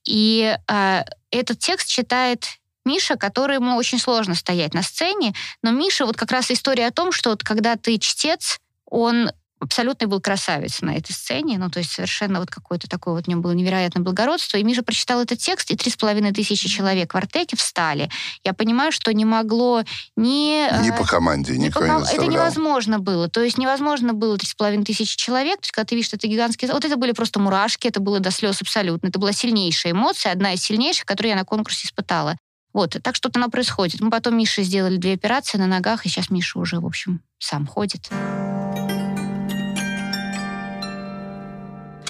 И 0.07 0.57
э, 0.67 1.05
этот 1.31 1.59
текст 1.59 1.89
читает 1.89 2.47
Миша, 2.87 3.17
который 3.17 3.57
ему 3.57 3.77
очень 3.77 3.99
сложно 3.99 4.35
стоять 4.35 4.73
на 4.73 4.83
сцене, 4.83 5.35
но 5.63 5.73
Миша, 5.73 6.07
вот 6.07 6.17
как 6.17 6.33
раз 6.33 6.51
история 6.51 6.87
о 6.87 6.93
том, 6.93 7.13
что 7.13 7.31
вот 7.31 7.43
когда 7.43 7.77
ты 7.77 7.99
чтец, 7.99 8.59
он 8.87 9.31
абсолютный 9.59 10.07
был 10.07 10.21
красавец 10.21 10.83
на 10.83 10.97
этой 10.97 11.13
сцене, 11.13 11.59
ну, 11.59 11.71
то 11.71 11.79
есть 11.79 11.91
совершенно 11.91 12.41
вот 12.41 12.51
какое-то 12.51 12.89
такое 12.89 13.15
вот 13.15 13.25
в 13.25 13.29
нем 13.29 13.41
было 13.41 13.53
невероятное 13.53 14.03
благородство. 14.03 14.59
И 14.59 14.65
Миша 14.65 14.83
прочитал 14.83 15.21
этот 15.23 15.39
текст, 15.39 15.71
и 15.71 15.77
три 15.77 15.91
с 15.91 15.97
половиной 15.97 16.33
тысячи 16.33 16.69
человек 16.69 17.15
в 17.15 17.17
Артеке 17.17 17.57
встали. 17.57 18.11
Я 18.45 18.53
понимаю, 18.53 18.93
что 18.93 19.13
не 19.13 19.25
могло 19.25 19.83
ни... 20.17 20.69
Ни 20.83 20.95
э, 20.95 20.97
по 20.99 21.05
команде, 21.05 21.57
ни 21.57 21.65
никто 21.65 21.81
по, 21.81 21.85
не 21.85 22.15
Это 22.15 22.27
невозможно 22.27 22.99
было. 22.99 23.29
То 23.29 23.43
есть 23.43 23.59
невозможно 23.59 24.13
было 24.13 24.37
три 24.37 24.47
с 24.47 24.55
половиной 24.55 24.85
тысячи 24.85 25.17
человек. 25.17 25.57
То 25.57 25.65
есть 25.65 25.73
когда 25.73 25.87
ты 25.87 25.95
видишь, 25.95 26.09
что 26.09 26.17
это 26.17 26.27
гигантский... 26.27 26.69
Вот 26.69 26.85
это 26.85 26.97
были 26.97 27.13
просто 27.13 27.41
мурашки, 27.41 27.89
это 27.89 28.01
было 28.01 28.21
до 28.21 28.31
слез 28.31 28.61
абсолютно. 28.61 29.09
Это 29.09 29.19
была 29.19 29.33
сильнейшая 29.33 29.93
эмоция, 29.93 30.33
одна 30.33 30.53
из 30.53 30.63
сильнейших, 30.63 31.07
которую 31.07 31.31
я 31.31 31.37
на 31.37 31.45
конкурсе 31.45 31.87
испытала. 31.87 32.37
Вот, 32.73 32.95
так 33.03 33.15
что-то 33.15 33.39
оно 33.39 33.49
происходит. 33.49 34.03
Мы 34.03 34.11
потом 34.11 34.37
Мише 34.37 34.63
сделали 34.63 34.99
две 34.99 35.15
операции 35.15 35.57
на 35.57 35.67
ногах, 35.67 36.05
и 36.05 36.11
сейчас 36.11 36.29
Миша 36.29 36.59
уже, 36.59 36.79
в 36.79 36.85
общем, 36.85 37.23
сам 37.39 37.67
ходит. 37.67 38.11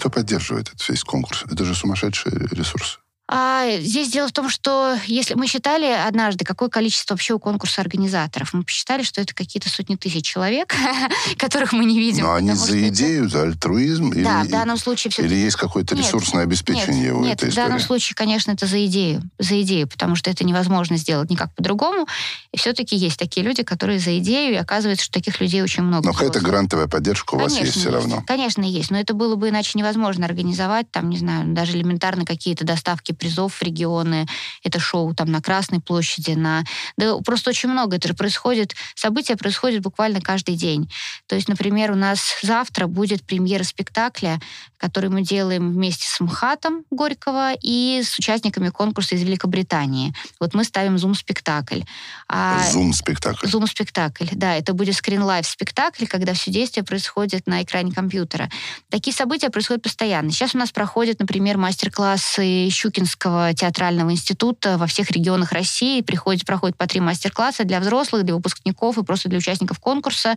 Кто 0.07 0.21
поддерживает 0.21 0.69
этот 0.69 0.89
весь 0.89 1.03
конкурс? 1.03 1.43
Это 1.51 1.65
же 1.65 1.75
сумасшедший 1.75 2.31
ресурс. 2.53 3.01
А 3.29 3.79
здесь 3.81 4.09
дело 4.11 4.29
в 4.29 4.33
том, 4.33 4.49
что 4.49 4.97
если 5.07 5.35
мы 5.35 5.49
считали 5.49 5.87
однажды, 5.87 6.45
какое 6.45 6.69
количество 6.69 7.15
вообще 7.15 7.35
у 7.35 7.41
конкурса 7.41 7.81
организаторов, 7.81 8.53
мы 8.53 8.63
посчитали, 8.63 9.03
что 9.03 9.21
это 9.21 9.35
какие-то 9.35 9.69
сотни 9.69 9.97
тысяч 9.97 10.25
человек, 10.25 10.73
которых 11.37 11.73
мы 11.73 11.85
не 11.87 11.99
видим. 11.99 12.25
Но 12.25 12.35
они 12.35 12.53
за 12.53 12.89
идею, 12.89 13.29
за 13.29 13.43
альтруизм? 13.43 14.13
Да, 14.23 14.45
в 14.45 14.49
данном 14.49 14.77
случае 14.77 15.11
все 15.11 15.25
Или 15.25 15.35
есть 15.35 15.57
какое-то 15.57 15.97
ресурсное 15.97 16.45
обеспечение 16.45 17.13
у 17.13 17.25
этой 17.25 17.33
истории? 17.33 17.45
Нет, 17.47 17.53
в 17.53 17.57
данном 17.57 17.81
случае, 17.81 18.15
конечно, 18.15 18.53
это 18.53 18.67
за 18.67 18.85
идею, 18.87 19.23
за 19.41 19.61
идею, 19.63 19.89
потому 19.89 20.15
что 20.15 20.31
это 20.31 20.45
невозможно 20.45 20.97
сделать 20.97 21.29
никак 21.29 21.53
по-другому. 21.55 22.07
И 22.53 22.59
все-таки 22.59 22.95
есть 22.95 23.19
такие 23.19 23.45
люди, 23.45 23.65
которые 23.65 23.99
за 23.99 24.17
идею, 24.19 24.55
и 24.55 24.57
оказывается, 24.57 25.05
что 25.05 25.15
таких 25.15 25.41
людей 25.41 25.63
очень 25.63 25.83
много. 25.83 26.07
Но 26.07 26.13
какая-то 26.13 26.41
грантовая 26.41 26.87
поддержка 26.87 27.35
у 27.35 27.39
вас 27.39 27.59
есть 27.59 27.77
все 27.77 27.91
равно? 27.91 28.23
Конечно, 28.25 28.63
есть. 28.63 28.93
Но 28.93 29.01
это 29.01 29.15
было 29.15 29.35
бы 29.35 29.49
иначе 29.49 29.73
невозможно 29.75 30.27
организовать, 30.27 30.89
там, 30.93 31.11
не 31.11 31.19
знаю, 31.19 31.53
даже 31.53 31.73
элементарно 31.73 32.25
какие-то 32.25 32.65
доставки 32.65 33.16
призов 33.17 33.55
в 33.55 33.63
регионы, 33.63 34.27
это 34.63 34.79
шоу 34.79 35.15
там 35.15 35.31
на 35.31 35.41
Красной 35.41 35.81
площади, 35.81 36.33
на... 36.33 36.65
Да 36.97 37.19
просто 37.19 37.51
очень 37.51 37.69
много. 37.69 37.97
Это 37.97 38.09
же 38.09 38.15
происходит, 38.15 38.75
события 38.95 39.37
происходят 39.37 39.83
буквально 39.83 40.21
каждый 40.21 40.57
день. 40.57 40.91
То 41.27 41.35
есть, 41.35 41.49
например, 41.49 41.91
у 41.91 41.97
нас 41.97 42.37
завтра 42.43 42.87
будет 42.87 43.25
премьера 43.25 43.65
спектакля, 43.65 44.41
который 44.77 45.11
мы 45.11 45.23
делаем 45.23 45.73
вместе 45.73 46.07
с 46.07 46.21
МХАТом 46.21 46.85
Горького 46.91 47.53
и 47.63 48.03
с 48.05 48.19
участниками 48.19 48.69
конкурса 48.69 49.15
из 49.15 49.23
Великобритании. 49.23 50.15
Вот 50.41 50.55
мы 50.55 50.65
ставим 50.65 50.99
зум-спектакль. 50.99 51.81
А... 52.29 52.69
Зум-спектакль. 52.71 53.47
Зум-спектакль, 53.47 54.27
да. 54.33 54.57
Это 54.57 54.75
будет 54.75 54.97
screen-live 54.97 55.47
спектакль, 55.47 56.07
когда 56.07 56.35
все 56.35 56.51
действие 56.51 56.85
происходит 56.85 57.47
на 57.47 57.63
экране 57.63 57.93
компьютера. 57.93 58.51
Такие 58.91 59.15
события 59.15 59.49
происходят 59.49 59.83
постоянно. 59.83 60.31
Сейчас 60.33 60.55
у 60.55 60.59
нас 60.59 60.73
проходят, 60.73 61.21
например, 61.21 61.57
мастер-классы 61.57 62.69
Щукинского 62.71 63.55
театрального 63.55 64.11
института 64.11 64.77
во 64.77 64.87
всех 64.87 65.11
регионах 65.13 65.53
России. 65.53 66.01
Приходит, 66.01 66.45
проходит 66.45 66.77
по 66.77 66.87
три 66.87 67.01
мастер-класса 67.01 67.65
для 67.65 67.79
взрослых, 67.81 68.25
для 68.25 68.35
выпускников 68.35 68.99
и 68.99 69.05
просто 69.05 69.29
для 69.29 69.39
участников 69.39 69.79
конкурса. 69.79 70.37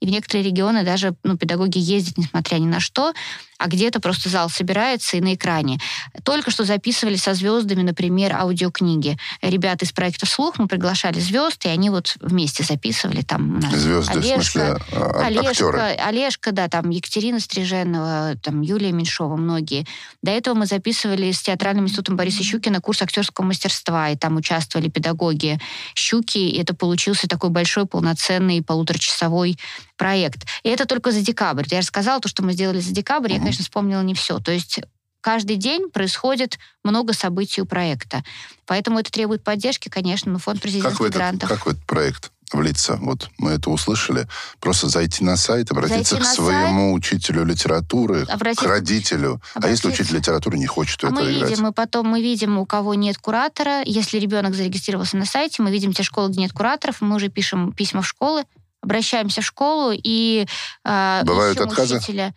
И 0.00 0.06
в 0.06 0.10
некоторые 0.10 0.44
регионы 0.44 0.82
даже 0.82 1.14
ну, 1.22 1.36
педагоги 1.36 1.78
ездят, 1.78 2.18
несмотря 2.18 2.56
ни 2.56 2.66
на 2.66 2.80
что, 2.80 3.12
а 3.60 3.68
где-то 3.68 4.00
просто 4.00 4.30
зал 4.30 4.48
собирается 4.48 5.18
и 5.18 5.20
на 5.20 5.34
экране. 5.34 5.78
Только 6.24 6.50
что 6.50 6.64
записывали 6.64 7.16
со 7.16 7.34
звездами, 7.34 7.82
например, 7.82 8.34
аудиокниги. 8.34 9.18
Ребята 9.42 9.84
из 9.84 9.92
проекта 9.92 10.24
«Слух» 10.24 10.58
мы 10.58 10.66
приглашали 10.66 11.20
звезд, 11.20 11.66
и 11.66 11.68
они 11.68 11.90
вот 11.90 12.16
вместе 12.20 12.64
записывали. 12.64 13.20
Там 13.20 13.56
у 13.56 13.60
нас 13.60 13.74
Звезды, 13.74 14.12
Олежка, 14.12 14.40
в 14.40 14.44
смысле, 14.44 14.62
а, 14.92 15.26
Олежка, 15.26 15.50
актеры. 15.50 15.78
Олежка, 15.78 16.52
да, 16.52 16.68
там 16.68 16.88
Екатерина 16.88 17.38
Стриженова, 17.38 18.36
там 18.42 18.62
Юлия 18.62 18.92
Меньшова, 18.92 19.36
многие. 19.36 19.86
До 20.22 20.30
этого 20.30 20.54
мы 20.54 20.64
записывали 20.64 21.30
с 21.30 21.42
Театральным 21.42 21.84
институтом 21.84 22.16
Бориса 22.16 22.42
Щукина 22.42 22.80
курс 22.80 23.02
актерского 23.02 23.44
мастерства, 23.44 24.08
и 24.08 24.16
там 24.16 24.36
участвовали 24.36 24.88
педагоги 24.88 25.60
Щуки, 25.94 26.38
и 26.38 26.58
это 26.58 26.74
получился 26.74 27.28
такой 27.28 27.50
большой, 27.50 27.84
полноценный, 27.84 28.62
полуторачасовой 28.62 29.58
проект. 30.00 30.46
И 30.62 30.70
это 30.70 30.86
только 30.86 31.12
за 31.12 31.20
декабрь. 31.20 31.66
Я 31.70 31.82
же 31.82 31.86
сказала 31.88 32.20
то, 32.20 32.28
что 32.28 32.42
мы 32.42 32.54
сделали 32.54 32.80
за 32.80 32.90
декабрь, 32.90 33.32
mm-hmm. 33.32 33.34
я, 33.34 33.38
конечно, 33.40 33.62
вспомнила 33.64 34.00
не 34.00 34.14
все. 34.14 34.38
То 34.38 34.50
есть 34.50 34.80
каждый 35.20 35.56
день 35.56 35.90
происходит 35.90 36.58
много 36.82 37.12
событий 37.12 37.60
у 37.60 37.66
проекта. 37.66 38.24
Поэтому 38.64 38.98
это 38.98 39.12
требует 39.12 39.44
поддержки, 39.44 39.90
конечно, 39.90 40.32
но 40.32 40.38
фонд 40.38 40.62
президентских 40.62 41.04
как 41.04 41.12
грантов. 41.12 41.48
Как 41.50 41.66
в 41.66 41.68
этот 41.68 41.84
проект 41.84 42.32
влиться? 42.50 42.96
Вот 43.02 43.28
мы 43.36 43.50
это 43.50 43.68
услышали. 43.68 44.26
Просто 44.58 44.88
зайти 44.88 45.22
на 45.22 45.36
сайт, 45.36 45.70
обратиться 45.70 46.14
зайти 46.14 46.26
к 46.26 46.34
своему 46.34 46.92
сайт, 46.92 46.96
учителю 46.96 47.44
литературы, 47.44 48.22
обратиться, 48.22 48.64
к 48.64 48.68
родителю. 48.68 49.32
Обратиться. 49.54 49.60
А 49.62 49.68
если 49.68 49.88
учитель 49.88 50.16
литературы 50.16 50.56
не 50.56 50.66
хочет 50.66 51.04
а 51.04 51.08
это 51.08 51.14
мы 51.14 51.30
играть? 51.30 51.50
Видим, 51.50 51.64
мы 51.64 51.72
потом 51.74 52.06
мы 52.06 52.22
видим, 52.22 52.56
у 52.56 52.64
кого 52.64 52.94
нет 52.94 53.18
куратора. 53.18 53.82
Если 53.84 54.18
ребенок 54.18 54.54
зарегистрировался 54.54 55.18
на 55.18 55.26
сайте, 55.26 55.60
мы 55.60 55.70
видим 55.70 55.92
те 55.92 56.02
школы, 56.02 56.30
где 56.30 56.40
нет 56.40 56.54
кураторов, 56.54 57.02
мы 57.02 57.16
уже 57.16 57.28
пишем 57.28 57.74
письма 57.74 58.00
в 58.00 58.08
школы, 58.08 58.44
обращаемся 58.82 59.40
в 59.40 59.44
школу 59.44 59.92
и 59.92 60.46
э, 60.84 61.22
Бывают 61.24 61.60
отказы? 61.60 61.98
учителя. 61.98 62.34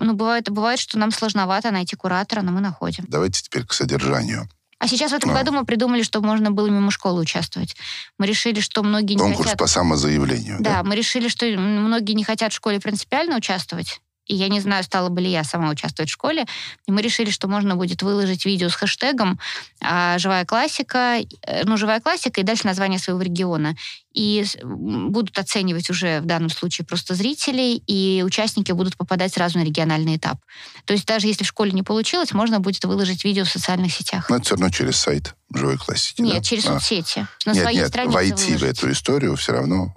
Ну, 0.00 0.14
бывает, 0.14 0.50
бывает, 0.50 0.80
что 0.80 0.98
нам 0.98 1.10
сложновато 1.10 1.70
найти 1.70 1.96
куратора, 1.96 2.42
но 2.42 2.52
мы 2.52 2.60
находим. 2.60 3.04
Давайте 3.08 3.42
теперь 3.42 3.64
к 3.64 3.72
содержанию. 3.72 4.48
А 4.80 4.86
сейчас 4.86 5.10
в 5.10 5.14
этом 5.14 5.30
а. 5.30 5.34
году 5.34 5.52
мы 5.52 5.64
придумали, 5.64 6.02
что 6.02 6.20
можно 6.20 6.50
было 6.52 6.68
мимо 6.68 6.90
школы 6.90 7.20
участвовать. 7.20 7.76
Мы 8.16 8.26
решили, 8.26 8.60
что 8.60 8.82
многие 8.82 9.14
не 9.14 9.20
Конкурс 9.20 9.50
хотят... 9.50 9.58
по 9.58 9.66
самозаявлению. 9.66 10.58
Да, 10.60 10.76
да, 10.76 10.82
мы 10.84 10.94
решили, 10.94 11.28
что 11.28 11.46
многие 11.46 12.12
не 12.12 12.22
хотят 12.22 12.52
в 12.52 12.56
школе 12.56 12.78
принципиально 12.78 13.36
участвовать. 13.36 14.00
И 14.28 14.34
я 14.34 14.48
не 14.48 14.60
знаю, 14.60 14.84
стала 14.84 15.08
бы 15.08 15.20
ли 15.20 15.30
я 15.30 15.42
сама 15.42 15.70
участвовать 15.70 16.10
в 16.10 16.12
школе. 16.12 16.46
И 16.86 16.92
мы 16.92 17.02
решили, 17.02 17.30
что 17.30 17.48
можно 17.48 17.74
будет 17.76 18.02
выложить 18.02 18.44
видео 18.44 18.68
с 18.68 18.74
хэштегом 18.74 19.40
а, 19.80 20.18
«Живая 20.18 20.44
классика», 20.44 21.18
э, 21.42 21.64
ну, 21.64 21.76
«Живая 21.76 22.00
классика» 22.00 22.40
и 22.40 22.44
дальше 22.44 22.66
название 22.66 22.98
своего 22.98 23.22
региона. 23.22 23.74
И 24.12 24.44
будут 24.62 25.38
оценивать 25.38 25.90
уже 25.90 26.20
в 26.20 26.26
данном 26.26 26.50
случае 26.50 26.84
просто 26.84 27.14
зрителей, 27.14 27.82
и 27.86 28.22
участники 28.24 28.72
будут 28.72 28.96
попадать 28.96 29.32
сразу 29.32 29.58
на 29.58 29.64
региональный 29.64 30.16
этап. 30.16 30.38
То 30.84 30.92
есть 30.92 31.06
даже 31.06 31.26
если 31.26 31.44
в 31.44 31.46
школе 31.46 31.72
не 31.72 31.82
получилось, 31.82 32.32
можно 32.32 32.60
будет 32.60 32.84
выложить 32.84 33.24
видео 33.24 33.44
в 33.44 33.48
социальных 33.48 33.92
сетях. 33.92 34.28
Но 34.28 34.36
это 34.36 34.44
все 34.44 34.54
равно 34.56 34.70
через 34.70 34.96
сайт 34.96 35.34
живой 35.54 35.78
классики. 35.78 36.20
Нет, 36.20 36.36
да? 36.36 36.42
через 36.42 36.66
а. 36.66 36.74
соцсети. 36.74 37.26
На 37.46 37.52
нет, 37.52 37.62
своей 37.62 37.78
нет, 37.78 37.88
странице 37.88 38.14
войти 38.14 38.32
выложить. 38.32 38.60
в 38.60 38.64
эту 38.64 38.92
историю 38.92 39.36
все 39.36 39.52
равно... 39.52 39.94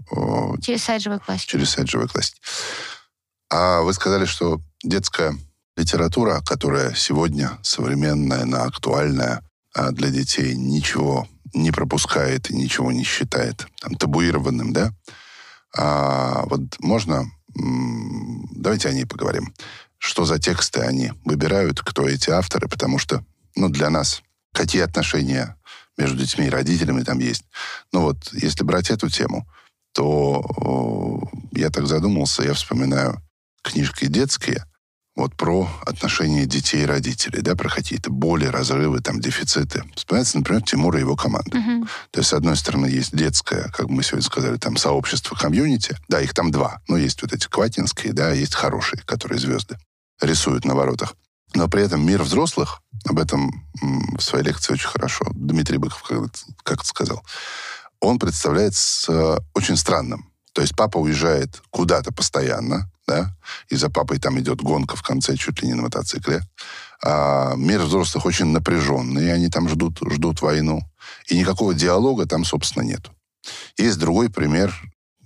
Через 0.61 0.83
сайт 0.83 1.01
живой 1.01 1.19
классики. 1.19 1.51
Через 1.51 1.71
сайт 1.71 1.89
живой 1.89 2.07
классики. 2.07 2.39
А 3.51 3.81
вы 3.81 3.93
сказали, 3.93 4.25
что 4.25 4.61
детская 4.81 5.35
литература, 5.75 6.41
которая 6.45 6.93
сегодня 6.95 7.59
современная, 7.63 8.43
она 8.43 8.63
актуальная, 8.63 9.43
а 9.73 9.91
для 9.91 10.09
детей 10.09 10.55
ничего 10.55 11.27
не 11.53 11.71
пропускает 11.71 12.49
и 12.49 12.55
ничего 12.55 12.93
не 12.93 13.03
считает 13.03 13.67
там, 13.81 13.95
табуированным, 13.95 14.71
да? 14.71 14.93
А 15.77 16.43
вот 16.45 16.61
можно... 16.79 17.29
Давайте 17.53 18.87
о 18.87 18.93
ней 18.93 19.05
поговорим. 19.05 19.53
Что 19.97 20.23
за 20.23 20.39
тексты 20.39 20.79
они 20.81 21.11
выбирают, 21.25 21.81
кто 21.81 22.07
эти 22.07 22.29
авторы, 22.29 22.69
потому 22.69 22.99
что, 22.99 23.25
ну, 23.55 23.67
для 23.67 23.89
нас 23.89 24.23
какие 24.53 24.81
отношения 24.81 25.57
между 25.97 26.17
детьми 26.17 26.47
и 26.47 26.49
родителями 26.49 27.03
там 27.03 27.19
есть. 27.19 27.43
Ну 27.91 28.01
вот, 28.01 28.31
если 28.31 28.63
брать 28.63 28.89
эту 28.89 29.09
тему, 29.09 29.45
то 29.93 31.29
я 31.51 31.69
так 31.69 31.87
задумался, 31.87 32.43
я 32.43 32.53
вспоминаю 32.53 33.21
книжки 33.63 34.05
детские, 34.05 34.65
вот 35.15 35.35
про 35.35 35.69
отношения 35.85 36.45
детей 36.45 36.83
и 36.83 36.85
родителей, 36.85 37.41
да, 37.41 37.55
про 37.55 37.69
какие-то 37.69 38.09
боли, 38.09 38.45
разрывы, 38.45 39.01
там, 39.01 39.19
дефициты. 39.19 39.83
Вспоминается, 39.95 40.37
например, 40.37 40.63
Тимур 40.63 40.95
и 40.95 41.01
его 41.01 41.15
команда. 41.15 41.57
Uh-huh. 41.57 41.87
То 42.11 42.19
есть, 42.19 42.29
с 42.29 42.33
одной 42.33 42.55
стороны, 42.55 42.85
есть 42.85 43.15
детское, 43.15 43.69
как 43.71 43.89
мы 43.89 44.03
сегодня 44.03 44.25
сказали, 44.25 44.57
там, 44.57 44.77
сообщество, 44.77 45.35
комьюнити. 45.35 45.97
Да, 46.07 46.21
их 46.21 46.33
там 46.33 46.49
два. 46.49 46.81
Но 46.87 46.97
есть 46.97 47.21
вот 47.21 47.33
эти 47.33 47.47
кватинские, 47.47 48.13
да, 48.13 48.31
есть 48.31 48.55
хорошие, 48.55 49.01
которые 49.03 49.39
звезды 49.39 49.77
рисуют 50.21 50.63
на 50.65 50.75
воротах. 50.75 51.15
Но 51.53 51.67
при 51.67 51.83
этом 51.83 52.05
мир 52.05 52.23
взрослых, 52.23 52.81
об 53.05 53.19
этом 53.19 53.67
в 53.81 54.21
своей 54.21 54.45
лекции 54.45 54.73
очень 54.73 54.87
хорошо 54.87 55.25
Дмитрий 55.31 55.77
Быков 55.77 56.03
как-то 56.63 56.87
сказал, 56.87 57.25
он 57.99 58.17
представляется 58.17 59.43
очень 59.53 59.75
странным. 59.75 60.30
То 60.53 60.61
есть 60.61 60.75
папа 60.75 60.97
уезжает 60.97 61.61
куда-то 61.69 62.11
постоянно, 62.11 62.91
да, 63.07 63.35
и 63.69 63.75
за 63.75 63.89
папой 63.89 64.19
там 64.19 64.39
идет 64.39 64.61
гонка 64.61 64.95
в 64.95 65.03
конце 65.03 65.35
чуть 65.35 65.61
ли 65.61 65.69
не 65.69 65.73
на 65.73 65.83
мотоцикле. 65.83 66.41
А 67.03 67.55
мир 67.55 67.81
взрослых 67.81 68.25
очень 68.25 68.47
напряженный, 68.47 69.33
они 69.33 69.49
там 69.49 69.67
ждут, 69.69 69.99
ждут 70.11 70.41
войну. 70.41 70.81
И 71.27 71.37
никакого 71.37 71.73
диалога 71.73 72.25
там, 72.25 72.45
собственно, 72.45 72.83
нету. 72.83 73.11
Есть 73.77 73.97
другой 73.97 74.29
пример. 74.29 74.73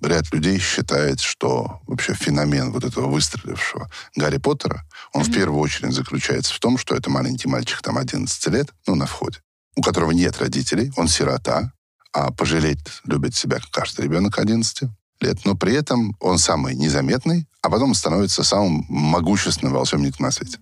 Ряд 0.01 0.31
людей 0.31 0.59
считает, 0.59 1.19
что 1.19 1.81
вообще 1.87 2.13
феномен 2.13 2.71
вот 2.71 2.83
этого 2.83 3.07
выстрелившего 3.07 3.89
Гарри 4.15 4.37
Поттера, 4.37 4.85
он 5.13 5.21
mm-hmm. 5.21 5.25
в 5.25 5.33
первую 5.33 5.59
очередь 5.59 5.93
заключается 5.93 6.53
в 6.53 6.59
том, 6.59 6.77
что 6.77 6.95
это 6.95 7.09
маленький 7.09 7.47
мальчик, 7.47 7.81
там, 7.81 7.97
11 7.97 8.47
лет, 8.47 8.69
ну, 8.85 8.95
на 8.95 9.07
входе, 9.07 9.39
у 9.75 9.81
которого 9.81 10.11
нет 10.11 10.37
родителей, 10.37 10.91
он 10.95 11.07
сирота, 11.07 11.71
а 12.13 12.31
пожалеть 12.31 12.79
любит 13.05 13.35
себя 13.35 13.59
каждый 13.71 14.05
ребенок 14.05 14.37
11 14.37 14.89
лет, 15.21 15.45
но 15.45 15.55
при 15.55 15.73
этом 15.73 16.15
он 16.19 16.37
самый 16.37 16.75
незаметный, 16.75 17.47
а 17.61 17.69
потом 17.69 17.93
становится 17.93 18.43
самым 18.43 18.85
могущественным 18.89 19.73
волшебником 19.73 20.25
на 20.25 20.31
свете. 20.31 20.59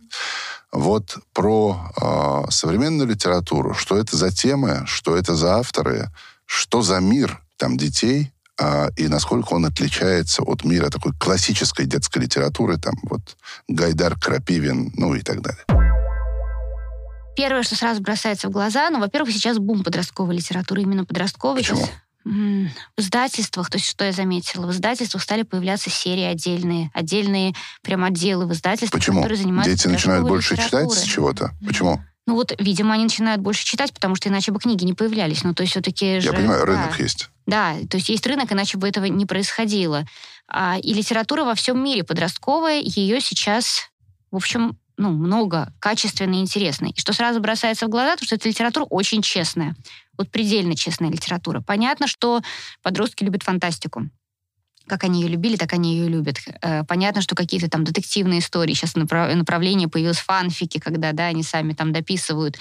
Вот 0.72 1.18
про 1.34 1.91
э, 2.01 2.51
современную 2.51 3.08
литературу, 3.08 3.74
что 3.74 3.97
это 3.97 4.18
за 4.18 4.32
темы, 4.32 4.84
что 4.86 5.16
это 5.16 5.36
за 5.36 5.58
авторы, 5.58 6.10
что 6.45 6.82
за 6.82 6.99
мир 6.99 7.41
там 7.58 7.78
детей, 7.78 8.32
э, 8.60 8.89
и 8.97 9.08
насколько 9.08 9.54
он 9.54 9.66
отличается 9.66 10.41
от 10.41 10.64
мира 10.64 10.89
такой 10.89 11.14
классической 11.14 11.86
детской 11.86 12.20
литературы, 12.20 12.78
там 12.78 12.95
вот 13.04 13.22
Гайдар, 13.68 14.20
Крапивин, 14.20 14.93
ну 14.95 15.14
и 15.14 15.22
так 15.22 15.41
далее. 15.41 15.64
Первое, 17.36 17.64
что 17.64 17.76
сразу 17.76 18.01
бросается 18.01 18.47
в 18.47 18.51
глаза, 18.51 18.89
ну, 18.89 18.99
во-первых, 18.99 19.32
сейчас 19.32 19.58
бум 19.58 19.84
подростковой 19.84 20.36
литературы, 20.36 20.84
именно 20.84 21.06
подростковой. 21.06 21.62
Почему? 21.62 21.88
В 22.26 22.99
издательствах, 23.01 23.69
то 23.69 23.78
есть 23.78 23.89
что 23.89 24.05
я 24.05 24.11
заметила, 24.11 24.65
в 24.65 24.71
издательствах 24.71 25.21
стали 25.21 25.43
появляться 25.43 25.89
серии 25.89 26.24
отдельные, 26.24 26.89
отдельные 26.93 27.53
прям 27.82 28.03
отделы 28.05 28.45
в 28.45 28.53
издательствах, 28.53 29.01
Почему? 29.01 29.17
которые 29.17 29.38
занимаются 29.38 29.76
Дети 29.76 29.88
начинают 29.88 30.28
больше 30.28 30.55
читать 30.55 30.91
с 30.91 31.03
чего-то? 31.03 31.51
Почему? 31.65 32.01
Ну 32.26 32.36
вот, 32.36 32.53
видимо, 32.57 32.93
они 32.93 33.03
начинают 33.03 33.41
больше 33.41 33.65
читать, 33.65 33.93
потому 33.93 34.15
что 34.15 34.30
иначе 34.30 34.53
бы 34.53 34.59
книги 34.59 34.86
не 34.86 34.93
появлялись. 34.93 35.43
Ну 35.43 35.53
то 35.53 35.61
есть 35.63 35.71
все-таки 35.71 36.19
Я 36.19 36.32
понимаю, 36.32 36.65
рынок 36.65 36.91
да, 36.97 37.03
есть. 37.03 37.30
Да, 37.45 37.76
то 37.89 37.97
есть 37.97 38.07
есть 38.07 38.26
рынок, 38.26 38.51
иначе 38.51 38.78
бы 38.78 38.88
этого 38.88 39.05
не 39.05 39.26
происходило. 39.26 40.05
А, 40.47 40.78
и 40.82 40.93
литература 40.93 41.43
во 41.43 41.55
всем 41.55 41.84
мире 41.84 42.05
подростковая, 42.05 42.80
ее 42.80 43.19
сейчас, 43.19 43.89
в 44.32 44.38
общем, 44.38 44.78
ну, 44.98 45.12
много, 45.12 45.74
качественной 45.80 46.38
и 46.38 46.41
интересной. 46.41 46.91
И 46.91 47.00
что 47.00 47.14
сразу 47.14 47.39
бросается 47.39 47.88
в 47.88 47.89
глаза, 47.89 48.16
то 48.16 48.26
что 48.26 48.36
эта 48.36 48.48
литература 48.50 48.86
очень 48.86 49.22
честная 49.22 49.76
вот 50.18 50.30
предельно 50.30 50.76
честная 50.76 51.10
литература. 51.10 51.62
Понятно, 51.62 52.08
что 52.08 52.41
подростки 52.82 53.24
любят 53.24 53.44
фантастику 53.44 54.10
как 54.86 55.06
они 55.06 55.22
ее 55.22 55.30
любили, 55.30 55.56
так 55.56 55.72
они 55.72 55.96
ее 55.96 56.10
любят. 56.10 56.39
Э, 56.62 56.84
понятно, 56.84 57.22
что 57.22 57.36
какие-то 57.36 57.70
там 57.70 57.86
детективные 57.86 58.39
истории, 58.39 58.74
сейчас 58.74 58.96
направление 58.96 59.88
появилось 59.88 60.18
фанфики, 60.18 60.78
когда, 60.78 61.14
да, 61.14 61.28
они 61.28 61.41
сами 61.41 61.72
там 61.72 61.94
дописывают. 61.94 62.58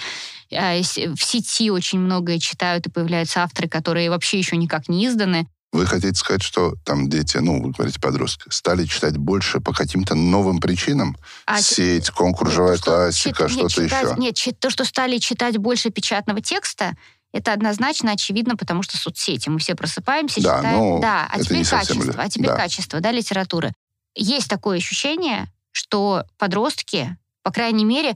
Э, 0.49 0.79
в 0.79 1.21
сети 1.21 1.69
очень 1.69 1.99
многое 1.99 2.39
читают, 2.39 2.87
и 2.87 2.89
появляются 2.89 3.43
авторы, 3.43 3.67
которые 3.67 4.09
вообще 4.09 4.37
еще 4.37 4.55
никак 4.55 4.87
не 4.87 5.05
изданы. 5.05 5.49
Вы 5.73 5.87
хотите 5.87 6.13
сказать, 6.13 6.43
что 6.43 6.75
там 6.85 7.09
дети, 7.09 7.37
ну, 7.37 7.59
вы 7.59 7.71
говорите 7.71 7.99
подростки, 7.99 8.43
стали 8.51 8.85
читать 8.85 9.17
больше 9.17 9.59
по 9.59 9.73
каким-то 9.73 10.13
новым 10.13 10.59
причинам? 10.59 11.17
А, 11.47 11.59
Сеть, 11.59 12.11
конкурс, 12.11 12.53
живая 12.53 12.77
классика, 12.77 13.49
что-то 13.49 13.81
еще? 13.81 14.13
Нет, 14.17 14.37
то, 14.59 14.69
что 14.69 14.85
стали 14.85 15.17
читать 15.17 15.57
больше 15.57 15.89
печатного 15.89 16.41
текста, 16.41 16.95
это 17.33 17.53
однозначно 17.53 18.11
очевидно, 18.11 18.55
потому 18.55 18.83
что 18.83 18.97
соцсети. 18.97 19.49
Мы 19.49 19.57
все 19.57 19.73
просыпаемся, 19.73 20.41
да, 20.43 20.57
читаем. 20.59 20.77
Ну, 20.77 20.99
да, 21.01 21.27
а 21.27 21.39
теперь 21.39 21.67
качество, 21.67 22.11
ли... 22.11 22.17
а 22.17 22.29
теперь 22.29 22.47
да. 22.47 22.55
качество, 22.55 22.99
да, 22.99 23.11
литературы. 23.11 23.73
Есть 24.13 24.49
такое 24.49 24.77
ощущение, 24.77 25.47
что 25.71 26.25
подростки, 26.37 27.17
по 27.41 27.51
крайней 27.51 27.83
мере, 27.83 28.15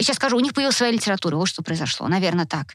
сейчас 0.00 0.16
скажу, 0.16 0.36
у 0.36 0.40
них 0.40 0.52
появилась 0.52 0.76
своя 0.76 0.90
литература. 0.90 1.36
Вот 1.36 1.46
что 1.46 1.62
произошло, 1.62 2.08
наверное, 2.08 2.46
так. 2.46 2.74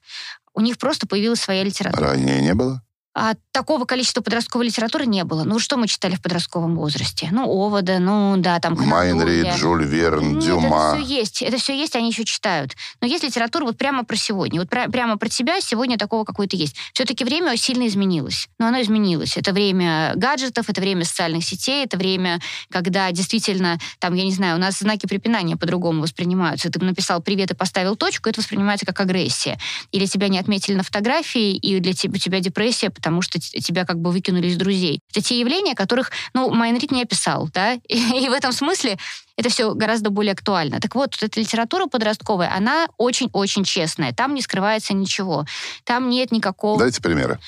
У 0.53 0.61
них 0.61 0.77
просто 0.77 1.07
появилась 1.07 1.41
своя 1.41 1.63
литература. 1.63 2.11
Ранее 2.11 2.41
не 2.41 2.53
было? 2.53 2.81
А, 3.15 3.35
такого 3.51 3.85
количества 3.85 4.21
подростковой 4.21 4.65
литературы 4.67 5.05
не 5.05 5.23
было. 5.23 5.43
Ну, 5.43 5.59
что 5.59 5.77
мы 5.77 5.87
читали 5.87 6.15
в 6.15 6.21
подростковом 6.21 6.75
возрасте? 6.75 7.29
Ну, 7.31 7.45
Овода, 7.47 7.99
ну, 7.99 8.35
да, 8.37 8.59
там... 8.59 8.75
Майнри, 8.75 9.51
Джуль 9.55 9.85
Верн, 9.85 10.39
Нет, 10.39 10.43
Дюма. 10.43 10.95
это 10.95 11.03
все 11.03 11.15
есть. 11.15 11.41
Это 11.43 11.57
все 11.57 11.77
есть, 11.77 11.95
они 11.95 12.09
еще 12.09 12.25
читают. 12.25 12.75
Но 13.01 13.07
есть 13.07 13.23
литература 13.23 13.65
вот 13.65 13.77
прямо 13.77 14.03
про 14.03 14.15
сегодня. 14.15 14.59
Вот 14.59 14.69
про, 14.69 14.89
прямо 14.89 15.17
про 15.17 15.29
тебя 15.29 15.61
сегодня 15.61 15.97
такого 15.97 16.23
какой-то 16.23 16.55
есть. 16.55 16.75
Все-таки 16.93 17.23
время 17.23 17.55
сильно 17.55 17.87
изменилось. 17.87 18.49
Но 18.57 18.67
оно 18.67 18.81
изменилось. 18.81 19.37
Это 19.37 19.53
время 19.53 20.13
гаджетов, 20.15 20.69
это 20.69 20.81
время 20.81 21.05
социальных 21.05 21.43
сетей, 21.43 21.85
это 21.85 21.97
время, 21.97 22.39
когда 22.71 23.11
действительно, 23.11 23.77
там, 23.99 24.15
я 24.15 24.23
не 24.23 24.31
знаю, 24.31 24.55
у 24.55 24.59
нас 24.59 24.79
знаки 24.79 25.05
препинания 25.05 25.55
по-другому 25.55 26.01
воспринимаются. 26.01 26.71
Ты 26.71 26.83
написал 26.83 27.21
«привет» 27.21 27.51
и 27.51 27.55
поставил 27.55 27.95
точку, 27.95 28.29
это 28.29 28.41
воспринимается 28.41 28.87
как 28.87 28.99
агрессия. 28.99 29.59
Или 29.91 30.07
тебя 30.07 30.29
не 30.29 30.39
отметили 30.39 30.73
на 30.73 30.83
фотографии, 30.83 31.55
и 31.55 31.79
для 31.79 31.93
тебя, 31.93 32.15
у 32.15 32.17
тебя 32.17 32.39
депрессия, 32.39 32.89
потому 33.03 33.21
что 33.21 33.37
тебя 33.37 33.83
как 33.83 33.99
бы 33.99 34.11
выкинули 34.11 34.47
из 34.47 34.55
друзей. 34.55 35.01
Это 35.11 35.21
те 35.21 35.37
явления, 35.37 35.75
которых, 35.75 36.11
ну, 36.33 36.49
Майнрид 36.49 36.89
не 36.91 37.01
описал, 37.01 37.49
да, 37.53 37.73
и, 37.73 37.81
и 38.23 38.29
в 38.29 38.31
этом 38.31 38.53
смысле 38.53 38.97
это 39.35 39.49
все 39.49 39.73
гораздо 39.73 40.09
более 40.09 40.33
актуально. 40.33 40.79
Так 40.79 40.95
вот, 40.95 41.15
эта 41.21 41.39
литература 41.39 41.87
подростковая, 41.87 42.53
она 42.55 42.87
очень-очень 42.97 43.63
честная. 43.63 44.13
Там 44.13 44.33
не 44.35 44.41
скрывается 44.41 44.93
ничего. 44.93 45.45
Там 45.85 46.09
нет 46.09 46.31
никакого... 46.31 46.77
Дайте 46.77 47.01
примеры. 47.01 47.39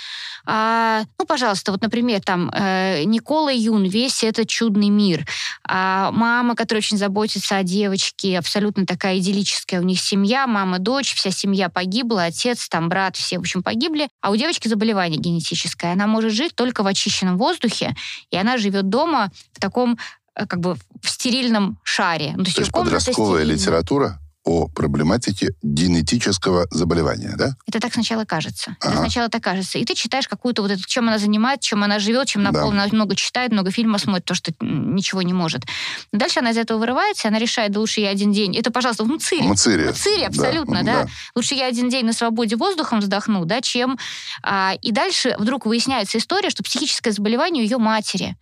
А, 0.48 1.04
ну, 1.18 1.26
пожалуйста, 1.26 1.72
вот, 1.72 1.82
например, 1.82 2.22
там 2.22 2.52
э, 2.54 3.04
Никола 3.04 3.52
Юн, 3.52 3.86
весь 3.86 4.24
этот 4.24 4.48
чудный 4.48 4.90
мир. 4.90 5.26
А, 5.68 6.12
мама, 6.12 6.56
которая 6.56 6.82
очень 6.82 6.98
заботится 6.98 7.58
о 7.58 7.64
девочке, 7.64 8.38
абсолютно 8.38 8.86
такая 8.86 9.18
идиллическая 9.18 9.80
у 9.80 9.84
них 9.84 10.00
семья, 10.00 10.46
мама, 10.46 10.78
дочь, 10.80 11.16
вся 11.16 11.32
семья 11.32 11.70
погибла, 11.70 12.26
отец, 12.26 12.68
там, 12.70 12.90
брат, 12.90 13.16
все, 13.16 13.38
в 13.38 13.42
общем, 13.42 13.64
погибли. 13.64 14.08
А 14.22 14.30
у 14.30 14.36
девочки 14.36 14.68
заболевание 14.68 15.20
генетическое. 15.20 15.94
Она 15.94 16.06
может 16.06 16.32
жить 16.32 16.56
только 16.56 16.84
в 16.84 16.88
очищенном 16.88 17.38
воздухе, 17.38 17.96
и 18.30 18.38
она 18.38 18.58
живет 18.58 18.90
дома 18.90 19.32
в 19.54 19.60
таком 19.60 19.98
как 20.36 20.60
бы 20.60 20.78
в 21.02 21.10
стерильном 21.10 21.80
шаре. 21.84 22.34
Ну, 22.36 22.44
то 22.44 22.50
есть, 22.50 22.56
то 22.56 22.62
есть 22.62 22.72
подростковая 22.72 23.44
литература 23.44 24.20
о 24.46 24.68
проблематике 24.68 25.56
генетического 25.64 26.68
заболевания, 26.70 27.34
да? 27.36 27.56
Это 27.68 27.80
так 27.80 27.94
сначала 27.94 28.26
кажется. 28.26 28.78
Ага. 28.80 28.92
Это 28.92 29.00
сначала 29.00 29.28
так 29.28 29.44
кажется. 29.44 29.80
И 29.80 29.86
ты 29.86 29.96
читаешь 29.96 30.28
какую-то 30.28 30.62
вот 30.62 30.70
эту, 30.70 30.84
чем 30.86 31.08
она 31.08 31.18
занимается, 31.18 31.68
чем 31.68 31.84
она 31.84 31.98
живет, 31.98 32.28
чем 32.28 32.48
она 32.48 32.52
да. 32.52 32.88
много 32.92 33.16
читает, 33.16 33.52
много 33.52 33.72
фильмов 33.72 34.02
смотрит, 34.02 34.24
то, 34.24 34.36
что 34.36 34.54
ничего 34.62 35.24
не 35.24 35.34
может. 35.34 35.64
Но 36.12 36.20
дальше 36.20 36.40
она 36.40 36.52
из 36.52 36.58
этого 36.58 36.78
вырывается, 36.78 37.28
она 37.28 37.40
решает, 37.40 37.72
да 37.72 37.80
лучше 37.80 38.02
я 38.02 38.10
один 38.10 38.32
день. 38.32 38.56
Это, 38.56 38.72
пожалуйста, 38.72 39.04
в 39.04 39.08
Муцире. 39.08 39.44
Муцире. 39.44 39.88
Муцире, 39.88 40.28
абсолютно, 40.28 40.84
да. 40.84 41.04
да. 41.04 41.10
Лучше 41.34 41.56
я 41.56 41.66
один 41.66 41.90
день 41.90 42.06
на 42.06 42.14
свободе 42.14 42.56
воздухом 42.56 43.00
вздохну, 43.00 43.46
да, 43.46 43.62
чем... 43.62 43.98
А, 44.44 44.74
и 44.80 44.92
дальше 44.92 45.36
вдруг 45.40 45.66
выясняется 45.66 46.20
история, 46.20 46.52
что 46.52 46.62
психическое 46.62 47.12
заболевание 47.12 47.64
у 47.64 47.66
ее 47.66 47.80
матери. 47.80 48.38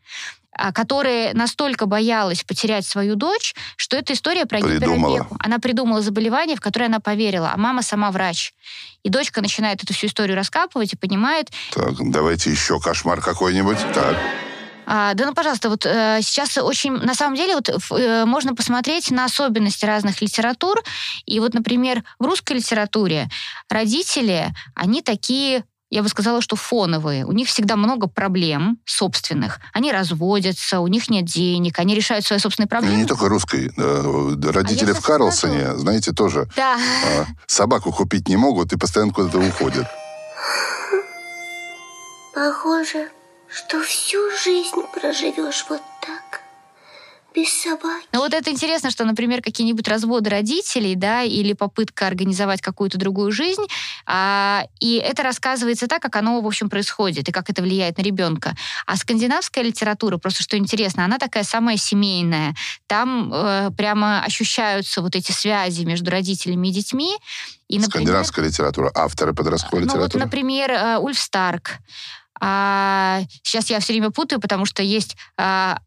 А, 0.55 0.71
которая 0.71 1.33
настолько 1.33 1.85
боялась 1.85 2.43
потерять 2.43 2.85
свою 2.85 3.15
дочь, 3.15 3.55
что 3.75 3.97
эта 3.97 4.13
история 4.13 4.45
про 4.45 4.59
гиперопеку. 4.59 5.35
Она 5.39 5.59
придумала 5.59 6.01
заболевание, 6.01 6.55
в 6.55 6.61
которое 6.61 6.85
она 6.85 6.99
поверила, 6.99 7.51
а 7.53 7.57
мама 7.57 7.81
сама 7.81 8.11
врач. 8.11 8.53
И 9.03 9.09
дочка 9.09 9.41
начинает 9.41 9.83
эту 9.83 9.93
всю 9.93 10.07
историю 10.07 10.35
раскапывать 10.37 10.93
и 10.93 10.95
понимает... 10.95 11.49
Так, 11.73 11.95
давайте 11.99 12.51
еще 12.51 12.79
кошмар 12.79 13.21
какой-нибудь. 13.21 13.79
Так. 13.93 14.15
А, 14.85 15.13
да, 15.13 15.25
ну, 15.25 15.33
пожалуйста, 15.33 15.69
вот 15.69 15.85
э, 15.85 16.19
сейчас 16.21 16.57
очень, 16.57 16.91
на 16.91 17.15
самом 17.15 17.35
деле, 17.35 17.55
вот 17.55 17.69
э, 17.69 18.25
можно 18.25 18.53
посмотреть 18.53 19.11
на 19.11 19.25
особенности 19.25 19.85
разных 19.85 20.21
литератур. 20.21 20.81
И 21.25 21.39
вот, 21.39 21.53
например, 21.53 22.03
в 22.19 22.25
русской 22.25 22.53
литературе 22.53 23.29
родители, 23.69 24.53
они 24.75 25.01
такие 25.01 25.63
я 25.93 26.01
бы 26.01 26.09
сказала, 26.09 26.41
что 26.41 26.55
фоновые. 26.55 27.23
У 27.23 27.31
них 27.33 27.47
всегда 27.47 27.75
много 27.75 28.07
проблем 28.07 28.79
собственных. 28.83 29.59
Они 29.73 29.91
разводятся, 29.91 30.79
у 30.79 30.87
них 30.87 31.07
нет 31.07 31.25
денег, 31.25 31.77
они 31.77 31.93
решают 31.93 32.25
свои 32.25 32.39
собственные 32.39 32.67
проблемы. 32.67 32.95
Ну, 32.95 33.01
не 33.01 33.07
только 33.07 33.29
русской. 33.29 33.71
Родители 33.77 34.91
а 34.91 34.95
в 34.95 35.01
Карлсоне, 35.01 35.61
скажу. 35.61 35.79
знаете, 35.79 36.11
тоже 36.11 36.49
да. 36.55 36.77
А, 36.77 37.25
собаку 37.45 37.91
купить 37.91 38.27
не 38.27 38.37
могут 38.37 38.73
и 38.73 38.77
постоянно 38.77 39.13
куда-то 39.13 39.37
уходят. 39.37 39.85
Похоже, 42.33 43.09
что 43.47 43.83
всю 43.83 44.17
жизнь 44.43 44.81
проживешь 44.95 45.63
вот 45.69 45.81
так 46.01 46.41
без 47.35 47.49
собаки. 47.49 48.07
Ну 48.11 48.19
вот 48.19 48.33
это 48.33 48.51
интересно, 48.51 48.91
что, 48.91 49.05
например, 49.05 49.41
какие-нибудь 49.41 49.87
разводы 49.87 50.29
родителей, 50.29 50.95
да, 50.95 51.23
или 51.23 51.53
попытка 51.53 52.07
организовать 52.07 52.61
какую-то 52.61 52.97
другую 52.97 53.31
жизнь, 53.31 53.65
а, 54.05 54.65
и 54.79 54.95
это 54.95 55.23
рассказывается 55.23 55.87
так, 55.87 56.01
как 56.01 56.15
оно, 56.15 56.41
в 56.41 56.47
общем, 56.47 56.69
происходит, 56.69 57.29
и 57.29 57.31
как 57.31 57.49
это 57.49 57.61
влияет 57.61 57.97
на 57.97 58.01
ребенка. 58.01 58.55
А 58.85 58.95
скандинавская 58.97 59.63
литература, 59.63 60.17
просто 60.17 60.43
что 60.43 60.57
интересно, 60.57 61.05
она 61.05 61.17
такая 61.17 61.43
самая 61.43 61.77
семейная. 61.77 62.55
Там 62.87 63.31
э, 63.33 63.71
прямо 63.77 64.23
ощущаются 64.23 65.01
вот 65.01 65.15
эти 65.15 65.31
связи 65.31 65.83
между 65.85 66.11
родителями 66.11 66.67
и 66.67 66.71
детьми. 66.71 67.15
И, 67.67 67.79
например, 67.79 67.89
Скандинавская 67.89 68.45
литература, 68.45 68.91
авторы 68.93 69.33
подростковой 69.33 69.81
ну, 69.81 69.87
литературы? 69.87 70.19
Вот, 70.19 70.25
например, 70.25 70.71
э, 70.71 70.97
Ульф 70.97 71.17
Старк, 71.17 71.79
А, 72.39 73.21
сейчас 73.43 73.69
я 73.69 73.79
все 73.79 73.93
время 73.93 74.11
путаю, 74.11 74.41
потому 74.41 74.65
что 74.65 74.83
есть 74.83 75.15
а, 75.37 75.79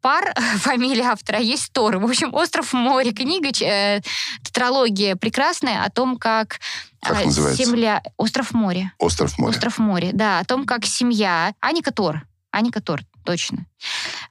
пар, 0.00 0.32
фамилия 0.58 1.04
автора, 1.04 1.38
есть 1.38 1.72
Тор. 1.72 1.98
В 1.98 2.04
общем, 2.04 2.34
«Остров 2.34 2.72
море» 2.72 3.12
книга, 3.12 3.48
э, 3.64 4.00
тетралогия 4.42 5.16
прекрасная 5.16 5.84
о 5.84 5.90
том, 5.90 6.16
как 6.16 6.60
Как 7.00 7.22
а, 7.22 7.24
называется? 7.24 7.64
Земля... 7.64 8.02
«Остров 8.16 8.52
море». 8.52 8.92
Остров 8.98 9.38
моря. 9.38 9.50
«Остров 9.50 9.78
море», 9.78 10.10
да, 10.12 10.38
о 10.38 10.44
том, 10.44 10.66
как 10.66 10.84
семья... 10.84 11.54
Аника 11.60 11.92
Тор, 11.92 12.22
Аника 12.50 12.80
Тор, 12.80 13.00
точно. 13.24 13.66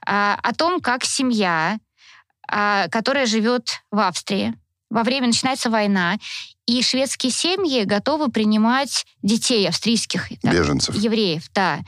А, 0.06 0.38
о 0.42 0.54
том, 0.54 0.80
как 0.80 1.04
семья, 1.04 1.78
а, 2.48 2.88
которая 2.88 3.26
живет 3.26 3.82
в 3.90 3.98
Австрии, 3.98 4.54
во 4.92 5.04
время 5.04 5.28
начинается 5.28 5.70
война, 5.70 6.18
и 6.66 6.82
шведские 6.82 7.32
семьи 7.32 7.84
готовы 7.84 8.30
принимать 8.30 9.06
детей 9.22 9.66
австрийских 9.66 10.28
там, 10.42 10.52
Беженцев. 10.52 10.94
евреев, 10.94 11.44
да. 11.54 11.80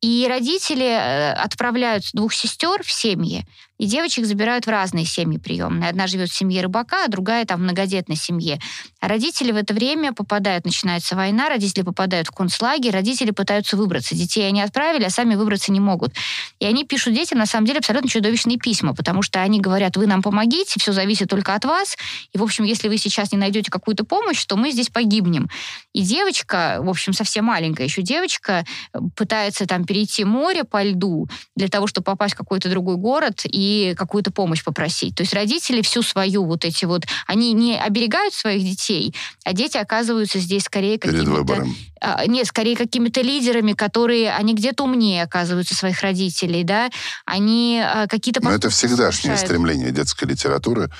И 0.00 0.26
родители 0.28 0.86
э, 0.86 1.32
отправляют 1.32 2.04
двух 2.12 2.32
сестер 2.32 2.82
в 2.84 2.90
семьи, 2.92 3.44
и 3.78 3.86
девочек 3.86 4.26
забирают 4.26 4.66
в 4.66 4.70
разные 4.70 5.04
семьи 5.04 5.38
приемные. 5.38 5.88
Одна 5.88 6.06
живет 6.06 6.30
в 6.30 6.34
семье 6.34 6.62
рыбака, 6.62 7.04
а 7.04 7.08
другая 7.08 7.44
там 7.44 7.60
в 7.60 7.62
многодетной 7.62 8.16
семье. 8.16 8.58
А 9.00 9.08
родители 9.08 9.52
в 9.52 9.56
это 9.56 9.72
время 9.72 10.12
попадают, 10.12 10.64
начинается 10.64 11.14
война, 11.14 11.48
родители 11.48 11.82
попадают 11.82 12.28
в 12.28 12.32
концлагерь, 12.32 12.90
родители 12.90 13.30
пытаются 13.30 13.76
выбраться. 13.76 14.16
Детей 14.16 14.46
они 14.46 14.60
отправили, 14.60 15.04
а 15.04 15.10
сами 15.10 15.36
выбраться 15.36 15.70
не 15.70 15.78
могут. 15.78 16.12
И 16.58 16.66
они 16.66 16.84
пишут 16.84 17.14
детям, 17.14 17.38
на 17.38 17.46
самом 17.46 17.66
деле, 17.66 17.78
абсолютно 17.78 18.10
чудовищные 18.10 18.58
письма, 18.58 18.94
потому 18.94 19.22
что 19.22 19.40
они 19.40 19.60
говорят, 19.60 19.96
вы 19.96 20.06
нам 20.06 20.22
помогите, 20.22 20.80
все 20.80 20.92
зависит 20.92 21.28
только 21.28 21.54
от 21.54 21.64
вас. 21.64 21.96
И, 22.32 22.38
в 22.38 22.42
общем, 22.42 22.64
если 22.64 22.88
вы 22.88 22.98
сейчас 22.98 23.30
не 23.30 23.38
найдете 23.38 23.70
какую-то 23.70 24.04
помощь, 24.04 24.44
то 24.44 24.56
мы 24.56 24.72
здесь 24.72 24.88
погибнем. 24.88 25.48
И 25.92 26.02
девочка, 26.02 26.78
в 26.80 26.88
общем, 26.88 27.12
совсем 27.12 27.44
маленькая 27.44 27.84
еще 27.84 28.02
девочка, 28.02 28.64
э, 28.92 28.98
пытается 29.14 29.66
там 29.66 29.84
перейти 29.84 30.24
море 30.24 30.64
по 30.64 30.82
льду 30.82 31.28
для 31.54 31.68
того, 31.68 31.86
чтобы 31.86 32.06
попасть 32.06 32.34
в 32.34 32.36
какой-то 32.36 32.68
другой 32.68 32.96
город 32.96 33.42
и 33.44 33.67
какую-то 33.96 34.30
помощь 34.30 34.64
попросить. 34.64 35.14
То 35.14 35.22
есть 35.22 35.34
родители 35.34 35.82
всю 35.82 36.02
свою 36.02 36.44
вот 36.44 36.64
эти 36.64 36.84
вот... 36.84 37.04
Они 37.26 37.52
не 37.52 37.78
оберегают 37.78 38.34
своих 38.34 38.62
детей, 38.62 39.14
а 39.44 39.52
дети 39.52 39.76
оказываются 39.76 40.38
здесь 40.38 40.64
скорее 40.64 40.98
Перед 40.98 41.14
какими-то... 41.14 41.30
выбором. 41.30 41.76
а, 42.00 42.26
Нет, 42.26 42.46
скорее 42.46 42.76
какими-то 42.76 43.20
лидерами, 43.20 43.72
которые... 43.72 44.32
Они 44.32 44.54
где-то 44.54 44.84
умнее 44.84 45.22
оказываются 45.22 45.74
своих 45.74 46.00
родителей, 46.00 46.64
да? 46.64 46.90
Они 47.24 47.82
а, 47.84 48.06
какие-то... 48.06 48.42
Но 48.42 48.50
это 48.50 48.70
всегдашнее 48.70 49.36
совершают. 49.36 49.40
стремление 49.40 49.90
детской 49.90 50.24
литературы 50.24 50.90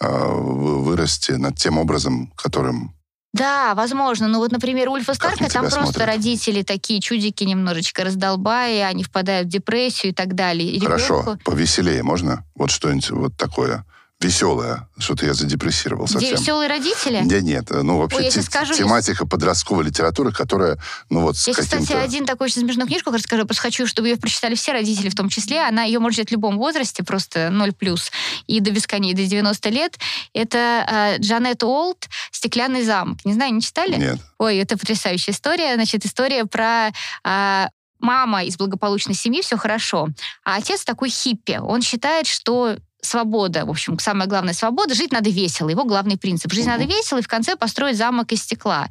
а, 0.00 0.28
вы- 0.28 0.82
вырасти 0.82 1.32
над 1.32 1.56
тем 1.56 1.78
образом, 1.78 2.32
которым... 2.36 2.95
Да, 3.36 3.74
возможно. 3.74 4.28
Ну 4.28 4.38
вот, 4.38 4.52
например, 4.52 4.88
Ульфа 4.88 5.14
Старка, 5.14 5.48
там 5.48 5.62
просто 5.62 5.82
смотрят? 5.82 6.06
родители 6.06 6.62
такие 6.62 7.00
чудики 7.00 7.44
немножечко 7.44 8.04
раздолбая, 8.04 8.86
они 8.86 9.04
впадают 9.04 9.48
в 9.48 9.50
депрессию 9.50 10.12
и 10.12 10.14
так 10.14 10.34
далее. 10.34 10.68
И 10.70 10.80
Хорошо, 10.80 11.20
ребенку- 11.22 11.38
повеселее 11.44 12.02
можно? 12.02 12.44
Вот 12.54 12.70
что-нибудь 12.70 13.10
вот 13.10 13.36
такое 13.36 13.84
веселое. 14.20 14.88
Что-то 14.98 15.26
я 15.26 15.34
задепрессировал 15.34 16.08
совсем. 16.08 16.36
веселые 16.36 16.68
родители? 16.68 17.22
Да 17.24 17.40
нет, 17.40 17.68
ну 17.70 17.98
вообще 17.98 18.18
Ой, 18.18 18.30
те- 18.30 18.42
скажу, 18.42 18.74
тематика 18.74 19.26
подростковой 19.26 19.84
литературы, 19.84 20.32
которая, 20.32 20.78
ну 21.10 21.20
вот 21.20 21.36
с 21.36 21.46
Я, 21.46 21.54
кстати, 21.54 21.92
один 21.92 22.24
такой 22.24 22.46
очень 22.46 22.62
смешную 22.62 22.86
книжку 22.86 23.10
расскажу. 23.10 23.44
Просто 23.44 23.62
хочу, 23.62 23.86
чтобы 23.86 24.08
ее 24.08 24.16
прочитали 24.16 24.54
все 24.54 24.72
родители 24.72 25.10
в 25.10 25.14
том 25.14 25.28
числе. 25.28 25.60
Она 25.60 25.84
ее 25.84 25.98
можно 25.98 26.16
читать 26.16 26.30
в 26.30 26.32
любом 26.32 26.56
возрасте, 26.56 27.04
просто 27.04 27.50
0 27.50 27.72
плюс. 27.72 28.10
И 28.46 28.60
до 28.60 28.70
бесконечности, 28.70 29.24
до 29.24 29.30
90 29.30 29.68
лет. 29.68 29.98
Это 30.32 31.16
э, 31.18 31.20
Джанет 31.20 31.62
Уолт 31.62 32.08
«Стеклянный 32.32 32.84
замок». 32.84 33.18
Не 33.24 33.34
знаю, 33.34 33.52
не 33.54 33.60
читали? 33.60 33.96
Нет. 33.96 34.18
Ой, 34.38 34.56
это 34.56 34.78
потрясающая 34.78 35.34
история. 35.34 35.74
Значит, 35.74 36.06
история 36.06 36.46
про 36.46 36.90
а, 37.22 37.68
мама 38.00 38.44
из 38.44 38.56
благополучной 38.56 39.14
семьи, 39.14 39.42
все 39.42 39.56
хорошо. 39.56 40.08
А 40.44 40.56
отец 40.56 40.84
такой 40.84 41.10
хиппи. 41.10 41.58
Он 41.62 41.82
считает, 41.82 42.26
что 42.26 42.76
свобода, 43.02 43.64
в 43.66 43.70
общем, 43.70 43.98
самая 43.98 44.26
главная 44.26 44.54
свобода, 44.54 44.94
жить 44.94 45.12
надо 45.12 45.30
весело, 45.30 45.68
его 45.68 45.84
главный 45.84 46.16
принцип. 46.18 46.52
Жить 46.52 46.66
надо 46.66 46.84
весело, 46.84 47.18
и 47.18 47.22
в 47.22 47.28
конце 47.28 47.54
построить 47.54 47.96
замок 47.96 48.32
из 48.32 48.42
стекла. 48.42 48.88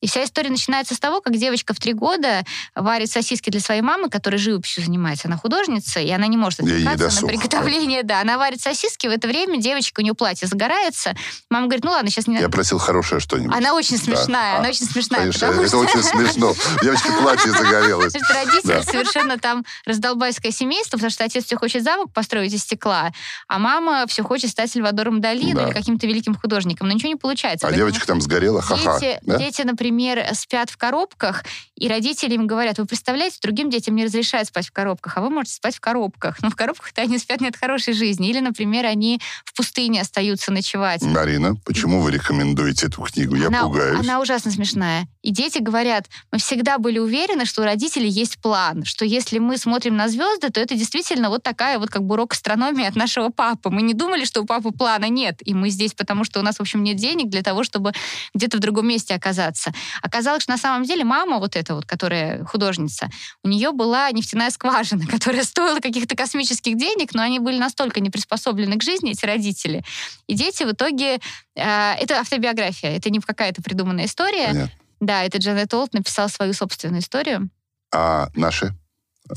И 0.00 0.06
вся 0.06 0.22
история 0.24 0.50
начинается 0.50 0.94
с 0.94 1.00
того, 1.00 1.20
как 1.20 1.36
девочка 1.36 1.74
в 1.74 1.78
три 1.78 1.92
года 1.92 2.44
варит 2.76 3.10
сосиски 3.10 3.50
для 3.50 3.60
своей 3.60 3.80
мамы, 3.80 4.08
которая 4.08 4.38
живописью 4.38 4.84
занимается. 4.84 5.26
Она 5.26 5.36
художница, 5.36 5.98
и 6.00 6.10
она 6.10 6.26
не 6.28 6.36
может 6.36 6.60
отвлекаться 6.60 7.22
на 7.22 7.28
приготовление. 7.28 8.02
Да, 8.04 8.20
она 8.20 8.38
варит 8.38 8.60
сосиски, 8.60 9.06
в 9.08 9.10
это 9.10 9.26
время 9.26 9.60
девочка, 9.60 10.00
у 10.00 10.02
нее 10.02 10.14
платье 10.14 10.46
загорается. 10.46 11.14
Мама 11.50 11.66
говорит, 11.66 11.84
ну 11.84 11.90
ладно, 11.90 12.10
сейчас 12.10 12.26
не 12.28 12.36
Я 12.38 12.48
просил 12.48 12.78
хорошее 12.78 13.20
что-нибудь. 13.20 13.56
она 13.56 13.74
очень 13.74 13.96
Да. 13.98 14.04
смешная, 14.04 14.56
А, 14.56 14.58
она 14.58 14.68
очень 14.68 14.86
смешная. 14.86 15.20
Конечно, 15.20 15.46
это 15.46 15.66
что- 15.68 15.78
очень 15.78 16.02
смешно. 16.02 16.54
Девочка 16.82 17.10
платье 17.12 17.50
загорелось. 17.50 18.14
Родители 18.14 18.60
Да. 18.74 18.82
совершенно 18.84 19.38
там 19.38 19.64
раздолбайское 19.86 20.52
семейство, 20.52 20.98
потому 20.98 21.10
что 21.10 21.24
отец 21.24 21.46
все 21.46 21.56
хочет 21.56 21.82
замок 21.82 22.12
построить 22.12 22.52
из 22.52 22.62
стекла, 22.62 23.12
а 23.48 23.58
мама 23.58 24.04
все 24.08 24.22
хочет 24.22 24.50
стать 24.50 24.70
Сальвадором 24.70 25.20
Дали 25.20 25.52
Да. 25.52 25.64
или 25.66 25.72
каким-то 25.72 26.06
великим 26.06 26.34
художником. 26.34 26.88
Но 26.88 26.94
ничего 26.94 27.08
не 27.10 27.16
получается. 27.16 27.66
А 27.66 27.70
Поэтому 27.70 27.88
девочка 27.90 28.06
там 28.06 28.20
сгорела, 28.20 28.60
ха-ха. 28.62 28.98
Дети, 28.98 29.18
да? 29.22 29.38
дети, 29.38 29.62
например, 29.62 30.24
спят 30.34 30.70
в 30.70 30.76
коробках, 30.76 31.44
и 31.76 31.88
родители 31.88 32.34
им 32.34 32.46
говорят, 32.46 32.78
вы 32.78 32.86
представляете, 32.86 33.38
другим 33.42 33.70
детям 33.70 33.94
не 33.94 34.04
разрешают 34.04 34.48
спать 34.48 34.66
в 34.68 34.72
коробках, 34.72 35.16
а 35.16 35.20
вы 35.20 35.30
можете 35.30 35.54
спать 35.54 35.76
в 35.76 35.80
коробках. 35.80 36.42
Но 36.42 36.50
в 36.50 36.56
коробках-то 36.56 37.02
они 37.02 37.18
спят 37.18 37.40
не 37.40 37.48
от 37.48 37.56
хорошей 37.56 37.94
жизни. 37.94 38.28
Или, 38.28 38.40
например, 38.40 38.84
они 38.86 39.20
в 39.44 39.54
пустыне 39.54 40.00
остаются 40.00 40.50
ночевать. 40.52 41.02
Марина, 41.02 41.54
почему 41.64 42.00
вы 42.00 42.10
рекомендуете 42.10 42.86
эту 42.86 43.02
книгу? 43.02 43.36
Я 43.36 43.48
она, 43.48 43.62
пугаюсь. 43.62 44.00
она 44.00 44.20
ужасно 44.20 44.50
смешная. 44.50 45.06
И 45.22 45.30
дети 45.30 45.58
говорят, 45.58 46.06
мы 46.32 46.38
всегда 46.38 46.78
были 46.78 46.98
уверены, 46.98 47.44
что 47.44 47.62
у 47.62 47.64
родителей 47.64 48.08
есть 48.08 48.38
план, 48.40 48.84
что 48.84 49.04
если 49.04 49.38
мы 49.38 49.56
смотрим 49.58 49.96
на 49.96 50.08
звезды, 50.08 50.50
то 50.50 50.60
это 50.60 50.74
действительно 50.74 51.28
вот 51.30 51.42
такая 51.42 51.78
вот 51.78 51.90
как 51.90 52.02
бы 52.02 52.14
урок 52.14 52.32
астрономии 52.32 52.86
от 52.86 52.96
нашего 52.96 53.30
папы. 53.36 53.70
Мы 53.70 53.82
не 53.82 53.94
думали, 53.94 54.24
что 54.24 54.40
у 54.40 54.46
папы 54.46 54.72
плана 54.72 55.08
нет, 55.08 55.36
и 55.44 55.54
мы 55.54 55.70
здесь, 55.70 55.92
потому 55.92 56.24
что 56.24 56.40
у 56.40 56.42
нас, 56.42 56.56
в 56.56 56.60
общем, 56.60 56.82
нет 56.82 56.96
денег 56.96 57.28
для 57.28 57.42
того, 57.42 57.62
чтобы 57.62 57.92
где-то 58.34 58.56
в 58.56 58.60
другом 58.60 58.88
месте 58.88 59.14
оказаться. 59.14 59.72
Оказалось, 60.02 60.42
что 60.42 60.52
на 60.52 60.58
самом 60.58 60.84
деле 60.84 61.04
мама 61.04 61.38
вот 61.38 61.54
эта 61.54 61.74
вот, 61.74 61.84
которая 61.84 62.44
художница, 62.44 63.10
у 63.44 63.48
нее 63.48 63.72
была 63.72 64.10
нефтяная 64.10 64.50
скважина, 64.50 65.06
которая 65.10 65.44
стоила 65.44 65.80
каких-то 65.80 66.16
космических 66.16 66.76
денег, 66.76 67.14
но 67.14 67.22
они 67.22 67.38
были 67.38 67.58
настолько 67.58 68.00
не 68.00 68.10
приспособлены 68.10 68.78
к 68.78 68.82
жизни, 68.82 69.12
эти 69.12 69.24
родители. 69.26 69.84
И 70.26 70.34
дети 70.34 70.64
в 70.64 70.72
итоге... 70.72 71.20
э, 71.54 71.92
это 72.00 72.20
автобиография, 72.20 72.96
это 72.96 73.10
не 73.10 73.20
какая-то 73.20 73.62
придуманная 73.62 74.06
история. 74.06 74.48
Понятно. 74.48 74.70
Да, 75.00 75.24
это 75.24 75.38
Джанет 75.38 75.72
Олд 75.74 75.92
написал 75.92 76.28
свою 76.28 76.52
собственную 76.52 77.00
историю. 77.00 77.50
А 77.92 78.28
наши? 78.34 78.74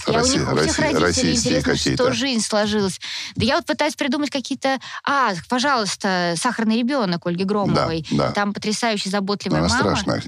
Я 0.07 0.21
у 0.21 0.25
них, 0.25 0.51
у 0.51 0.55
всех 0.57 0.79
Росси- 0.79 0.97
родителей 0.97 1.35
интересно, 1.35 1.75
что 1.75 2.13
жизнь 2.13 2.41
сложилась. 2.41 2.99
Да 3.35 3.45
я 3.45 3.55
вот 3.55 3.65
пытаюсь 3.65 3.95
придумать 3.95 4.29
какие-то... 4.29 4.77
А, 5.03 5.33
пожалуйста, 5.49 6.35
«Сахарный 6.37 6.77
ребенок» 6.77 7.25
Ольги 7.25 7.43
Громовой. 7.43 8.05
Да, 8.11 8.27
да. 8.27 8.31
Там 8.31 8.53
потрясающе 8.53 9.09
заботливая 9.09 9.59
Она 9.59 9.69
мама. 9.69 9.79
страшная. 9.95 10.23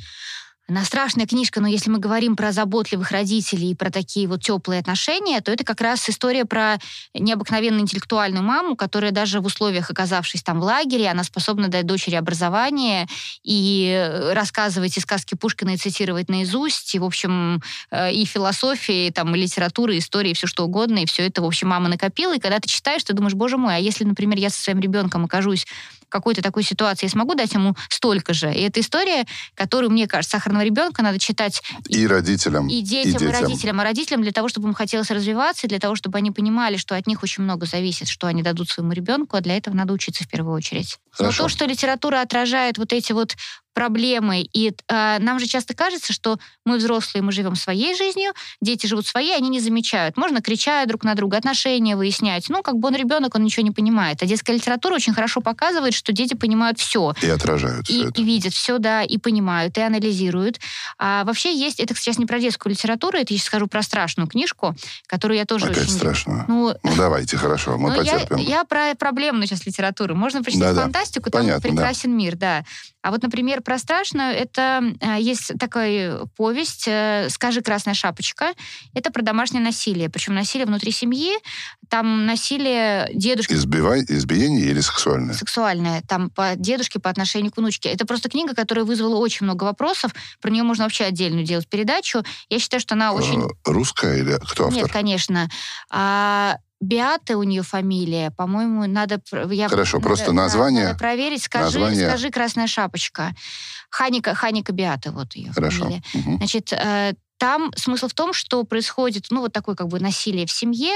Она 0.67 0.85
страшная 0.85 1.25
книжка, 1.25 1.59
но 1.59 1.67
если 1.67 1.89
мы 1.89 1.99
говорим 1.99 2.35
про 2.35 2.51
заботливых 2.51 3.11
родителей 3.11 3.71
и 3.71 3.75
про 3.75 3.89
такие 3.89 4.27
вот 4.27 4.41
теплые 4.41 4.79
отношения, 4.79 5.41
то 5.41 5.51
это 5.51 5.65
как 5.65 5.81
раз 5.81 6.07
история 6.07 6.45
про 6.45 6.77
необыкновенно 7.13 7.79
интеллектуальную 7.81 8.43
маму, 8.43 8.77
которая 8.77 9.11
даже 9.11 9.41
в 9.41 9.45
условиях, 9.45 9.89
оказавшись 9.89 10.43
там 10.43 10.61
в 10.61 10.63
лагере, 10.63 11.09
она 11.09 11.23
способна 11.23 11.67
дать 11.67 11.85
дочери 11.85 12.15
образование 12.15 13.07
и 13.43 13.91
э, 13.93 14.33
рассказывать 14.33 14.95
и 14.95 15.01
сказки 15.01 15.35
Пушкина, 15.35 15.71
и 15.71 15.77
цитировать 15.77 16.29
наизусть, 16.29 16.95
и, 16.95 16.99
в 16.99 17.03
общем, 17.03 17.61
э, 17.89 18.13
и 18.13 18.23
философии, 18.23 19.09
там, 19.09 19.35
и 19.35 19.39
литературы, 19.39 19.95
и 19.95 19.99
истории, 19.99 20.33
все 20.33 20.47
что 20.47 20.63
угодно, 20.63 20.99
и 20.99 21.05
все 21.05 21.27
это, 21.27 21.41
в 21.41 21.45
общем, 21.45 21.67
мама 21.67 21.89
накопила. 21.89 22.35
И 22.35 22.39
когда 22.39 22.59
ты 22.59 22.69
читаешь, 22.69 23.03
ты 23.03 23.13
думаешь, 23.13 23.33
боже 23.33 23.57
мой, 23.57 23.75
а 23.75 23.79
если, 23.79 24.05
например, 24.05 24.37
я 24.37 24.49
со 24.49 24.61
своим 24.61 24.79
ребенком 24.79 25.25
окажусь 25.25 25.65
в 26.01 26.09
какой-то 26.09 26.41
такой 26.41 26.63
ситуации, 26.63 27.07
я 27.07 27.09
смогу 27.09 27.35
дать 27.35 27.53
ему 27.53 27.75
столько 27.89 28.33
же? 28.33 28.53
И 28.53 28.61
это 28.61 28.79
история, 28.79 29.25
которую, 29.55 29.91
мне 29.91 30.07
кажется, 30.07 30.37
сахарного 30.37 30.60
ребенка 30.63 31.01
надо 31.03 31.19
читать 31.19 31.61
И 31.87 32.05
родителям, 32.07 32.67
и 32.67 32.81
детям, 32.81 33.11
и, 33.11 33.25
детям. 33.25 33.31
родителям. 33.31 33.79
А 33.79 33.83
родителям 33.83 34.21
для 34.21 34.31
того, 34.31 34.49
чтобы 34.49 34.67
им 34.67 34.73
хотелось 34.73 35.11
развиваться, 35.11 35.67
и 35.67 35.69
для 35.69 35.79
того, 35.79 35.95
чтобы 35.95 36.17
они 36.17 36.31
понимали, 36.31 36.77
что 36.77 36.95
от 36.95 37.07
них 37.07 37.23
очень 37.23 37.43
много 37.43 37.65
зависит, 37.65 38.07
что 38.07 38.27
они 38.27 38.43
дадут 38.43 38.69
своему 38.69 38.93
ребенку, 38.93 39.37
а 39.37 39.41
для 39.41 39.57
этого 39.57 39.75
надо 39.75 39.93
учиться 39.93 40.23
в 40.23 40.27
первую 40.27 40.55
очередь. 40.55 40.99
Хорошо. 41.11 41.43
Но 41.43 41.49
то, 41.49 41.53
что 41.53 41.65
литература 41.65 42.21
отражает 42.21 42.77
вот 42.77 42.93
эти 42.93 43.11
вот 43.11 43.35
проблемы, 43.73 44.41
и 44.41 44.73
э, 44.87 45.19
нам 45.19 45.39
же 45.39 45.47
часто 45.47 45.73
кажется, 45.73 46.13
что 46.13 46.37
мы 46.65 46.77
взрослые, 46.77 47.23
мы 47.23 47.31
живем 47.31 47.55
своей 47.55 47.95
жизнью, 47.95 48.33
дети 48.61 48.85
живут 48.87 49.07
своей, 49.07 49.35
они 49.35 49.49
не 49.49 49.59
замечают. 49.59 50.17
Можно 50.17 50.41
кричать 50.41 50.87
друг 50.87 51.03
на 51.03 51.15
друга, 51.15 51.37
отношения 51.37 51.95
выяснять. 51.95 52.49
Ну, 52.49 52.61
как 52.63 52.75
бы 52.77 52.87
он 52.89 52.95
ребенок, 52.95 53.35
он 53.35 53.43
ничего 53.43 53.63
не 53.63 53.71
понимает. 53.71 54.21
А 54.21 54.25
детская 54.25 54.53
литература 54.53 54.95
очень 54.95 55.13
хорошо 55.13 55.41
показывает, 55.41 55.93
что 55.93 56.11
дети 56.11 56.33
понимают 56.33 56.79
все 56.79 57.13
И 57.21 57.29
отражают 57.29 57.89
и, 57.89 57.93
все 57.93 58.09
это. 58.09 58.21
и 58.21 58.23
видят 58.23 58.53
все, 58.53 58.77
да, 58.77 59.03
и 59.03 59.17
понимают, 59.17 59.77
и 59.77 59.81
анализируют. 59.81 60.59
А 60.97 61.23
вообще 61.23 61.55
есть, 61.55 61.79
это 61.79 61.95
сейчас 61.95 62.17
не 62.17 62.25
про 62.25 62.39
детскую 62.39 62.71
литературу, 62.71 63.17
это 63.17 63.33
я 63.33 63.37
сейчас 63.39 63.47
скажу 63.47 63.67
про 63.67 63.81
страшную 63.81 64.27
книжку, 64.27 64.75
которую 65.07 65.37
я 65.37 65.45
тоже 65.45 65.67
Опять 65.67 65.83
очень... 65.83 65.91
страшно. 65.93 66.45
Ну, 66.47 66.73
Ну, 66.83 66.95
давайте, 66.97 67.37
хорошо, 67.37 67.77
мы 67.77 67.89
ну, 67.89 68.01
я, 68.01 68.13
потерпим. 68.13 68.37
я 68.37 68.63
про 68.65 68.95
проблемную 68.95 69.47
сейчас 69.47 69.65
литературу. 69.65 70.15
Можно 70.15 70.43
прочитать 70.43 70.69
Да-да. 70.69 70.81
фантастику, 70.83 71.29
там 71.29 71.41
Понятно, 71.41 71.61
да. 71.61 71.69
прекрасен 71.69 72.15
мир, 72.15 72.35
да. 72.35 72.63
А 73.01 73.09
вот, 73.11 73.23
например, 73.23 73.60
про 73.61 73.77
страшную, 73.77 74.31
это 74.31 74.83
э, 74.99 75.17
есть 75.19 75.57
такая 75.59 76.25
повесть 76.37 76.85
э, 76.87 77.27
«Скажи, 77.29 77.61
красная 77.61 77.93
шапочка». 77.93 78.53
Это 78.93 79.11
про 79.11 79.21
домашнее 79.21 79.63
насилие, 79.63 80.09
причем 80.09 80.33
насилие 80.33 80.65
внутри 80.65 80.91
семьи. 80.91 81.31
Там 81.89 82.25
насилие 82.25 83.09
дедушки... 83.13 83.53
Избивай, 83.53 84.03
избиение 84.07 84.65
или 84.65 84.79
сексуальное? 84.79 85.33
Сексуальное. 85.33 86.01
Там 86.07 86.29
по 86.29 86.55
дедушке 86.55 86.99
по 86.99 87.09
отношению 87.09 87.51
к 87.51 87.57
внучке. 87.57 87.89
Это 87.89 88.05
просто 88.05 88.29
книга, 88.29 88.53
которая 88.55 88.85
вызвала 88.85 89.17
очень 89.17 89.45
много 89.45 89.63
вопросов. 89.65 90.13
Про 90.41 90.51
нее 90.51 90.63
можно 90.63 90.85
вообще 90.85 91.05
отдельную 91.05 91.45
делать 91.45 91.67
передачу. 91.67 92.23
Я 92.49 92.59
считаю, 92.59 92.81
что 92.81 92.95
она 92.95 93.13
очень... 93.13 93.41
Э, 93.41 93.47
Русская 93.65 94.17
или 94.17 94.37
кто 94.49 94.67
автор? 94.67 94.83
Нет, 94.83 94.91
конечно. 94.91 95.49
А, 95.89 96.57
Биаты 96.81 97.37
у 97.37 97.43
нее 97.43 97.61
фамилия, 97.61 98.31
по-моему, 98.31 98.87
надо... 98.87 99.21
Я, 99.51 99.69
Хорошо, 99.69 99.97
надо- 99.97 100.07
просто 100.07 100.31
название- 100.33 100.85
надо 100.87 100.97
проверить. 100.97 101.43
Скажи, 101.43 101.79
название- 101.79 102.09
скажи 102.09 102.29
«Красная 102.31 102.67
шапочка». 102.67 103.33
Ханика, 103.89 104.33
Ханика 104.33 104.71
Биата, 104.73 105.11
вот 105.11 105.35
ее 105.35 105.51
Хорошо. 105.53 105.83
фамилия. 105.83 106.03
Мгм. 106.13 106.37
Значит, 106.37 106.73
э, 106.73 107.13
там 107.37 107.71
смысл 107.75 108.07
в 108.07 108.13
том, 108.13 108.33
что 108.33 108.63
происходит, 108.63 109.27
ну, 109.29 109.41
вот 109.41 109.53
такое 109.53 109.75
как 109.75 109.87
бы 109.89 109.99
насилие 109.99 110.45
в 110.45 110.51
семье, 110.51 110.93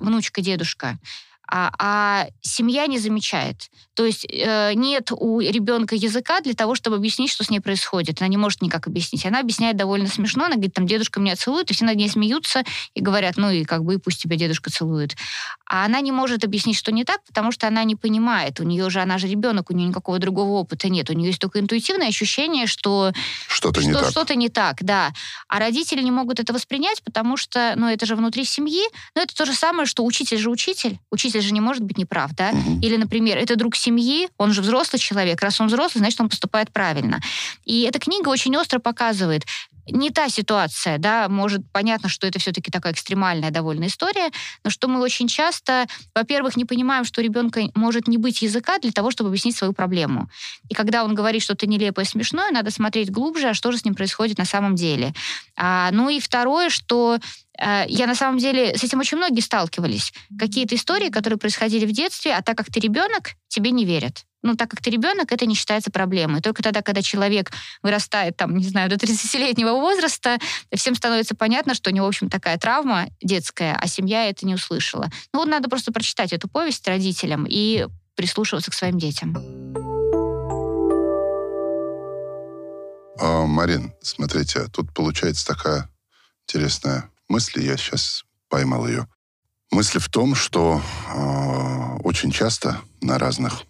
внучка, 0.00 0.40
дедушка, 0.40 0.98
а, 1.48 1.70
а 1.78 2.26
семья 2.40 2.86
не 2.86 2.98
замечает. 2.98 3.68
То 3.94 4.06
есть 4.06 4.26
э, 4.28 4.72
нет 4.74 5.10
у 5.12 5.40
ребенка 5.40 5.94
языка 5.94 6.40
для 6.40 6.54
того, 6.54 6.74
чтобы 6.74 6.96
объяснить, 6.96 7.30
что 7.30 7.44
с 7.44 7.50
ней 7.50 7.60
происходит. 7.60 8.20
Она 8.20 8.28
не 8.28 8.38
может 8.38 8.62
никак 8.62 8.86
объяснить. 8.86 9.26
Она 9.26 9.40
объясняет 9.40 9.76
довольно 9.76 10.08
смешно. 10.08 10.44
Она 10.44 10.54
говорит, 10.54 10.72
там, 10.72 10.86
дедушка 10.86 11.20
меня 11.20 11.36
целует, 11.36 11.70
и 11.70 11.74
все 11.74 11.84
над 11.84 11.96
ней 11.96 12.08
смеются 12.08 12.64
и 12.94 13.02
говорят, 13.02 13.36
ну 13.36 13.50
и 13.50 13.64
как 13.64 13.84
бы 13.84 13.94
и 13.94 13.96
пусть 13.98 14.22
тебя 14.22 14.36
дедушка 14.36 14.70
целует. 14.70 15.14
А 15.66 15.84
она 15.84 16.00
не 16.00 16.12
может 16.12 16.44
объяснить, 16.44 16.76
что 16.76 16.90
не 16.90 17.04
так, 17.04 17.22
потому 17.24 17.52
что 17.52 17.66
она 17.66 17.84
не 17.84 17.96
понимает. 17.96 18.60
У 18.60 18.62
нее 18.62 18.88
же, 18.88 19.00
она 19.00 19.18
же 19.18 19.26
ребенок, 19.26 19.70
у 19.70 19.74
нее 19.74 19.88
никакого 19.88 20.18
другого 20.18 20.52
опыта 20.52 20.88
нет. 20.88 21.10
У 21.10 21.12
нее 21.12 21.28
есть 21.28 21.40
только 21.40 21.60
интуитивное 21.60 22.08
ощущение, 22.08 22.66
что 22.66 23.12
Что-то 23.46 23.82
не 23.82 23.90
что 23.90 24.00
так. 24.00 24.10
что-то 24.10 24.34
не 24.36 24.48
так, 24.48 24.82
да. 24.82 25.12
А 25.48 25.58
родители 25.58 26.02
не 26.02 26.10
могут 26.10 26.40
это 26.40 26.52
воспринять, 26.52 27.02
потому 27.02 27.36
что, 27.36 27.74
ну, 27.76 27.88
это 27.88 28.06
же 28.06 28.16
внутри 28.16 28.44
семьи. 28.44 28.82
Но 29.14 29.22
это 29.22 29.34
то 29.34 29.44
же 29.44 29.52
самое, 29.52 29.86
что 29.86 30.04
учитель 30.04 30.38
же 30.38 30.48
учитель. 30.48 30.98
Учитель 31.10 31.31
же 31.40 31.52
не 31.52 31.60
может 31.60 31.82
быть 31.82 31.98
неправ, 31.98 32.32
да? 32.34 32.52
Мгм. 32.52 32.80
Или, 32.80 32.96
например, 32.96 33.38
это 33.38 33.56
друг 33.56 33.76
семьи, 33.76 34.28
он 34.38 34.52
же 34.52 34.62
взрослый 34.62 35.00
человек. 35.00 35.40
Раз 35.40 35.60
он 35.60 35.68
взрослый, 35.68 36.00
значит, 36.00 36.20
он 36.20 36.28
поступает 36.28 36.72
правильно. 36.72 37.20
И 37.64 37.82
эта 37.82 37.98
книга 37.98 38.28
очень 38.28 38.56
остро 38.56 38.78
показывает, 38.78 39.44
не 39.86 40.10
та 40.10 40.28
ситуация, 40.28 40.98
да, 40.98 41.28
может, 41.28 41.62
понятно, 41.72 42.08
что 42.08 42.26
это 42.26 42.38
все-таки 42.38 42.70
такая 42.70 42.92
экстремальная 42.92 43.50
довольно 43.50 43.86
история, 43.86 44.30
но 44.64 44.70
что 44.70 44.88
мы 44.88 45.00
очень 45.00 45.28
часто, 45.28 45.86
во-первых, 46.14 46.56
не 46.56 46.64
понимаем, 46.64 47.04
что 47.04 47.20
у 47.20 47.24
ребенка 47.24 47.62
может 47.74 48.06
не 48.06 48.16
быть 48.16 48.42
языка 48.42 48.78
для 48.78 48.92
того, 48.92 49.10
чтобы 49.10 49.30
объяснить 49.30 49.56
свою 49.56 49.72
проблему. 49.72 50.28
И 50.68 50.74
когда 50.74 51.04
он 51.04 51.14
говорит 51.14 51.42
что-то 51.42 51.66
нелепое, 51.66 52.04
смешное, 52.04 52.50
надо 52.50 52.70
смотреть 52.70 53.10
глубже, 53.10 53.48
а 53.48 53.54
что 53.54 53.72
же 53.72 53.78
с 53.78 53.84
ним 53.84 53.94
происходит 53.94 54.38
на 54.38 54.44
самом 54.44 54.76
деле. 54.76 55.14
А, 55.56 55.90
ну 55.92 56.08
и 56.08 56.20
второе, 56.20 56.70
что 56.70 57.18
я 57.88 58.06
на 58.06 58.14
самом 58.14 58.38
деле 58.38 58.76
с 58.76 58.82
этим 58.82 59.00
очень 59.00 59.18
многие 59.18 59.40
сталкивались. 59.40 60.12
Какие-то 60.38 60.74
истории, 60.74 61.10
которые 61.10 61.38
происходили 61.38 61.86
в 61.86 61.92
детстве, 61.92 62.34
а 62.34 62.42
так 62.42 62.56
как 62.56 62.66
ты 62.66 62.80
ребенок, 62.80 63.32
тебе 63.48 63.70
не 63.70 63.84
верят. 63.84 64.24
Ну, 64.42 64.56
так 64.56 64.68
как 64.70 64.82
ты 64.82 64.90
ребенок, 64.90 65.30
это 65.30 65.46
не 65.46 65.54
считается 65.54 65.92
проблемой. 65.92 66.40
Только 66.40 66.64
тогда, 66.64 66.82
когда 66.82 67.00
человек 67.00 67.52
вырастает, 67.82 68.36
там, 68.36 68.56
не 68.56 68.64
знаю, 68.64 68.90
до 68.90 68.96
30-летнего 68.96 69.72
возраста, 69.74 70.38
всем 70.74 70.96
становится 70.96 71.36
понятно, 71.36 71.74
что 71.74 71.90
у 71.90 71.92
него, 71.92 72.06
в 72.06 72.08
общем, 72.08 72.28
такая 72.28 72.58
травма 72.58 73.06
детская, 73.22 73.76
а 73.80 73.86
семья 73.86 74.28
это 74.28 74.44
не 74.44 74.54
услышала. 74.54 75.10
Ну, 75.32 75.40
вот 75.40 75.48
надо 75.48 75.68
просто 75.68 75.92
прочитать 75.92 76.32
эту 76.32 76.48
повесть 76.48 76.86
родителям 76.88 77.46
и 77.48 77.86
прислушиваться 78.16 78.72
к 78.72 78.74
своим 78.74 78.98
детям. 78.98 79.36
А, 83.20 83.46
Марин, 83.46 83.92
смотрите, 84.02 84.66
тут 84.72 84.92
получается 84.92 85.46
такая 85.46 85.88
интересная 86.48 87.11
мысль, 87.32 87.62
и 87.62 87.66
я 87.66 87.76
сейчас 87.76 88.24
поймал 88.48 88.86
ее. 88.86 89.08
Мысль 89.70 89.98
в 89.98 90.08
том, 90.10 90.34
что 90.34 90.82
э, 91.08 91.96
очень 92.04 92.30
часто 92.30 92.80
на 93.00 93.18
разных, 93.18 93.62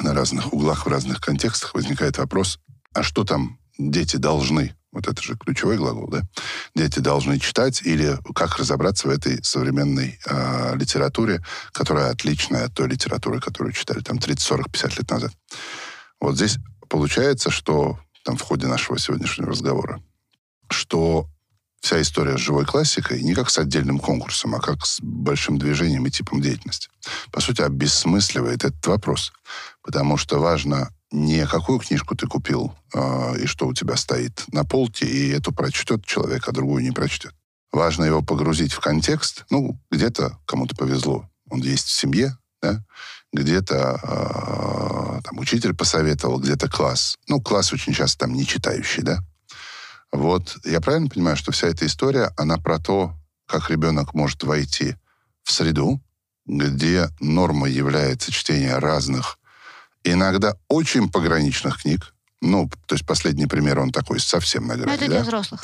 на 0.00 0.14
разных 0.14 0.54
углах, 0.54 0.86
в 0.86 0.88
разных 0.88 1.20
контекстах 1.20 1.74
возникает 1.74 2.16
вопрос, 2.16 2.58
а 2.94 3.02
что 3.02 3.24
там 3.24 3.58
дети 3.78 4.16
должны? 4.16 4.74
Вот 4.92 5.06
это 5.06 5.22
же 5.22 5.36
ключевой 5.36 5.76
глагол, 5.76 6.08
да? 6.08 6.22
Дети 6.74 6.98
должны 6.98 7.38
читать 7.38 7.82
или 7.82 8.18
как 8.34 8.56
разобраться 8.56 9.08
в 9.08 9.10
этой 9.10 9.44
современной 9.44 10.18
э, 10.26 10.74
литературе, 10.76 11.44
которая 11.72 12.10
отличная 12.10 12.64
от 12.64 12.74
той 12.74 12.88
литературы, 12.88 13.40
которую 13.40 13.72
читали 13.72 14.00
там 14.00 14.18
30, 14.18 14.40
40, 14.40 14.72
50 14.72 14.98
лет 14.98 15.10
назад. 15.10 15.32
Вот 16.18 16.36
здесь 16.36 16.56
получается, 16.88 17.50
что 17.50 18.00
там 18.24 18.36
в 18.38 18.42
ходе 18.42 18.66
нашего 18.66 18.98
сегодняшнего 18.98 19.50
разговора, 19.50 20.02
что 20.70 21.28
вся 21.80 22.00
история 22.00 22.36
с 22.36 22.40
живой 22.40 22.64
классикой 22.64 23.22
не 23.22 23.34
как 23.34 23.50
с 23.50 23.58
отдельным 23.58 23.98
конкурсом, 23.98 24.54
а 24.54 24.60
как 24.60 24.86
с 24.86 25.00
большим 25.00 25.58
движением 25.58 26.06
и 26.06 26.10
типом 26.10 26.40
деятельности. 26.40 26.88
По 27.32 27.40
сути, 27.40 27.62
обесмысливает 27.62 28.64
этот 28.64 28.86
вопрос. 28.86 29.32
Потому 29.82 30.16
что 30.16 30.38
важно 30.38 30.90
не 31.10 31.46
какую 31.46 31.80
книжку 31.80 32.14
ты 32.14 32.26
купил 32.26 32.74
э, 32.94 33.40
и 33.42 33.46
что 33.46 33.66
у 33.66 33.74
тебя 33.74 33.96
стоит 33.96 34.44
на 34.52 34.64
полке, 34.64 35.06
и 35.06 35.30
эту 35.30 35.52
прочтет 35.52 36.04
человек, 36.04 36.46
а 36.48 36.52
другую 36.52 36.82
не 36.82 36.92
прочтет. 36.92 37.34
Важно 37.72 38.04
его 38.04 38.22
погрузить 38.22 38.72
в 38.72 38.80
контекст. 38.80 39.44
Ну, 39.50 39.80
где-то 39.90 40.38
кому-то 40.44 40.76
повезло. 40.76 41.28
Он 41.48 41.60
есть 41.60 41.86
в 41.86 41.92
семье, 41.92 42.36
да? 42.62 42.84
где-то 43.32 44.00
э, 44.02 45.22
там 45.22 45.38
учитель 45.38 45.74
посоветовал, 45.74 46.38
где-то 46.38 46.68
класс. 46.68 47.16
Ну, 47.28 47.40
класс 47.40 47.72
очень 47.72 47.92
часто 47.92 48.20
там 48.26 48.34
не 48.34 48.46
читающий, 48.46 49.02
да? 49.02 49.20
Вот 50.12 50.58
я 50.64 50.80
правильно 50.80 51.08
понимаю, 51.08 51.36
что 51.36 51.52
вся 51.52 51.68
эта 51.68 51.86
история, 51.86 52.32
она 52.36 52.56
про 52.58 52.78
то, 52.78 53.14
как 53.46 53.70
ребенок 53.70 54.14
может 54.14 54.42
войти 54.42 54.96
в 55.42 55.52
среду, 55.52 56.00
где 56.46 57.08
нормой 57.20 57.72
является 57.72 58.32
чтение 58.32 58.78
разных, 58.78 59.38
иногда 60.04 60.54
очень 60.68 61.10
пограничных 61.10 61.82
книг. 61.82 62.14
Ну, 62.40 62.70
то 62.86 62.94
есть 62.94 63.06
последний 63.06 63.46
пример, 63.46 63.78
он 63.78 63.92
такой 63.92 64.18
совсем 64.18 64.66
на 64.66 64.76
Ну, 64.76 64.82
грани, 64.84 64.96
это 64.96 65.06
да? 65.06 65.10
для 65.12 65.22
взрослых. 65.22 65.60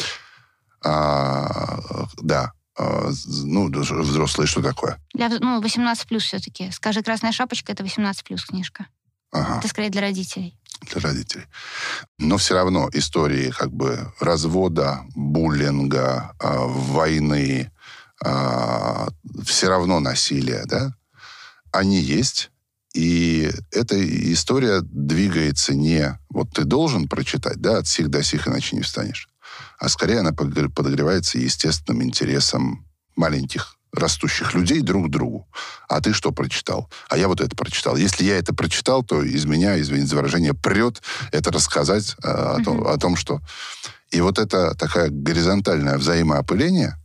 А, 0.84 2.06
да. 2.18 2.52
А, 2.78 3.10
ну, 3.44 3.70
взрослые 3.70 4.46
что 4.46 4.62
такое? 4.62 4.98
Для, 5.14 5.28
ну, 5.28 5.60
18 5.60 6.06
плюс 6.06 6.24
все-таки. 6.24 6.70
Скажи, 6.70 7.02
красная 7.02 7.32
шапочка 7.32 7.72
это 7.72 7.82
18 7.82 8.24
плюс 8.24 8.44
книжка. 8.44 8.86
Ага. 9.32 9.58
Это 9.58 9.68
скорее 9.68 9.90
для 9.90 10.00
родителей. 10.00 10.58
для 10.90 11.00
родителей. 11.00 11.44
Но 12.18 12.36
все 12.36 12.54
равно 12.54 12.88
истории 12.92 13.50
как 13.50 13.72
бы 13.72 14.12
развода, 14.20 15.04
буллинга, 15.14 16.34
а, 16.38 16.66
войны, 16.66 17.70
все 19.44 19.68
равно 19.68 20.00
насилие, 20.00 20.64
да, 20.66 20.94
они 21.70 22.00
есть. 22.00 22.50
И 22.94 23.50
эта 23.72 23.94
история 24.32 24.80
двигается 24.80 25.74
не 25.74 26.18
вот 26.30 26.50
ты 26.54 26.64
должен 26.64 27.08
прочитать, 27.08 27.60
да, 27.60 27.78
от 27.78 27.86
сих 27.86 28.08
до 28.08 28.22
сих, 28.22 28.48
иначе 28.48 28.76
не 28.76 28.82
встанешь. 28.82 29.28
А 29.78 29.88
скорее 29.88 30.20
она 30.20 30.32
подогревается 30.32 31.38
естественным 31.38 32.02
интересом 32.02 32.86
маленьких 33.16 33.76
растущих 33.92 34.54
людей 34.54 34.80
друг 34.80 35.08
к 35.08 35.10
другу. 35.10 35.46
А 35.88 36.00
ты 36.00 36.12
что 36.12 36.32
прочитал? 36.32 36.90
А 37.08 37.16
я 37.16 37.28
вот 37.28 37.40
это 37.40 37.54
прочитал. 37.54 37.96
Если 37.96 38.24
я 38.24 38.36
это 38.36 38.54
прочитал, 38.54 39.04
то 39.04 39.22
из 39.22 39.44
меня, 39.44 39.80
извините 39.80 40.08
за 40.08 40.16
выражение, 40.16 40.54
прет 40.54 41.02
это 41.32 41.50
рассказать 41.52 42.16
э, 42.22 42.28
о, 42.28 42.62
том, 42.64 42.78
Мгм. 42.78 42.86
о 42.88 42.96
том, 42.98 43.16
что... 43.16 43.40
И 44.10 44.20
вот 44.20 44.38
это 44.38 44.74
такая 44.74 45.08
горизонтальное 45.10 45.98
взаимоопыление, 45.98 46.96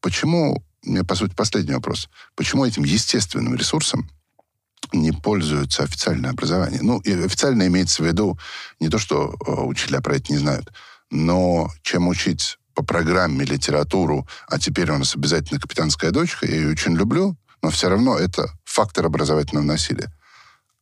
почему, 0.00 0.64
мне, 0.82 1.04
по 1.04 1.14
сути, 1.14 1.34
последний 1.34 1.74
вопрос, 1.74 2.08
почему 2.34 2.64
этим 2.64 2.84
естественным 2.84 3.54
ресурсом 3.54 4.10
не 4.92 5.12
пользуются 5.12 5.84
официальное 5.84 6.30
образование? 6.30 6.80
Ну, 6.82 6.98
и 6.98 7.12
официально 7.12 7.66
имеется 7.66 8.02
в 8.02 8.06
виду 8.06 8.38
не 8.80 8.88
то, 8.88 8.98
что 8.98 9.34
э, 9.46 9.50
учителя 9.52 10.00
про 10.00 10.16
это 10.16 10.32
не 10.32 10.38
знают, 10.38 10.72
но 11.10 11.70
чем 11.82 12.08
учить 12.08 12.58
по 12.74 12.84
программе 12.84 13.44
литературу, 13.44 14.26
а 14.48 14.58
теперь 14.58 14.90
у 14.90 14.98
нас 14.98 15.14
обязательно 15.14 15.60
«Капитанская 15.60 16.10
дочка», 16.10 16.46
я 16.46 16.56
ее 16.56 16.70
очень 16.70 16.96
люблю, 16.96 17.36
но 17.62 17.70
все 17.70 17.88
равно 17.88 18.18
это 18.18 18.50
фактор 18.64 19.06
образовательного 19.06 19.64
насилия. 19.64 20.12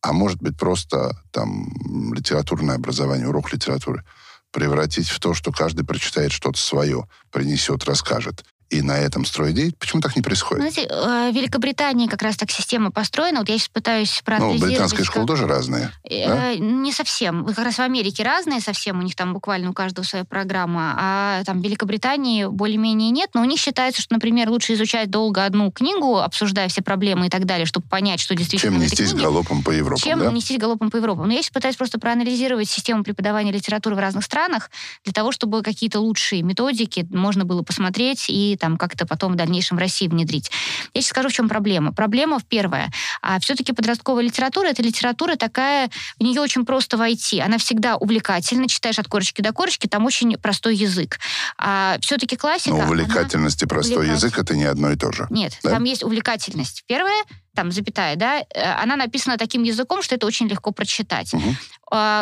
А 0.02 0.12
может 0.12 0.40
быть, 0.42 0.58
просто 0.58 1.22
там 1.30 2.12
литературное 2.14 2.76
образование, 2.76 3.28
урок 3.28 3.52
литературы 3.52 4.04
превратить 4.50 5.08
в 5.08 5.20
то, 5.20 5.34
что 5.34 5.52
каждый 5.52 5.84
прочитает 5.84 6.32
что-то 6.32 6.58
свое, 6.58 7.06
принесет, 7.30 7.84
расскажет. 7.84 8.44
И 8.70 8.82
на 8.82 8.92
этом 8.98 9.24
строить 9.24 9.54
деятельность. 9.54 9.78
Почему 9.78 10.00
так 10.00 10.14
не 10.16 10.22
происходит? 10.22 10.72
Знаете, 10.72 10.88
э, 10.90 11.30
в 11.30 11.34
Великобритании 11.34 12.06
как 12.06 12.22
раз 12.22 12.36
так 12.36 12.50
система 12.50 12.90
построена. 12.92 13.40
Вот 13.40 13.48
я 13.48 13.58
сейчас 13.58 13.68
пытаюсь 13.68 14.16
Ну, 14.20 14.24
проанализировать... 14.24 14.70
британские 14.70 14.98
как- 14.98 15.06
школы 15.06 15.26
тоже 15.26 15.46
разные. 15.46 15.90
Э, 16.08 16.54
Не 16.56 16.92
совсем. 16.92 17.44
Как 17.46 17.58
раз 17.58 17.74
в 17.76 17.80
Америке 17.80 18.22
разные 18.22 18.60
совсем, 18.60 18.98
у 19.00 19.02
них 19.02 19.16
там 19.16 19.32
буквально 19.32 19.70
у 19.70 19.72
каждого 19.72 20.04
своя 20.04 20.24
программа, 20.24 20.94
а 20.96 21.44
там 21.44 21.60
в 21.60 21.64
Великобритании 21.64 22.46
более-менее 22.46 23.10
нет, 23.10 23.30
но 23.34 23.42
у 23.42 23.44
них 23.44 23.58
считается, 23.58 24.00
что, 24.02 24.14
например, 24.14 24.48
лучше 24.50 24.74
изучать 24.74 25.10
долго 25.10 25.44
одну 25.44 25.70
книгу, 25.72 26.18
обсуждая 26.18 26.68
все 26.68 26.80
проблемы 26.82 27.26
и 27.26 27.30
так 27.30 27.44
далее, 27.46 27.66
чтобы 27.66 27.88
понять, 27.88 28.20
что 28.20 28.34
действительно 28.36 28.74
Чем 28.74 28.82
нестись 28.82 29.10
книге, 29.10 29.24
галопом 29.24 29.62
по 29.64 29.70
Европам, 29.72 29.98
чем 30.02 30.18
да? 30.20 30.30
нестись 30.30 30.58
галопом 30.58 30.90
по 30.90 30.96
Европам. 30.96 31.26
Но 31.26 31.32
я 31.34 31.42
сейчас 31.42 31.50
пытаюсь 31.50 31.76
просто 31.76 31.98
проанализировать 31.98 32.68
систему 32.68 33.02
преподавания 33.02 33.50
литературы 33.50 33.96
в 33.96 33.98
разных 33.98 34.24
странах 34.24 34.70
для 35.04 35.12
того, 35.12 35.32
чтобы 35.32 35.62
какие-то 35.62 35.98
лучшие 36.00 36.42
методики 36.42 37.06
можно 37.10 37.44
было 37.44 37.62
посмотреть 37.62 38.26
и 38.28 38.56
там 38.60 38.76
как-то 38.76 39.06
потом 39.06 39.32
в 39.32 39.36
дальнейшем 39.36 39.76
в 39.76 39.80
России 39.80 40.06
внедрить. 40.06 40.50
Я 40.94 41.00
сейчас 41.00 41.10
скажу, 41.10 41.28
в 41.30 41.32
чем 41.32 41.48
проблема. 41.48 41.92
Проблема 41.92 42.38
в 42.38 42.44
первое. 42.44 42.92
А 43.22 43.40
все-таки 43.40 43.72
подростковая 43.72 44.22
литература— 44.22 44.66
это 44.68 44.82
литература 44.82 45.34
такая, 45.34 45.90
в 46.18 46.22
нее 46.22 46.40
очень 46.40 46.64
просто 46.64 46.96
войти. 46.96 47.40
Она 47.40 47.58
всегда 47.58 47.96
увлекательна, 47.96 48.68
читаешь 48.68 48.98
от 48.98 49.08
корочки 49.08 49.40
до 49.40 49.52
корочки, 49.52 49.88
там 49.88 50.04
очень 50.06 50.36
простой 50.38 50.76
язык. 50.76 51.18
А 51.58 51.96
все-таки 52.00 52.36
классика... 52.36 52.70
Но 52.70 52.76
она- 52.82 52.86
увлекательность 52.86 53.62
и 53.62 53.66
простой 53.66 53.96
увлекатель- 53.96 54.12
язык— 54.14 54.38
это 54.38 54.54
не 54.54 54.64
одно 54.64 54.92
и 54.92 54.96
то 54.96 55.10
же. 55.10 55.26
нет, 55.30 55.58
Да? 55.64 55.70
там 55.70 55.84
есть 55.84 56.04
увлекательность. 56.04 56.84
Первая, 56.86 57.24
там, 57.54 57.72
запятая, 57.72 58.14
да, 58.16 58.40
э, 58.40 58.44
она 58.82 58.96
написана 58.96 59.38
таким 59.38 59.62
языком, 59.62 60.02
что 60.02 60.14
это 60.14 60.26
очень 60.26 60.46
легко 60.48 60.70
прочитать. 60.70 61.32
Мгм. 61.32 61.56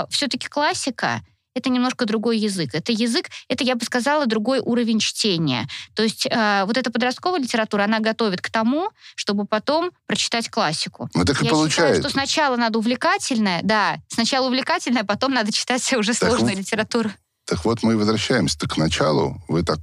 все-таки 0.08 0.48
классика 0.48 1.20
это 1.58 1.70
немножко 1.70 2.06
другой 2.06 2.38
язык. 2.38 2.70
Это 2.74 2.92
язык, 2.92 3.26
это, 3.48 3.64
я 3.64 3.74
бы 3.74 3.84
сказала, 3.84 4.26
другой 4.26 4.60
уровень 4.60 5.00
чтения. 5.00 5.68
То 5.94 6.02
есть 6.02 6.26
э, 6.26 6.64
вот 6.64 6.76
эта 6.76 6.90
подростковая 6.90 7.40
литература, 7.40 7.84
она 7.84 8.00
готовит 8.00 8.40
к 8.40 8.50
тому, 8.50 8.90
чтобы 9.14 9.44
потом 9.44 9.90
прочитать 10.06 10.48
классику. 10.48 11.10
Ну 11.14 11.24
так 11.24 11.42
и 11.42 11.44
Я 11.44 11.50
получается. 11.50 11.94
считаю, 11.94 12.02
что 12.02 12.10
сначала 12.10 12.56
надо 12.56 12.78
увлекательное, 12.78 13.60
да, 13.62 13.98
сначала 14.08 14.46
увлекательное, 14.46 15.02
а 15.02 15.06
потом 15.06 15.32
надо 15.32 15.52
читать 15.52 15.92
уже 15.96 16.14
Так 16.14 16.28
сложную 16.28 16.54
вот, 16.54 16.58
литературу. 16.58 17.10
Так 17.44 17.64
вот, 17.64 17.82
мы 17.82 17.96
возвращаемся 17.96 18.58
к 18.68 18.76
началу. 18.76 19.42
Вы 19.48 19.62
так 19.62 19.78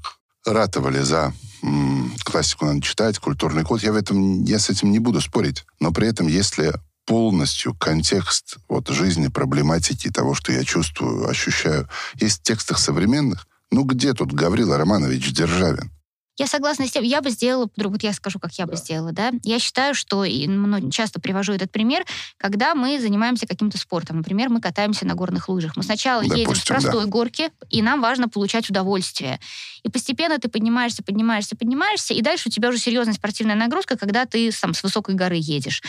ратовали 0.45 0.99
за 0.99 1.34
м, 1.63 2.13
классику 2.23 2.65
надо 2.65 2.82
читать, 2.82 3.17
культурный 3.19 3.63
код. 3.63 3.82
Я 3.82 3.91
в 3.91 3.95
этом, 3.95 4.43
я 4.43 4.59
с 4.59 4.69
этим 4.69 4.91
не 4.91 4.99
буду 4.99 5.19
спорить. 5.19 5.65
Но 5.80 5.91
при 5.91 6.07
этом, 6.07 6.28
если 6.28 6.73
полностью 7.06 7.74
контекст 7.74 8.58
вот, 8.68 8.89
жизни, 8.89 9.28
проблематики, 9.28 10.10
того, 10.12 10.34
что 10.34 10.51
я 10.51 10.64
чувствую, 10.64 11.30
ощущаю, 11.30 11.88
есть 12.16 12.41
в 12.41 12.43
текстах 12.43 12.80
современных, 12.80 13.47
ну 13.72 13.84
где 13.84 14.14
тут 14.14 14.34
Гаврила 14.34 14.78
Романович 14.78 15.32
Державин? 15.32 15.91
Я 16.38 16.48
согласна 16.48 16.86
с 16.86 16.92
тем, 16.92 17.04
я 17.04 17.22
бы 17.22 17.30
сделала, 17.30 17.68
по-другому, 17.68 17.96
вот 17.96 18.04
я 18.04 18.12
скажу, 18.12 18.40
как 18.40 18.52
я 18.54 18.66
бы 18.66 18.76
сделала, 18.76 19.12
да. 19.14 19.32
Я 19.44 19.58
считаю, 19.60 19.96
что, 19.96 20.26
и 20.26 20.48
мно- 20.48 20.92
часто 20.92 21.22
привожу 21.22 21.54
этот 21.54 21.72
пример, 21.72 22.06
когда 22.38 22.76
мы 22.76 23.00
занимаемся 23.00 23.48
каким-то 23.48 23.78
спортом. 23.78 24.18
Например, 24.18 24.50
мы 24.50 24.60
катаемся 24.60 25.06
на 25.06 25.16
горных 25.16 25.48
лыжах. 25.48 25.78
Мы 25.78 25.84
сначала 25.84 26.22
едем 26.22 26.36
с 26.38 26.40
Допустим, 26.42 26.66
простой 26.76 27.06
горки, 27.06 27.52
и 27.70 27.82
нам 27.82 28.02
важно 28.02 28.28
получать 28.28 28.70
удовольствие. 28.70 29.40
И 29.84 29.90
постепенно 29.90 30.38
ты 30.38 30.50
поднимаешься, 30.50 31.04
поднимаешься, 31.04 31.56
поднимаешься, 31.56 32.14
и 32.14 32.22
дальше 32.22 32.50
у 32.50 32.52
тебя 32.52 32.70
уже 32.70 32.80
серьезная 32.80 33.14
спортивная 33.14 33.56
нагрузка, 33.56 33.98
когда 33.98 34.26
ты 34.26 34.52
сам 34.52 34.74
с 34.74 34.84
высокой 34.84 35.16
горы 35.16 35.38
едешь. 35.40 35.82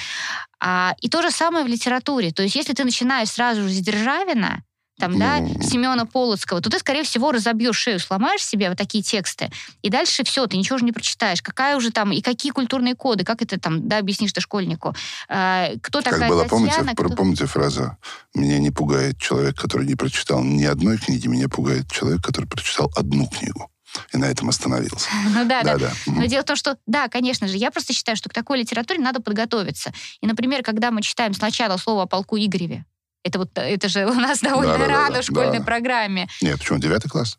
А, 0.61 0.95
и 1.01 1.09
то 1.09 1.23
же 1.23 1.31
самое 1.31 1.65
в 1.65 1.69
литературе. 1.69 2.31
То 2.31 2.43
есть 2.43 2.55
если 2.55 2.73
ты 2.73 2.85
начинаешь 2.85 3.31
сразу 3.31 3.63
же 3.63 3.71
с 3.71 3.81
Державина, 3.81 4.63
там, 4.99 5.19
да. 5.19 5.39
Семена 5.63 6.05
Полоцкого, 6.07 6.61
то 6.61 6.71
ты, 6.71 6.79
скорее 6.79 7.03
всего, 7.03 7.33
разобьешь 7.33 7.77
шею, 7.77 8.01
сломаешь 8.01 8.45
себе 8.45 8.69
вот 8.69 8.79
такие 8.79 9.03
тексты, 9.03 9.51
и 9.83 9.91
дальше 9.91 10.25
все, 10.25 10.47
ты 10.47 10.57
ничего 10.57 10.79
же 10.79 10.85
не 10.85 10.93
прочитаешь. 10.93 11.43
Какая 11.43 11.77
уже 11.77 11.91
там, 11.91 12.13
и 12.13 12.21
какие 12.21 12.53
культурные 12.53 12.95
коды, 12.95 13.25
как 13.25 13.43
это 13.43 13.59
там, 13.61 13.89
да, 13.89 13.99
объяснишь 13.99 14.33
ты 14.33 14.41
школьнику. 14.41 14.95
А, 15.29 15.71
кто 15.83 16.01
Как 16.03 16.13
такая 16.15 16.29
было, 16.29 16.43
Татьяна, 16.45 16.67
помните, 16.69 16.95
кто- 16.95 17.09
помните 17.17 17.47
фразу 17.47 17.97
«Меня 18.35 18.59
не 18.59 18.71
пугает 18.71 19.19
человек, 19.19 19.57
который 19.57 19.87
не 19.87 19.95
прочитал 19.95 20.43
ни 20.43 20.65
одной 20.65 20.99
книги, 20.99 21.27
меня 21.27 21.49
пугает 21.49 21.91
человек, 21.91 22.23
который 22.23 22.47
прочитал 22.47 22.91
одну 22.97 23.27
книгу». 23.29 23.71
И 24.13 24.19
на 24.19 24.27
этом 24.27 24.49
остановился. 24.51 25.09
Ну 25.35 25.45
да, 25.47 25.63
да. 25.63 25.79
Да-да. 25.79 25.93
Мгм. 26.07 26.21
Но 26.21 26.27
дело 26.27 26.43
в 26.43 26.47
том, 26.47 26.57
что, 26.57 26.77
да, 26.87 27.09
конечно 27.09 27.49
же, 27.49 27.57
я 27.57 27.71
просто 27.71 27.93
считаю, 27.95 28.17
что 28.17 28.29
к 28.29 28.35
такой 28.35 28.59
литературе 28.59 29.01
надо 29.01 29.21
подготовиться. 29.23 29.93
И, 30.21 30.27
например, 30.27 30.63
когда 30.63 30.91
мы 30.91 31.01
читаем 31.03 31.33
сначала 31.35 31.77
слово 31.79 32.03
о 32.03 32.07
полку 32.07 32.37
Игореве, 32.37 32.85
это 33.27 33.39
вот, 33.39 33.51
это 33.55 33.89
же 33.89 34.07
у 34.07 34.15
нас 34.15 34.41
довольно 34.41 34.73
Да-да-да-да, 34.75 35.09
рано 35.09 35.23
в 35.23 35.25
школьной 35.25 35.59
да. 35.59 35.65
программе. 35.65 36.29
Нет, 36.43 36.59
почему? 36.59 36.79
Девятый 36.79 37.11
класс? 37.11 37.39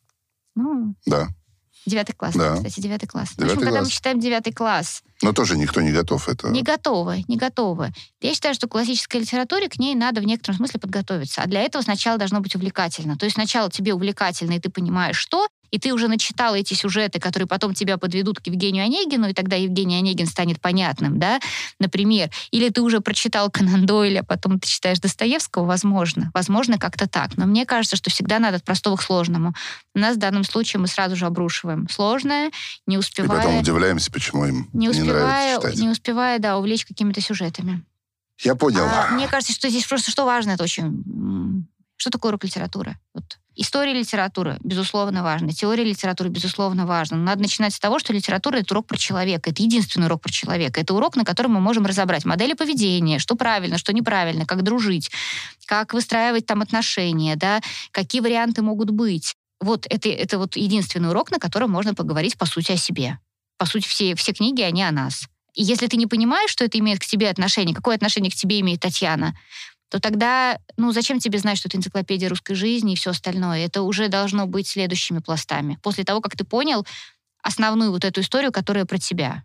Ну, 0.56 0.96
Да. 1.06 1.28
девятый 1.86 2.16
класс, 2.16 2.36
Да. 2.36 2.56
кстати, 2.56 2.80
девятый 2.80 3.08
класс. 3.08 3.30
В 3.30 3.38
Девятый 3.38 3.54
общем, 3.56 3.66
когда 3.66 3.80
мы 3.80 3.86
класс. 3.86 3.94
читаем 3.94 4.20
девятый 4.20 4.54
класс, 4.54 5.04
Но 5.22 5.34
тоже 5.34 5.58
никто 5.58 5.82
не 5.82 5.92
готов 5.92 6.28
это... 6.30 6.50
Не 6.50 6.62
готовы, 6.64 7.24
не 7.28 7.38
готовы. 7.38 7.92
Я 8.22 8.34
считаю, 8.34 8.54
что 8.56 8.68
классической 8.68 9.22
литературе 9.22 9.70
к 9.70 9.80
ней 9.80 9.96
надо 9.96 10.22
в 10.22 10.26
некотором 10.26 10.58
смысле 10.58 10.80
подготовиться. 10.80 11.42
А 11.42 11.48
для 11.48 11.62
этого 11.62 11.82
сначала 11.82 12.18
должно 12.18 12.40
быть 12.42 12.56
увлекательно. 12.56 13.18
То 13.18 13.26
есть 13.26 13.36
сначала 13.36 13.72
тебе 13.72 13.94
увлекательно, 13.94 14.54
и 14.54 14.60
ты 14.60 14.70
понимаешь, 14.70 15.18
что, 15.18 15.48
и 15.72 15.80
ты 15.80 15.94
уже 15.94 16.08
начитал 16.08 16.56
эти 16.56 16.74
сюжеты, 16.74 17.20
которые 17.20 17.48
потом 17.48 17.74
тебя 17.74 17.98
подведут 17.98 18.40
к 18.40 18.48
Евгению 18.48 18.86
Онегину, 18.86 19.30
и 19.30 19.34
тогда 19.34 19.56
Евгений 19.56 19.98
Онегин 19.98 20.28
станет 20.28 20.62
понятным, 20.62 21.20
да, 21.20 21.40
например. 21.80 22.30
Или 22.52 22.70
ты 22.70 22.82
уже 22.82 23.02
прочитал 23.02 23.50
Конан 23.50 23.86
Дойля, 23.86 24.24
потом 24.24 24.60
ты 24.60 24.68
читаешь 24.68 25.00
Достоевского, 25.00 25.66
возможно. 25.66 26.32
Возможно, 26.34 26.78
как-то 26.78 27.08
так. 27.08 27.38
Но 27.38 27.46
мне 27.46 27.66
кажется, 27.66 27.96
что 27.96 28.10
всегда 28.10 28.40
надо 28.40 28.58
от 28.58 28.64
простого 28.64 28.96
к 28.96 29.02
сложному. 29.02 29.54
У 29.96 30.00
нас 30.00 30.16
в 30.16 30.20
данном 30.20 30.44
случае 30.44 30.80
мы 30.80 30.88
сразу 30.88 31.16
же 31.16 31.26
обрушиваем 31.26 31.88
сложное, 31.90 32.52
не 32.86 32.96
И 32.96 32.98
успевая... 32.98 33.42
потом 33.42 33.58
удивляемся, 33.60 34.12
почему 34.12 34.46
им 34.46 34.70
Не 34.74 34.88
не, 34.88 34.90
успевая, 34.90 35.14
нравится 35.24 35.68
читать. 35.70 35.80
не 35.82 35.90
успевая, 35.90 36.40
да, 36.40 36.58
увлечь 36.58 36.86
какими-то 36.86 37.22
сюжетами. 37.22 37.84
Я 38.40 38.56
понял. 38.56 38.84
А, 38.86 39.10
мне 39.12 39.28
кажется, 39.28 39.54
что 39.54 39.70
здесь 39.70 39.86
просто 39.86 40.12
что 40.12 40.26
важно, 40.26 40.52
это 40.52 40.64
очень... 40.64 41.68
Что 41.96 42.12
такое 42.12 42.30
урок 42.30 42.44
литературы? 42.44 42.98
Вот. 43.16 43.40
История 43.60 43.94
литературы, 43.94 44.60
безусловно, 44.64 45.24
важна. 45.24 45.50
Теория 45.50 45.84
литературы, 45.84 46.30
безусловно, 46.30 46.86
важна. 46.86 47.18
Но 47.18 47.24
надо 47.24 47.42
начинать 47.42 47.74
с 47.74 47.80
того, 47.80 47.98
что 47.98 48.14
литература— 48.14 48.58
это 48.58 48.76
урок 48.76 48.86
про 48.86 48.98
человека. 48.98 49.50
Это 49.50 49.64
единственный 49.64 50.06
урок 50.06 50.22
про 50.22 50.32
человека. 50.32 50.80
Это 50.80 50.94
урок, 50.94 51.16
на 51.16 51.26
котором 51.26 51.54
мы 51.54 51.60
можем 51.60 51.84
разобрать 51.84 52.24
модели 52.24 52.54
поведения, 52.54 53.18
что 53.18 53.36
правильно, 53.36 53.80
что 53.80 53.94
неправильно, 53.94 54.46
как 54.46 54.62
дружить, 54.62 55.10
как 55.66 55.96
выстраивать 55.96 56.46
там 56.46 56.62
отношения, 56.62 57.36
да, 57.36 57.62
какие 57.90 58.22
варианты 58.22 58.62
могут 58.62 58.92
быть. 58.92 59.34
Вот 59.60 59.88
это, 59.90 60.08
это 60.08 60.38
вот 60.38 60.56
единственный 60.56 61.10
урок, 61.10 61.32
на 61.32 61.40
котором 61.40 61.72
можно 61.72 61.96
поговорить, 61.96 62.38
по 62.38 62.46
сути, 62.46 62.74
о 62.74 62.78
себе. 62.78 63.18
По 63.58 63.66
сути, 63.66 63.88
все, 63.88 64.14
все 64.14 64.34
книги, 64.34 64.62
они 64.62 64.84
о 64.84 64.92
нас. 64.92 65.24
И 65.56 65.64
если 65.64 65.88
ты 65.88 65.98
не 65.98 66.06
понимаешь, 66.06 66.52
что 66.52 66.64
это 66.64 66.78
имеет 66.78 67.00
к 67.00 67.06
тебе 67.06 67.28
отношение, 67.28 67.76
какое 67.76 67.96
отношение 67.96 68.32
к 68.32 68.36
тебе 68.36 68.60
имеет 68.60 68.82
Татьяна, 68.82 69.34
то 69.90 70.00
тогда, 70.00 70.60
ну, 70.76 70.92
зачем 70.92 71.20
тебе 71.20 71.40
знать, 71.40 71.58
что 71.58 71.70
это 71.70 71.78
энциклопедия 71.78 72.30
русской 72.30 72.56
жизни 72.56 72.94
и 72.94 72.96
все 72.96 73.12
остальное? 73.12 73.66
Это 73.66 73.84
уже 73.84 74.10
должно 74.10 74.46
быть 74.46 74.68
следующими 74.68 75.20
пластами. 75.20 75.80
После 75.82 76.04
того, 76.04 76.20
как 76.22 76.36
ты 76.36 76.44
понял 76.44 76.86
основную 77.42 77.92
вот 77.92 78.04
эту 78.04 78.22
историю, 78.22 78.52
которая 78.52 78.86
про 78.86 78.98
тебя. 78.98 79.44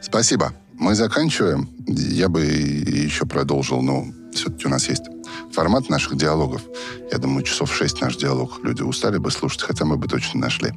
Спасибо. 0.00 0.52
Мы 0.74 0.96
заканчиваем. 0.96 1.68
Я 1.86 2.28
бы 2.28 2.44
еще 2.44 3.24
продолжил, 3.24 3.82
но 3.82 4.06
все-таки 4.32 4.66
у 4.66 4.70
нас 4.70 4.88
есть 4.88 5.04
формат 5.52 5.88
наших 5.88 6.16
диалогов. 6.16 6.62
Я 7.12 7.18
думаю, 7.18 7.44
часов 7.44 7.72
шесть 7.72 8.00
наш 8.00 8.16
диалог 8.16 8.58
люди 8.64 8.82
устали 8.82 9.18
бы 9.18 9.30
слушать, 9.30 9.62
хотя 9.62 9.84
мы 9.84 9.96
бы 9.96 10.08
точно 10.08 10.40
нашли 10.40 10.72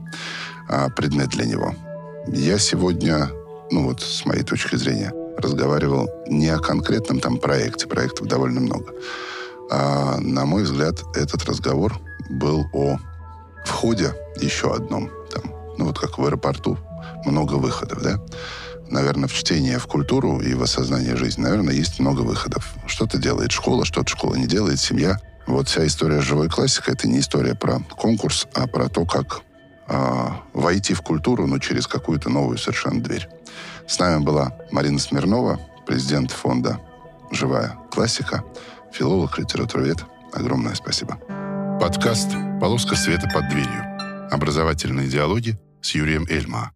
а, 0.69 0.89
предмет 0.89 1.29
для 1.29 1.45
него. 1.45 1.73
Я 2.27 2.59
сегодня, 2.59 3.29
ну 3.71 3.85
вот 3.85 4.01
с 4.01 4.25
моей 4.25 4.43
точки 4.43 4.75
зрения, 4.75 5.11
разговаривал 5.37 6.09
не 6.27 6.49
о 6.49 6.59
конкретном 6.59 7.19
там 7.19 7.37
проекте, 7.37 7.87
проектов 7.87 8.27
довольно 8.27 8.59
много. 8.61 8.93
А, 9.71 10.17
на 10.19 10.45
мой 10.45 10.63
взгляд, 10.63 11.03
этот 11.15 11.45
разговор 11.45 11.99
был 12.29 12.65
о 12.73 12.97
входе 13.65 14.13
еще 14.39 14.73
одном. 14.73 15.09
Там, 15.31 15.43
ну 15.77 15.85
вот 15.85 15.99
как 15.99 16.17
в 16.17 16.25
аэропорту, 16.25 16.77
много 17.25 17.55
выходов, 17.55 18.01
да? 18.01 18.19
наверное, 18.89 19.27
в 19.27 19.33
чтение, 19.33 19.79
в 19.79 19.87
культуру 19.87 20.39
и 20.39 20.53
в 20.53 20.63
осознание 20.63 21.15
жизни, 21.15 21.41
наверное, 21.41 21.73
есть 21.73 21.99
много 21.99 22.21
выходов. 22.21 22.73
Что-то 22.85 23.17
делает 23.17 23.51
школа, 23.51 23.85
что-то 23.85 24.09
школа 24.09 24.35
не 24.35 24.47
делает, 24.47 24.79
семья. 24.79 25.19
Вот 25.47 25.67
вся 25.67 25.85
история 25.85 26.21
живой 26.21 26.49
классика— 26.49 26.91
это 26.93 27.07
не 27.07 27.19
история 27.19 27.55
про 27.55 27.79
конкурс, 27.97 28.47
а 28.53 28.67
про 28.67 28.89
то, 28.89 29.05
как 29.05 29.41
а, 29.87 30.41
войти 30.53 30.93
в 30.93 31.01
культуру, 31.01 31.45
но 31.47 31.59
через 31.59 31.87
какую-то 31.87 32.29
новую 32.29 32.57
совершенно 32.57 33.01
дверь. 33.01 33.27
С 33.87 33.99
нами 33.99 34.23
была 34.23 34.51
Марина 34.71 34.97
Смирнова, 34.97 35.59
президент 35.85 36.31
фонда 36.31 36.79
«Живая 37.31 37.77
классика», 37.91 38.43
филолог, 38.91 39.37
литературовед. 39.37 40.03
Огромное 40.33 40.73
спасибо. 40.73 41.17
Подкаст 41.79 42.31
«Полоска 42.59 42.95
света 42.95 43.29
под 43.31 43.47
дверью». 43.49 44.29
Образовательные 44.31 45.07
диалоги 45.07 45.59
с 45.81 45.93
Юрием 45.93 46.25
Эльма. 46.27 46.74